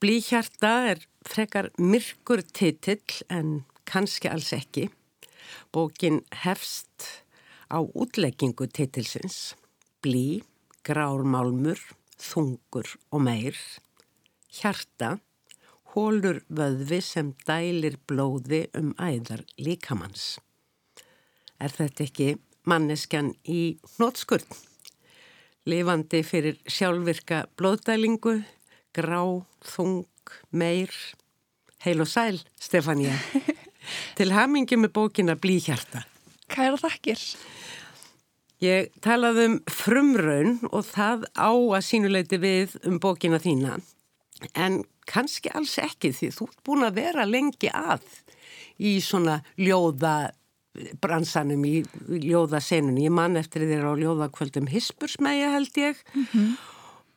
Blíhjarta 0.00 0.68
er 0.88 1.00
frekar 1.28 1.66
myrkur 1.76 2.40
titill 2.56 3.18
en 3.28 3.48
kannski 3.84 4.30
alls 4.32 4.54
ekki. 4.56 4.86
Bókin 5.76 6.22
hefst 6.40 7.04
á 7.68 7.84
útleggingu 7.84 8.64
titilsins. 8.72 9.52
Blí, 10.00 10.40
grármálmur, 10.88 11.76
þungur 12.16 12.88
og 13.12 13.20
meir. 13.26 13.58
Hjarta, 14.48 15.18
hólur 15.92 16.40
vöðvi 16.48 17.02
sem 17.04 17.34
dælir 17.44 17.98
blóði 18.08 18.62
um 18.80 18.94
æðar 18.96 19.44
líkamanns. 19.60 20.38
Er 21.60 21.76
þetta 21.76 22.06
ekki 22.06 22.30
manneskjan 22.64 23.34
í 23.44 23.76
hnótskurn? 23.98 24.48
Lifandi 25.68 26.22
fyrir 26.24 26.56
sjálfvirka 26.64 27.42
blóðdælingu, 27.60 28.38
grá, 28.96 29.22
þung, 29.64 30.04
meir. 30.50 30.92
Heil 31.84 32.02
og 32.04 32.08
sæl, 32.10 32.40
Stefania. 32.60 33.16
Til 34.18 34.30
hamingi 34.34 34.76
með 34.76 34.92
bókina 34.98 35.36
Blíhjarta. 35.40 36.04
Kæra 36.50 36.76
þakkir. 36.80 37.20
Ég 38.60 38.90
talaði 39.00 39.46
um 39.48 39.54
frumraun 39.72 40.58
og 40.68 40.84
það 40.90 41.24
á 41.32 41.48
að 41.48 41.86
sínuleiti 41.86 42.40
við 42.42 42.74
um 42.84 42.98
bókina 43.00 43.40
þína. 43.40 43.78
En 44.52 44.82
kannski 45.08 45.52
alls 45.56 45.78
ekki 45.80 46.12
því 46.16 46.28
þú 46.36 46.48
ert 46.50 46.60
búin 46.66 46.84
að 46.84 47.00
vera 47.00 47.24
lengi 47.28 47.70
að 47.72 48.04
í 48.80 48.98
svona 49.04 49.40
ljóða 49.56 50.32
bransanum 51.02 51.64
í 51.66 51.80
ljóðasenunum. 52.08 53.00
Ég 53.02 53.14
man 53.14 53.40
eftir 53.40 53.64
þér 53.68 53.88
á 53.90 53.92
ljóðakvöldum 54.00 54.68
Hispursmæja 54.70 55.54
held 55.56 55.80
ég 55.80 56.04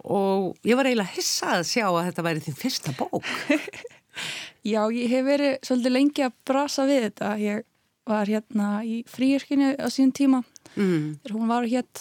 og 0.04 0.58
ég 0.68 0.76
var 0.80 0.86
eiginlega 0.90 1.16
hissað 1.16 1.60
að 1.62 1.68
sjá 1.70 1.86
að 1.90 2.02
þetta 2.10 2.26
væri 2.28 2.44
þín 2.48 2.58
fyrsta 2.60 2.94
bók. 3.00 3.24
Já, 4.74 4.82
ég 4.94 5.10
hef 5.12 5.26
verið 5.28 5.56
svolítið 5.66 5.94
lengi 5.96 6.24
að 6.28 6.36
brasa 6.48 6.86
við 6.88 7.02
þetta. 7.08 7.32
Ég 7.42 7.64
var 8.08 8.30
hérna 8.30 8.68
í 8.88 9.02
fríirkinu 9.08 9.74
á 9.80 9.88
sín 9.92 10.12
tíma 10.16 10.44
Mm. 10.74 11.20
þegar 11.22 11.34
hún 11.38 11.50
var 11.52 11.66
hétt 11.70 12.00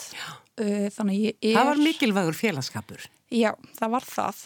uh, 0.56 0.86
þannig 0.94 1.12
að 1.12 1.24
ég 1.26 1.34
er... 1.44 1.56
Það 1.58 1.66
var 1.68 1.80
mikilvægur 1.84 2.36
félagskapur. 2.38 3.02
Já, 3.28 3.50
það 3.76 3.90
var 3.92 4.06
það. 4.08 4.38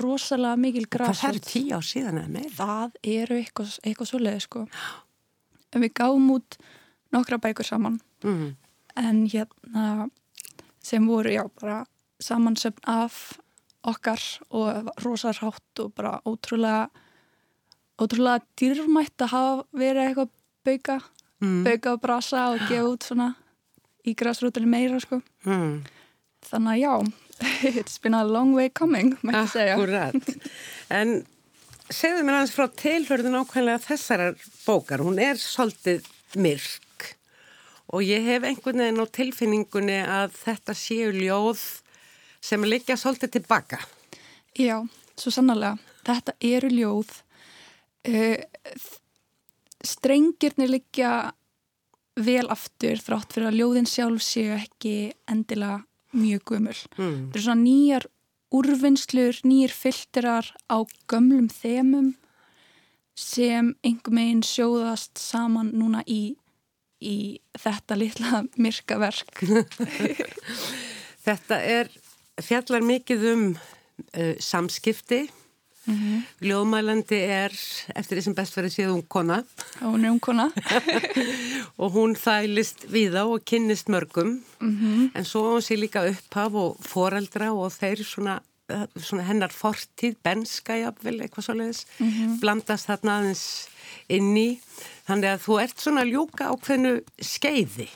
Rosalega 0.00 0.56
mikil 0.62 0.86
Hvað 0.86 1.02
það 1.04 1.10
er 1.10 1.18
græsvöld. 1.18 1.48
tíu 1.50 1.76
á 1.76 1.80
síðan 1.84 2.20
eða 2.22 2.30
meira? 2.32 2.52
Það 2.56 2.96
eru 3.12 3.36
eitthvað, 3.42 3.74
eitthvað 3.84 4.08
svoleiði, 4.08 4.40
sko. 4.46 4.62
En 5.76 5.84
við 5.84 5.92
gáum 6.00 6.30
út 6.32 6.56
nokkra 7.12 7.36
bækur 7.44 7.68
saman 7.68 8.00
Mm. 8.24 8.54
en 8.96 9.18
hérna 9.28 10.08
sem 10.80 11.04
voru, 11.06 11.28
já, 11.36 11.44
bara 11.60 11.82
samansöfn 12.24 12.84
af 12.88 13.18
okkar 13.84 14.22
og 14.50 14.88
rosarhátt 15.04 15.82
og 15.84 15.92
bara 15.96 16.14
ótrúlega 16.24 16.86
ótrúlega 18.00 18.40
dýrmætt 18.58 19.22
að 19.26 19.32
hafa 19.34 19.64
verið 19.76 20.06
eitthvað 20.08 20.30
bauka, 20.64 21.00
Mm. 21.42 21.64
bauka 21.66 21.92
og 21.92 22.00
brasa 22.00 22.44
og 22.54 22.60
gefa 22.70 22.86
út 22.88 23.02
svona 23.04 23.34
í 24.06 24.14
græsrútunni 24.16 24.68
meira 24.70 25.00
sko. 25.02 25.18
Mm. 25.44 25.82
Þannig 26.46 26.70
að 26.72 26.80
já, 26.80 26.94
it's 27.80 27.98
been 28.00 28.14
a 28.14 28.22
long 28.24 28.54
way 28.54 28.68
coming. 28.70 29.12
Akkurat. 29.28 30.14
En 30.88 31.26
segðu 31.90 32.22
mér 32.24 32.38
hans 32.38 32.54
frá 32.54 32.68
tilhörðin 32.70 33.36
ákveðlega 33.42 33.82
þessarar 33.84 34.38
bókar. 34.64 35.02
Hún 35.04 35.18
er 35.20 35.36
svolítið 35.42 36.06
myrk 36.40 37.10
og 37.92 38.00
ég 38.06 38.24
hef 38.24 38.46
einhvern 38.48 38.80
veginn 38.80 39.02
á 39.04 39.06
tilfinningunni 39.18 39.98
að 40.06 40.38
þetta 40.46 40.72
séu 40.78 41.10
ljóð 41.12 41.60
sem 42.44 42.64
liggja 42.68 42.96
svolítið 43.00 43.38
tilbaka. 43.38 43.80
Já, 44.58 44.82
svo 45.16 45.32
sannarlega. 45.32 45.78
Þetta 46.04 46.34
eru 46.44 46.70
ljóð 46.72 47.14
uh, 48.10 48.42
strengirnir 49.84 50.74
liggja 50.76 51.14
vel 52.14 52.46
aftur 52.52 53.00
þrátt 53.02 53.32
fyrir 53.34 53.50
að 53.50 53.58
ljóðin 53.58 53.88
sjálf 53.90 54.22
séu 54.22 54.52
ekki 54.54 55.14
endilega 55.30 55.80
mjög 56.14 56.44
gömul. 56.52 56.76
Mm. 56.98 57.16
Þetta 57.32 57.38
eru 57.38 57.46
svona 57.46 57.64
nýjar 57.64 58.06
úrvinnslur, 58.54 59.40
nýjir 59.48 59.74
filterar 59.74 60.52
á 60.70 60.78
gömlum 61.10 61.48
þemum 61.50 62.12
sem 63.18 63.72
einhver 63.86 64.14
meginn 64.14 64.42
sjóðast 64.46 65.18
saman 65.18 65.72
núna 65.74 66.02
í, 66.06 66.36
í 67.02 67.40
þetta 67.58 67.98
litla 67.98 68.44
myrkaverk. 68.62 69.42
Þetta 71.24 71.56
er 71.64 71.88
fjallar 72.42 72.84
mikið 72.84 73.24
um 73.32 73.48
uh, 73.54 74.34
samskipti. 74.42 75.26
Ljóðmælandi 76.40 77.18
er, 77.28 77.52
eftir 77.92 78.16
því 78.16 78.22
sem 78.24 78.34
best 78.36 78.54
verið 78.56 78.72
séð, 78.72 78.92
ung 78.94 79.02
kona 79.04 79.42
Og 79.82 79.90
hún 79.92 80.06
er 80.06 80.14
umkona. 80.14 80.46
og 81.82 81.92
hún 81.92 82.14
þælist 82.16 82.86
víða 82.88 83.26
og 83.28 83.44
kynnist 83.44 83.90
mörgum. 83.92 84.38
En 85.12 85.28
svo 85.28 85.42
á 85.44 85.48
hún 85.52 85.66
sér 85.66 85.82
líka 85.82 86.06
upphaf 86.08 86.56
og 86.56 86.78
foreldra 86.80 87.50
og 87.52 87.68
þeir 87.76 88.00
svona, 88.00 88.38
uh, 88.72 88.86
svona 88.96 89.26
hennar 89.28 89.52
fortíð, 89.52 90.16
benska 90.24 90.78
jafnvel, 90.80 91.20
eitthvað 91.20 91.50
svoleiðis, 91.50 91.84
blandast 92.40 92.88
þarna 92.88 93.18
aðeins 93.20 93.44
inn 94.08 94.32
í. 94.40 94.48
Þannig 95.04 95.34
að 95.34 95.44
þú 95.44 95.60
ert 95.66 95.84
svona 95.84 96.06
ljúka 96.08 96.48
ákveðnu 96.48 96.94
skeiði. 97.20 97.90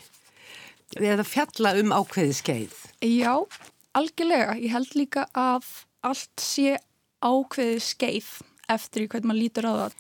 Eða 0.99 1.25
fjalla 1.25 1.73
um 1.81 1.97
ákveði 1.97 2.37
skeið. 2.37 2.77
Já, 3.01 3.33
algjörlega. 3.97 4.57
Ég 4.61 4.73
held 4.75 4.95
líka 4.99 5.27
að 5.37 5.67
allt 6.07 6.43
sé 6.43 6.77
ákveðið 7.25 7.83
skeið 7.83 8.29
eftir 8.71 9.05
í 9.05 9.09
hvernig 9.09 9.31
maður 9.31 9.43
lítur 9.43 9.69
á 9.69 9.73
það. 9.83 9.97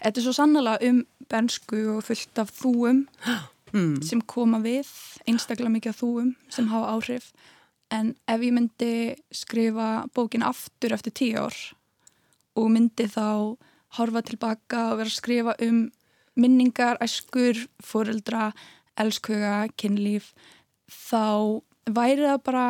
Þetta 0.00 0.20
er 0.20 0.24
svo 0.26 0.34
sannlega 0.36 0.90
um 0.90 1.00
bensku 1.30 1.80
og 1.94 2.04
fullt 2.08 2.42
af 2.42 2.52
þúum 2.56 3.04
sem 4.02 4.20
koma 4.26 4.58
við, 4.64 4.88
einstaklega 5.30 5.70
mikið 5.70 5.92
af 5.92 6.00
þúum 6.00 6.30
sem 6.50 6.68
hafa 6.72 6.94
áhrif. 6.96 7.30
En 7.90 8.14
ef 8.30 8.42
ég 8.42 8.54
myndi 8.54 8.94
skrifa 9.34 10.06
bókin 10.14 10.46
aftur 10.46 10.94
eftir 10.94 11.14
tíu 11.14 11.44
ár 11.44 11.56
og 12.58 12.70
myndi 12.70 13.06
þá 13.10 13.56
horfa 13.98 14.22
tilbaka 14.26 14.90
og 14.90 15.00
vera 15.00 15.10
að 15.10 15.18
skrifa 15.18 15.54
um 15.66 15.80
minningar, 16.38 16.98
æskur, 17.02 17.58
fóreldra, 17.82 18.50
elskuga, 19.00 19.68
kynlíf, 19.78 20.30
þá 20.90 21.62
væri 21.90 22.26
það 22.26 22.42
bara 22.46 22.66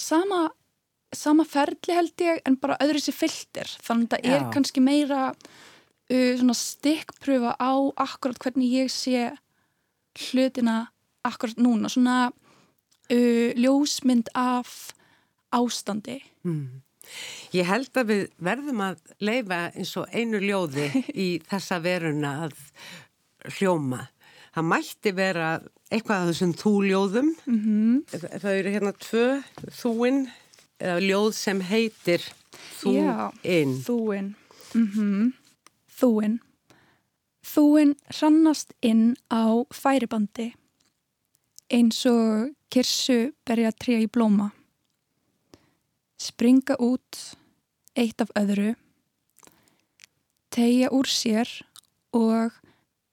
sama, 0.00 0.48
sama 1.14 1.46
ferli 1.48 1.96
held 1.96 2.24
ég 2.24 2.42
en 2.48 2.58
bara 2.60 2.78
öðru 2.82 3.02
sér 3.02 3.16
fylltir. 3.16 3.72
Þannig 3.84 4.10
að 4.10 4.24
það 4.24 4.36
er 4.36 4.46
kannski 4.54 4.84
meira 4.84 5.22
uh, 5.30 6.54
stikkpröfa 6.56 7.56
á 7.60 7.72
akkurat 8.02 8.40
hvernig 8.42 8.76
ég 8.80 8.92
sé 8.92 9.30
hlutina 10.30 10.90
akkurat 11.26 11.60
núna. 11.60 11.90
Svona 11.92 12.30
uh, 12.30 13.50
ljósmynd 13.58 14.32
af 14.34 14.94
ástandi. 15.54 16.20
Ég 17.50 17.66
held 17.66 17.96
að 17.98 18.10
við 18.12 18.24
verðum 18.38 18.82
að 18.84 19.00
leifa 19.18 19.60
eins 19.74 19.96
og 19.98 20.10
einu 20.14 20.40
ljóði 20.42 20.88
í 21.26 21.28
þessa 21.48 21.80
veruna 21.82 22.36
að 22.46 22.56
hljóma. 23.58 24.06
Það 24.50 24.68
mætti 24.72 25.12
vera 25.14 25.48
eitthvað 25.90 26.22
af 26.22 26.30
þessum 26.30 26.54
þúljóðum. 26.58 27.32
Mm 27.46 27.60
-hmm. 27.64 28.20
Það 28.42 28.54
eru 28.58 28.70
hérna 28.70 28.92
tvö 28.92 29.26
þúin 29.80 30.20
eða 30.80 31.00
ljóð 31.00 31.32
sem 31.32 31.60
heitir 31.60 32.22
þúinn. 32.80 33.82
Þúin. 33.84 34.34
Mm 34.74 35.32
Þúin. 36.00 36.40
Þúin 37.44 37.94
hrannast 38.08 38.72
inn 38.80 39.16
á 39.30 39.66
færibandi 39.72 40.54
eins 41.70 42.04
og 42.06 42.50
kirsu 42.70 43.32
berja 43.46 43.70
tré 43.72 44.00
í 44.02 44.08
blóma. 44.10 44.50
Springa 46.20 46.76
út 46.82 47.36
eitt 47.96 48.20
af 48.20 48.30
öðru, 48.36 48.74
tegja 50.50 50.90
úr 50.92 51.08
sér 51.08 51.48
og 52.12 52.52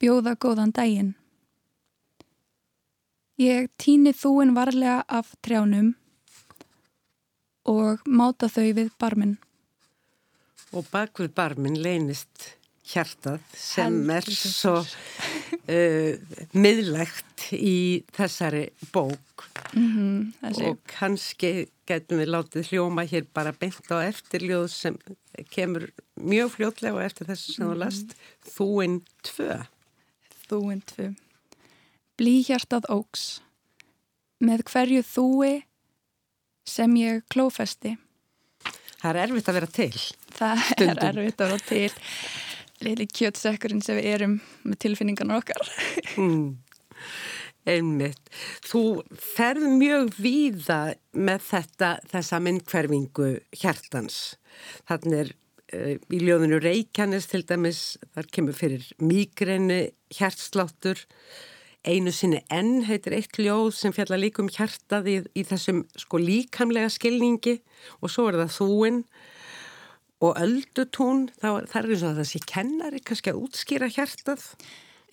bjóða 0.01 0.35
góðan 0.35 0.73
daginn. 0.75 1.15
Ég 3.37 3.69
týni 3.77 4.15
þúin 4.17 4.55
varlega 4.57 5.03
af 5.05 5.35
trjánum 5.45 5.91
og 7.69 8.05
máta 8.09 8.49
þau 8.49 8.71
við 8.73 8.89
barminn. 8.97 9.35
Og 10.73 10.87
bak 10.89 11.21
við 11.21 11.35
barminn 11.37 11.77
leynist 11.77 12.55
hjartað 12.87 13.43
sem 13.53 13.99
Heldur 14.09 14.17
er 14.17 14.53
svo 14.55 14.73
uh, 14.81 16.39
miðlægt 16.57 17.45
í 17.53 18.03
þessari 18.17 18.63
bók. 18.89 19.45
Mm 19.75 20.33
þessi. 20.41 20.65
Og 20.71 20.81
kannski 20.89 21.51
getum 21.87 22.23
við 22.23 22.33
látið 22.33 22.71
hljóma 22.71 23.05
hér 23.07 23.29
bara 23.37 23.53
beint 23.53 23.93
á 23.93 24.01
eftirljóð 24.01 24.67
sem 24.73 24.97
kemur 25.53 25.89
mjög 26.17 26.55
fljótlega 26.55 26.97
og 26.97 27.05
eftir 27.05 27.29
þessu 27.29 27.53
sem 27.53 27.69
þú 27.69 27.79
last, 27.83 28.17
Þúinn 28.55 28.99
2. 29.29 29.61
Þúin 30.47 30.83
tvö. 30.89 31.11
Blíhjartað 32.17 32.89
óks. 32.93 33.25
Með 34.43 34.65
hverju 34.69 35.05
þúi 35.05 35.53
sem 36.67 36.93
ég 36.99 37.23
klófesti. 37.31 37.95
Það 38.97 39.09
er 39.11 39.19
erfitt 39.23 39.49
að 39.49 39.57
vera 39.59 39.71
til. 39.77 39.91
Það 40.37 40.61
Stundum. 40.71 41.01
er 41.01 41.09
erfitt 41.11 41.41
að 41.41 41.51
vera 41.51 41.65
til. 41.69 41.89
Lili 42.85 43.07
kjötsekkurinn 43.09 43.81
sem 43.85 43.97
við 43.97 44.11
erum 44.13 44.37
með 44.67 44.79
tilfinningarnar 44.85 45.41
okkar. 45.41 45.73
Mm. 46.17 46.57
Einmitt. 47.67 48.29
Þú 48.63 48.83
ferð 49.19 49.65
mjög 49.75 50.13
víða 50.21 50.79
með 51.17 51.43
þetta, 51.49 51.89
þessa 52.13 52.39
myndhverfingu 52.45 53.31
hjartans. 53.59 54.21
Þannig 54.87 55.17
er 55.19 55.33
uh, 55.75 55.93
í 56.13 56.21
ljóðinu 56.23 56.61
Reykjanes 56.63 57.27
til 57.31 57.43
dæmis, 57.47 57.81
þar 58.15 58.31
kemur 58.33 58.57
fyrir 58.57 58.87
migræni, 59.03 59.81
hjartsláttur. 60.15 61.03
Einu 61.87 62.11
sinni 62.11 62.41
enn 62.51 62.81
heitir 62.87 63.15
eitt 63.15 63.37
ljóð 63.39 63.71
sem 63.77 63.93
fjallar 63.95 64.19
líka 64.19 64.41
um 64.43 64.49
hjartað 64.51 65.07
í, 65.11 65.43
þessum 65.47 65.83
sko 65.99 66.19
líkamlega 66.19 66.89
skilningi 66.91 67.59
og 68.01 68.11
svo 68.11 68.27
er 68.31 68.39
það 68.41 68.55
þúinn 68.57 69.03
og 70.25 70.41
öldutún, 70.41 71.27
þá 71.37 71.69
það 71.69 71.77
er 71.79 71.89
eins 71.93 72.03
og 72.03 72.09
að 72.09 72.19
það 72.19 72.29
sé 72.31 72.41
kennari 72.49 73.01
kannski 73.05 73.31
að 73.31 73.41
útskýra 73.45 73.91
hjartað 73.93 74.47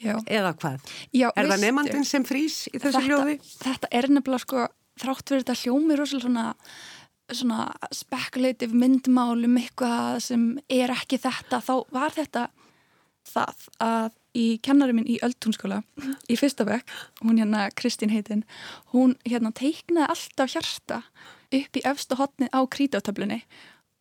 Já. 0.01 0.17
eða 0.25 0.55
hvað? 0.59 0.91
Já, 1.15 1.29
Er 1.37 1.51
það 1.53 1.65
nefandinn 1.67 2.09
sem 2.09 2.25
frýs 2.27 2.65
í 2.73 2.81
þessu 2.81 2.99
þetta, 2.99 3.07
ljóði? 3.13 3.37
Þetta 3.61 3.93
er 3.93 4.11
nefnilega 4.11 4.45
sko 4.47 4.67
þrátt 5.05 5.31
fyrir 5.31 5.45
þetta 5.45 5.61
hljómi 5.61 5.99
rosalega 6.01 6.27
svona 6.27 6.47
svona 7.33 7.71
speculative 7.95 8.77
myndmál 8.77 9.45
um 9.47 9.57
eitthvað 9.57 10.19
sem 10.27 10.43
er 10.69 10.93
ekki 10.93 11.19
þetta 11.23 11.61
þá 11.65 11.73
var 11.95 12.13
þetta 12.13 12.49
það 13.31 13.65
að 13.81 14.11
í 14.35 14.47
kennari 14.65 14.95
minn 14.97 15.09
í 15.11 15.21
Öldtúnskóla 15.25 15.83
í 16.31 16.37
fyrsta 16.39 16.67
bekk, 16.69 16.91
hún 17.23 17.39
hérna 17.39 17.69
Kristín 17.79 18.13
heitin, 18.13 18.45
hún 18.93 19.17
hérna 19.27 19.53
teiknaði 19.55 20.11
alltaf 20.11 20.57
hjarta 20.57 21.03
upp 21.55 21.79
í 21.79 21.85
efsta 21.87 22.19
hotni 22.19 22.51
á 22.51 22.61
krítátöflunni 22.67 23.45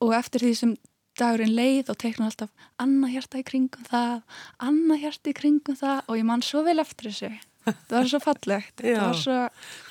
og 0.04 0.16
eftir 0.18 0.44
því 0.44 0.54
sem 0.58 0.76
dagurinn 1.20 1.54
leið 1.54 1.92
og 1.94 2.00
teiknaði 2.02 2.32
alltaf 2.32 2.70
annað 2.82 3.16
hjarta 3.16 3.42
í 3.42 3.48
kringum 3.48 3.88
það, 3.90 4.22
annað 4.66 5.04
hjarta 5.06 5.30
í 5.30 5.36
kringum 5.38 5.78
það. 5.78 6.00
Og 6.10 6.20
ég 6.20 6.28
man 6.30 6.46
svo 6.46 6.64
vel 6.66 6.80
eftir 6.82 7.12
þessu. 7.12 7.32
Það 7.64 7.94
var 7.96 8.10
svo 8.12 8.20
fallegt. 8.24 8.82
Það 8.82 8.98
var 9.00 9.20
svo, 9.22 9.36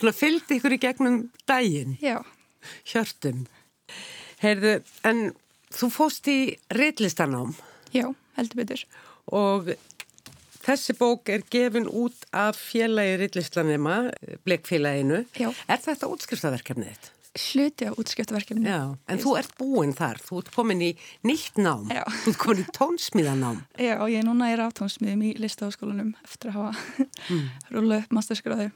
Svona 0.01 0.15
fylgdi 0.17 0.59
ykkur 0.59 0.77
í 0.77 0.81
gegnum 0.83 1.21
daginn, 1.49 1.95
já, 2.03 2.19
hjörtum. 2.91 3.47
Heyrðu, 4.43 4.75
en 5.09 5.23
þú 5.73 5.89
fóst 5.95 6.29
í 6.29 6.39
reitlistanám 6.75 7.55
já, 7.95 8.09
heldur 8.37 8.63
betur. 8.63 8.85
Og 9.33 9.73
þessi 10.67 10.97
bók 10.99 11.33
er 11.33 11.47
gefin 11.53 11.89
út 11.89 12.29
af 12.33 12.59
félagi 12.59 13.19
reitlistanema, 13.23 13.97
Bleikfélaginu. 14.47 15.25
Já. 15.39 15.51
Er 15.69 15.83
þetta 15.83 16.11
útskriftaverkefnið 16.13 16.95
þitt? 16.95 17.13
hluti 17.33 17.89
á 17.89 17.93
útskiptaverkefni 17.97 18.69
Já. 18.69 18.93
En 19.09 19.21
þú 19.21 19.37
ert 19.41 19.55
búinn 19.57 19.95
þar, 19.97 20.21
þú 20.21 20.43
ert 20.43 20.51
komin 20.53 20.83
í 20.85 20.91
nýtt 21.25 21.57
nám, 21.57 21.87
Já. 21.89 22.05
þú 22.05 22.33
ert 22.33 22.41
komin 22.43 22.61
í 22.61 22.75
tónsmíðanám. 22.77 23.63
Já, 23.81 23.95
og 23.97 24.13
ég 24.13 24.27
núna 24.27 24.51
er 24.53 24.65
aftónsmiðum 24.67 25.25
í 25.25 25.33
listaháskólanum 25.41 26.13
eftir 26.27 26.53
að 26.53 26.59
hafa 26.59 27.07
mm. 27.33 27.49
rúla 27.73 28.03
upp 28.03 28.13
masterskráðu 28.19 28.69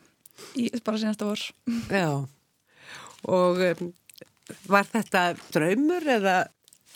í 0.57 0.71
bara 0.81 1.03
senasta 1.03 1.29
vor. 1.29 1.45
Já. 1.93 2.09
Og 3.29 3.63
um, 3.69 3.93
var 4.71 4.89
þetta 4.89 5.27
draumur 5.53 6.09
eða 6.17 6.37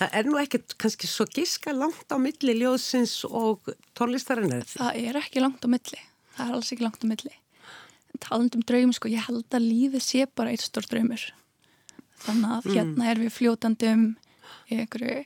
það 0.00 0.16
er 0.16 0.28
nú 0.28 0.38
ekkert 0.40 0.74
kannski 0.80 1.08
svo 1.10 1.26
giska 1.28 1.74
langt 1.76 2.08
á 2.08 2.16
milli 2.20 2.56
ljóðsins 2.56 3.18
og 3.28 3.68
tónlistarinnar? 3.98 4.64
Það 4.70 5.02
er 5.02 5.20
ekki 5.20 5.42
langt 5.44 5.64
á 5.64 5.68
milli. 5.68 6.00
Það 6.36 6.46
er 6.46 6.56
alls 6.56 6.72
ekki 6.72 6.86
langt 6.86 7.04
á 7.04 7.08
milli. 7.10 7.34
En 8.10 8.22
talandi 8.24 8.58
um 8.58 8.64
draum, 8.66 8.94
sko, 8.96 9.10
ég 9.12 9.28
held 9.28 9.56
að 9.56 9.68
lífið 9.68 10.04
sé 10.06 10.24
bara 10.34 10.54
eitt 10.54 10.64
stór 10.64 10.88
draumur. 10.88 11.26
Þannig 12.24 12.56
að 12.56 12.70
hérna 12.74 13.10
er 13.12 13.20
við 13.20 13.36
fljótandi 13.36 13.92
um 13.94 14.08
í 14.70 14.80
einhverju 14.80 15.20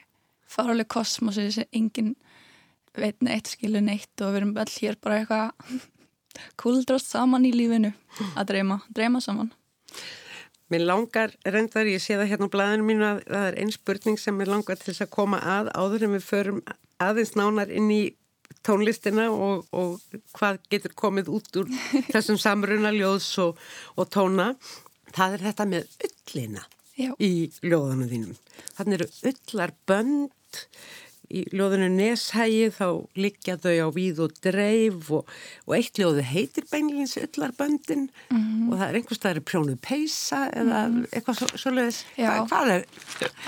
faruleg 0.55 0.91
kosmosi 0.91 1.49
sem 1.55 1.70
enginn 1.75 2.14
veit 2.95 3.22
neitt, 3.25 3.51
skilur 3.51 3.83
neitt 3.83 4.22
og 4.22 4.35
við 4.35 4.41
erum 4.41 4.55
öll 4.62 4.75
hér 4.77 4.99
bara 5.03 5.22
eitthvað 5.22 5.81
kúldrast 6.61 7.11
saman 7.11 7.47
í 7.47 7.55
lífinu 7.55 7.95
að 8.35 8.51
dreyma, 8.53 8.81
dreyma 8.95 9.22
saman. 9.22 9.51
Mér 10.73 10.87
langar, 10.89 11.35
reyndar, 11.45 11.89
ég 11.91 12.01
sé 12.01 12.17
það 12.17 12.31
hérna 12.31 12.49
á 12.49 12.55
blæðinu 12.55 12.87
mínu 12.89 13.07
að 13.07 13.19
það 13.29 13.47
er 13.49 13.57
einn 13.61 13.73
spurning 13.75 14.21
sem 14.21 14.37
mér 14.39 14.53
langar 14.55 14.79
til 14.81 14.93
þess 14.93 15.05
að 15.05 15.11
koma 15.12 15.41
að 15.45 15.69
áður 15.77 16.07
en 16.07 16.15
við 16.17 16.25
förum 16.25 16.61
aðeins 17.05 17.35
nánar 17.37 17.73
inn 17.75 17.91
í 17.93 18.03
tónlistina 18.65 19.27
og, 19.33 19.67
og 19.77 19.99
hvað 20.39 20.62
getur 20.73 20.95
komið 20.97 21.29
út 21.37 21.61
úr 21.61 21.75
þessum 22.15 22.41
samruna 22.41 22.95
ljóðs 22.97 23.29
og, 23.45 23.61
og 24.01 24.09
tóna. 24.12 24.55
Það 25.15 25.37
er 25.37 25.45
þetta 25.51 25.69
með 25.71 25.99
öllina 26.09 26.65
Já. 26.97 27.11
í 27.21 27.33
ljóðanum 27.62 28.11
þínum. 28.11 28.41
Þannig 28.79 29.01
eru 29.01 29.11
öllar 29.31 29.75
bönd 29.87 30.62
í 31.33 31.45
ljóðinu 31.55 31.89
Neshægi 31.93 32.68
þá 32.75 32.87
liggja 33.18 33.57
þau 33.62 33.75
á 33.85 33.89
víð 33.95 34.20
og 34.27 34.37
dreif 34.45 35.11
og, 35.14 35.31
og 35.66 35.75
eitt 35.79 36.01
ljóðu 36.01 36.25
heitir 36.29 36.66
beinleins 36.70 37.16
öllarböndin 37.20 38.09
mm 38.09 38.39
-hmm. 38.39 38.68
og 38.68 38.79
það 38.79 38.87
er 38.89 38.99
einhvers 39.01 39.20
staðar 39.20 39.45
prjónuð 39.51 39.81
peisa 39.81 40.41
eða 40.51 40.79
mm 40.89 40.95
-hmm. 40.95 41.09
eitthvað 41.12 41.39
svo, 41.39 41.49
svoleiðis. 41.57 42.05
Hva, 42.16 42.47
hvað 42.49 42.70
er, 42.75 42.87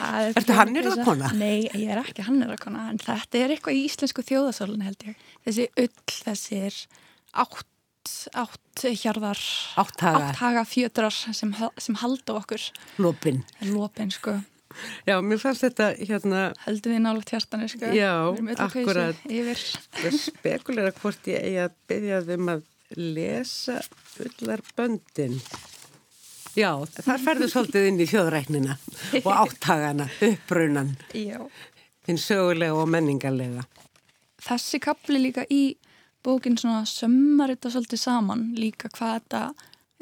er 0.00 0.32
ertu 0.36 0.52
hannir 0.52 0.90
að 0.90 1.04
kona? 1.04 1.32
Nei, 1.32 1.68
ég 1.74 1.88
er 1.90 2.02
ekki 2.02 2.22
hannir 2.22 2.50
að 2.50 2.64
kona 2.64 2.90
en 2.90 2.98
þetta 2.98 3.38
er 3.38 3.50
eitthvað 3.50 3.78
í 3.78 3.84
íslensku 3.84 4.22
þjóðasólun 4.22 4.82
held 4.82 5.00
ég. 5.06 5.16
Þessi 5.44 5.68
öll, 5.76 6.04
þessir 6.24 6.74
átt 7.32 7.66
átt 8.32 8.84
hjarðar 9.02 9.38
átthaga, 9.76 10.28
átthaga 10.30 10.64
fjötrar 10.64 11.10
sem, 11.10 11.54
sem 11.78 11.94
halda 11.94 12.36
okkur 12.38 12.62
lópin 13.02 13.42
lópin 13.66 14.12
sko 14.14 14.38
Já, 15.08 15.16
mér 15.24 15.40
fannst 15.42 15.64
þetta 15.66 15.90
hérna... 15.98 16.42
Heldur 16.64 16.94
við 16.94 17.04
nálega 17.04 17.30
tjartanir, 17.32 17.72
sko. 17.72 17.92
Já, 17.96 18.12
akkurat. 18.66 19.22
Það 19.26 20.18
spekuleira 20.22 20.94
hvort 21.00 21.30
ég 21.30 21.46
eigi 21.46 21.62
að 21.64 21.78
byggja 21.90 22.24
þeim 22.30 22.52
að 22.56 22.66
lesa 22.96 23.80
fullar 24.16 24.62
böndin. 24.76 25.40
Já, 26.56 26.70
þar 27.04 27.20
ferður 27.20 27.50
svolítið 27.52 27.86
inn 27.90 27.98
í 28.00 28.06
fjöðræknina 28.08 28.76
og 29.22 29.32
áttagana, 29.34 30.06
uppbrunnan. 30.24 30.94
Já. 31.12 31.42
Þinn 32.06 32.20
sögulega 32.22 32.78
og 32.78 32.88
menningarlega. 32.88 33.66
Þessi 34.46 34.80
kapli 34.80 35.20
líka 35.20 35.44
í 35.52 35.76
bókin 36.24 36.56
svona 36.58 36.86
sömmar 36.88 37.52
þetta 37.52 37.74
svolítið 37.74 38.00
saman 38.00 38.46
líka 38.56 38.88
hvað 38.94 39.18
þetta, 39.18 39.42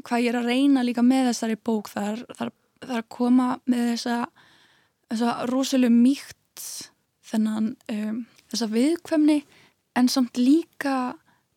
hvað 0.05 0.23
ég 0.25 0.31
er 0.31 0.39
að 0.41 0.51
reyna 0.53 0.85
líka 0.87 1.05
með 1.05 1.31
þessari 1.33 1.59
bók. 1.59 1.91
Það 1.91 2.11
er, 2.13 2.25
það 2.31 2.47
er, 2.47 2.55
það 2.85 2.95
er 2.95 3.03
að 3.03 3.11
koma 3.17 3.49
með 3.65 3.91
þessa 3.91 4.19
þessa 5.15 5.47
rosalega 5.51 5.95
mýkt 5.95 6.65
þennan 7.25 7.75
um, 7.91 8.25
þessa 8.53 8.69
viðkvæmni 8.73 9.39
en 9.99 10.11
samt 10.11 10.39
líka 10.39 11.15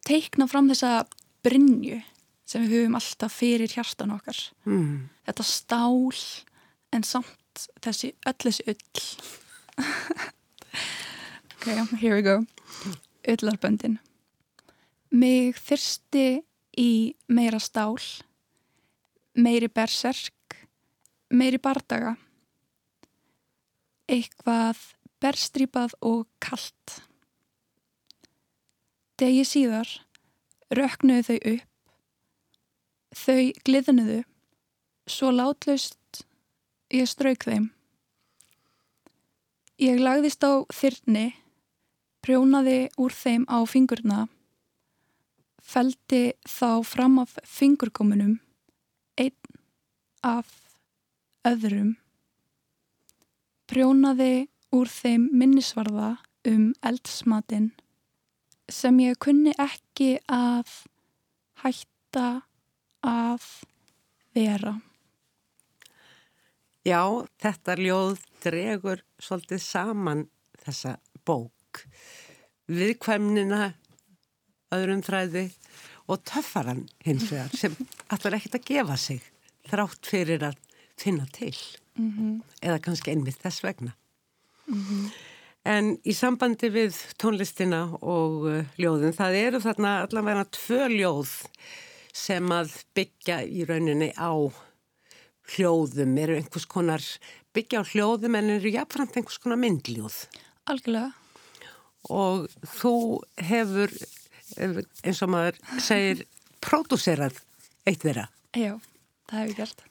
teikna 0.07 0.47
fram 0.49 0.69
þessa 0.71 1.01
brinju 1.45 1.99
sem 2.47 2.63
við 2.63 2.77
höfum 2.77 2.95
alltaf 2.99 3.35
fyrir 3.41 3.71
hjartan 3.71 4.13
okkar. 4.15 4.37
Mm. 4.69 5.09
þetta 5.27 5.45
stál 5.45 6.13
en 6.95 7.03
samt 7.03 7.67
þessi 7.83 8.13
öll 8.29 8.37
þessi 8.45 8.67
öll 8.71 8.77
ok, 11.57 11.65
here 11.99 12.15
we 12.15 12.23
go. 12.25 12.39
Öllarböndin 13.27 13.99
mig 15.11 15.57
þyrsti 15.59 16.41
í 16.77 16.91
meira 17.27 17.59
stál 17.63 17.97
meiri 19.37 19.69
berserk 19.69 20.57
meiri 21.33 21.59
bardaga 21.61 22.15
eitthvað 24.07 24.79
berstrýpað 25.21 25.95
og 26.05 26.27
kallt. 26.43 26.99
Degi 29.17 29.43
síðar 29.47 29.89
röknuðu 30.73 31.25
þau 31.27 31.37
upp, 31.53 31.67
þau 33.17 33.43
gliðnuðu, 33.65 34.19
svo 35.09 35.31
látlaust 35.33 36.23
ég 36.93 37.09
strauk 37.09 37.47
þeim. 37.47 37.71
Ég 39.81 40.01
lagðist 40.01 40.43
á 40.45 40.65
þyrni, 40.73 41.31
prjónaði 42.25 42.79
úr 42.97 43.13
þeim 43.13 43.45
á 43.49 43.61
fingurna, 43.69 44.25
feldi 45.61 46.33
þá 46.47 46.83
fram 46.85 47.19
af 47.21 47.37
fingurkomunum, 47.45 48.37
einn 49.17 49.61
af 50.25 50.49
öðrum 51.47 51.95
prjónaði 53.67 54.47
úr 54.75 54.89
þeim 54.91 55.29
minnisvarða 55.35 56.15
um 56.47 56.71
eldsmatinn 56.85 57.71
sem 58.71 58.99
ég 58.99 59.19
kunni 59.23 59.53
ekki 59.59 60.17
að 60.27 60.71
hætta 61.63 62.27
að 63.05 63.45
vera. 64.35 64.75
Já, 66.87 67.03
þetta 67.43 67.75
ljóð 67.79 68.21
dregur 68.43 69.01
svolítið 69.19 69.63
saman 69.63 70.27
þessa 70.63 70.97
bók. 71.27 71.83
Viðkvæmnina, 72.71 73.73
öðrum 74.75 75.03
þræði 75.03 75.47
og 76.07 76.23
töffaran 76.27 76.85
hins 77.03 77.27
vegar 77.31 77.55
sem 77.55 77.75
allar 78.11 78.37
ekkert 78.37 78.59
að 78.59 78.69
gefa 78.71 78.97
sig 78.99 79.27
þrátt 79.67 80.07
fyrir 80.07 80.47
að 80.47 80.63
finna 80.99 81.27
til 81.35 81.55
mm 81.97 82.11
-hmm. 82.11 82.41
eða 82.61 82.79
kannski 82.79 83.11
einmitt 83.11 83.41
þess 83.41 83.63
vegna. 83.63 83.93
Mm 84.67 84.83
-hmm. 84.83 85.11
En 85.67 85.97
í 86.07 86.13
sambandi 86.15 86.69
við 86.71 86.95
tónlistina 87.19 87.81
og 87.99 88.45
uh, 88.47 88.65
ljóðin, 88.79 89.15
það 89.15 89.33
eru 89.35 89.59
þarna 89.59 90.03
allavega 90.05 90.45
tvö 90.45 90.87
ljóð 90.93 91.33
sem 92.13 92.51
að 92.51 92.71
byggja 92.95 93.41
í 93.43 93.65
rauninni 93.67 94.13
á 94.15 94.31
hljóðum, 95.55 96.17
eru 96.17 96.35
einhvers 96.35 96.65
konar 96.65 97.03
byggja 97.55 97.83
á 97.83 97.89
hljóðum 97.89 98.37
en 98.39 98.49
eru 98.57 98.71
jáfnframt 98.71 99.17
einhvers 99.17 99.41
konar 99.43 99.59
myndljóð. 99.59 100.27
Algjörlega. 100.71 101.11
Og 102.09 102.47
þú 102.79 102.93
hefur, 103.49 103.91
eins 104.57 105.21
og 105.25 105.29
maður 105.33 105.59
segir, 105.83 106.23
pródúserað 106.63 107.41
eitt 107.87 108.03
vera. 108.07 108.27
Já, 108.55 108.77
það 109.27 109.43
hefur 109.43 109.57
gert 109.61 109.87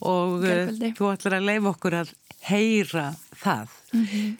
og. 0.00 0.44
Eh, 0.44 0.72
þú 0.96 1.12
ætlar 1.12 1.38
að 1.38 1.48
leifa 1.48 1.72
okkur 1.74 1.98
að 2.00 2.14
heyra 2.48 3.06
það. 3.36 3.76
Mm 3.92 4.06
-hmm. 4.06 4.38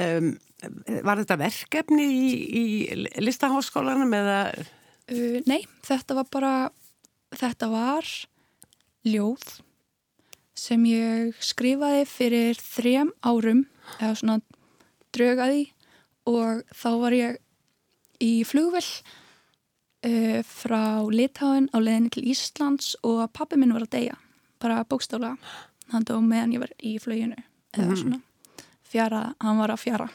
um, 0.00 0.38
var 1.02 1.16
þetta 1.22 1.36
verkefni 1.40 2.04
í, 2.04 2.28
í 2.60 2.64
listaháskólanum 3.20 4.12
eða? 4.12 4.52
Uh, 5.10 5.40
nei, 5.46 5.64
þetta 5.82 6.14
var 6.14 6.26
bara, 6.30 6.70
þetta 7.32 7.68
var 7.68 8.04
ljóð 9.06 9.60
sem 10.60 10.84
ég 10.84 11.36
skrifaði 11.40 12.04
fyrir 12.04 12.58
þrem 12.60 13.12
árum 13.24 13.64
eða 13.98 14.14
svona 14.14 14.40
draugaði 15.16 15.70
og 16.28 16.62
þá 16.76 16.90
var 17.00 17.16
ég 17.16 17.38
í 18.20 18.44
flugvel 18.44 18.84
uh, 18.84 20.40
frá 20.44 21.08
Litáin 21.08 21.70
á 21.72 21.78
leðinni 21.80 22.12
til 22.12 22.26
Íslands 22.34 22.92
og 23.02 23.24
pappi 23.32 23.56
minn 23.56 23.72
var 23.72 23.88
að 23.88 23.94
deyja 23.96 24.18
bara 24.60 24.84
bókstála 24.88 25.34
hann 25.90 26.06
dó 26.06 26.18
meðan 26.22 26.54
ég 26.54 26.62
var 26.62 26.72
í 26.78 26.96
flöginu 27.02 27.38
eða 27.74 27.88
mm. 27.88 27.98
svona. 27.98 28.20
Fjara, 28.90 29.22
hann 29.42 29.60
var 29.60 29.72
að 29.74 29.82
fjara. 29.84 30.08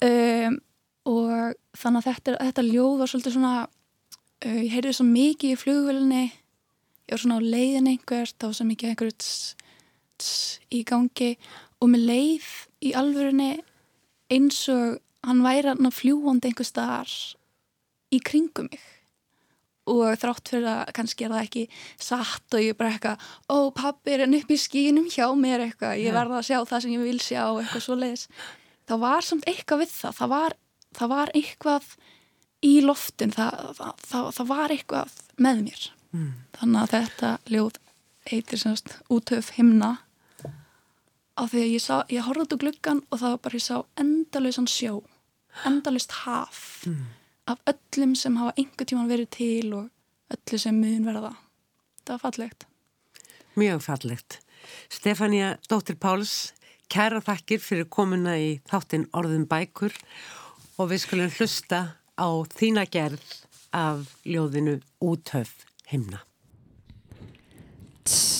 Um, 0.00 0.58
og 1.10 1.56
þannig 1.78 2.00
að 2.00 2.06
þetta, 2.08 2.36
þetta 2.48 2.66
ljóð 2.66 2.94
var 3.00 3.10
svolítið 3.10 3.36
svona 3.36 3.54
uh, 3.66 4.60
ég 4.60 4.70
heyrði 4.74 4.94
svo 4.96 5.06
mikið 5.08 5.54
í 5.54 5.58
flugvölinni 5.60 6.22
ég 6.30 7.14
var 7.14 7.22
svona 7.22 7.40
á 7.42 7.48
leiðin 7.54 7.90
einhvert 7.90 8.36
þá 8.38 8.48
var 8.48 8.56
svo 8.58 8.68
mikið 8.70 8.92
einhverjum 8.92 9.66
í 10.70 10.82
gangi. 10.86 11.30
Og 11.80 11.92
með 11.92 12.06
leið 12.10 12.48
í 12.84 12.94
alvörinni 12.98 13.52
eins 14.30 14.62
og 14.72 15.00
hann 15.26 15.44
væri 15.44 15.72
að 15.72 15.94
fljúandi 15.96 16.50
einhver 16.50 16.68
staðar 16.68 17.12
í 18.10 18.20
kringum 18.24 18.68
mig 18.70 18.82
og 19.90 20.20
þrátt 20.20 20.52
fyrir 20.52 20.68
að 20.70 20.92
kannski 20.96 21.26
er 21.26 21.34
það 21.34 21.46
ekki 21.46 21.64
satt 22.00 22.56
og 22.56 22.64
ég 22.64 22.74
er 22.74 22.78
bara 22.78 22.94
eitthvað 22.94 23.26
ó 23.50 23.58
pappi 23.76 24.14
er 24.14 24.24
enn 24.26 24.38
upp 24.38 24.52
í 24.54 24.58
skínum 24.60 25.10
hjá 25.10 25.26
mér 25.38 25.66
eitthvað 25.66 26.00
ég 26.02 26.16
verða 26.16 26.40
að 26.40 26.48
sjá 26.48 26.58
það 26.62 26.84
sem 26.84 26.94
ég 26.94 27.04
vil 27.08 27.20
sjá 27.22 27.42
eitthvað 27.48 27.84
svo 27.86 27.98
leiðis 27.98 28.26
þá 28.88 28.94
var 29.04 29.26
samt 29.26 29.48
eitthvað 29.50 29.84
við 29.84 29.94
það 29.94 30.18
það 30.20 30.32
var, 30.34 30.56
það 30.98 31.12
var 31.14 31.32
eitthvað 31.40 31.92
í 32.66 32.72
loftin 32.84 33.32
það, 33.34 33.72
það, 33.78 34.30
það 34.36 34.50
var 34.50 34.74
eitthvað 34.74 35.18
með 35.40 35.64
mér. 35.68 35.88
Mm. 36.10 36.30
þannig 36.58 36.80
að 36.80 36.92
þetta 36.96 37.28
ljóð 37.54 37.76
heitir 38.26 38.58
semst 38.58 38.96
útöf 39.14 39.52
himna. 39.54 39.92
Af 41.38 41.52
því 41.52 41.60
að 41.62 41.70
ég, 41.70 41.82
sá, 41.84 41.94
ég 42.10 42.26
horfði 42.26 42.42
út 42.42 42.54
úr 42.56 42.62
gluggan 42.64 43.02
og 43.08 43.20
það 43.22 43.32
var 43.36 43.40
bara 43.46 43.60
ég 43.60 43.64
sá 43.64 43.76
endalösan 44.02 44.66
sjó 44.68 44.96
endalöst 45.66 46.12
haf. 46.24 46.60
Mm 46.90 47.19
af 47.50 47.58
öllum 47.70 48.14
sem 48.16 48.36
hafa 48.38 48.54
einhver 48.56 48.86
tíman 48.86 49.10
verið 49.10 49.30
til 49.34 49.74
og 49.74 49.88
öllu 50.34 50.60
sem 50.62 50.76
mun 50.78 51.06
verða. 51.08 51.32
Það 52.04 52.14
var 52.14 52.22
fallegt. 52.24 52.66
Mjög 53.58 53.82
fallegt. 53.82 54.38
Stefania 54.92 55.56
Dóttir 55.70 55.98
Páls, 55.98 56.52
kæra 56.92 57.22
þakkir 57.24 57.62
fyrir 57.64 57.88
komuna 57.90 58.36
í 58.38 58.58
þáttinn 58.70 59.08
Orðin 59.16 59.48
bækur 59.50 59.94
og 60.78 60.90
við 60.92 61.04
skulum 61.04 61.32
hlusta 61.38 61.80
á 62.14 62.28
þína 62.54 62.86
gerð 62.90 63.38
af 63.74 64.18
ljóðinu 64.24 64.80
útöf 65.00 65.54
himna. 65.90 66.22
Víðáttur 68.06 68.39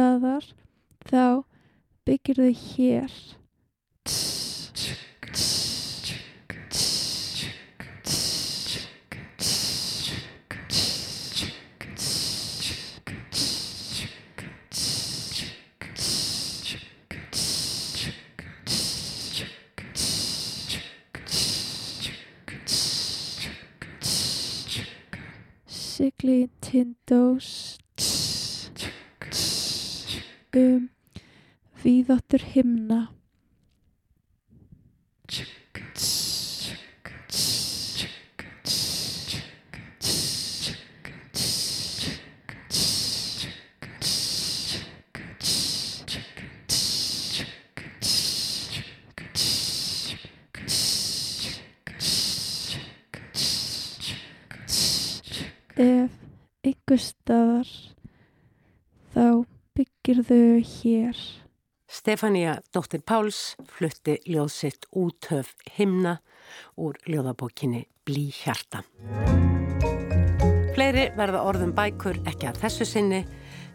staðar 0.00 0.46
þá 1.10 1.24
byggir 2.08 2.38
þau 2.40 2.52
hér 2.56 3.16
staðar 56.98 57.70
þá 59.14 59.44
byggir 59.78 60.24
þau 60.26 60.42
hér 60.72 61.22
Stefania 61.90 62.56
dóttir 62.74 63.02
Páls 63.02 63.56
flutti 63.66 64.16
ljóðsitt 64.30 64.86
útöf 64.94 65.56
himna 65.76 66.20
úr 66.78 66.98
ljóðabókinni 67.06 67.84
Blí 68.06 68.28
hjarta. 68.34 68.84
Fleiri 70.74 71.08
verða 71.18 71.42
orðum 71.50 71.74
bækur 71.76 72.20
ekki 72.30 72.48
að 72.50 72.62
þessu 72.62 72.86
sinni. 72.88 73.24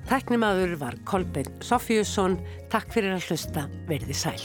Tæknimaður 0.09 0.77
var 0.81 0.97
Kolbeinn 1.07 1.59
Sofjusson. 1.65 2.39
Takk 2.71 2.95
fyrir 2.95 3.17
að 3.17 3.29
hlusta. 3.29 3.67
Verði 3.89 4.15
sæl. 4.15 4.39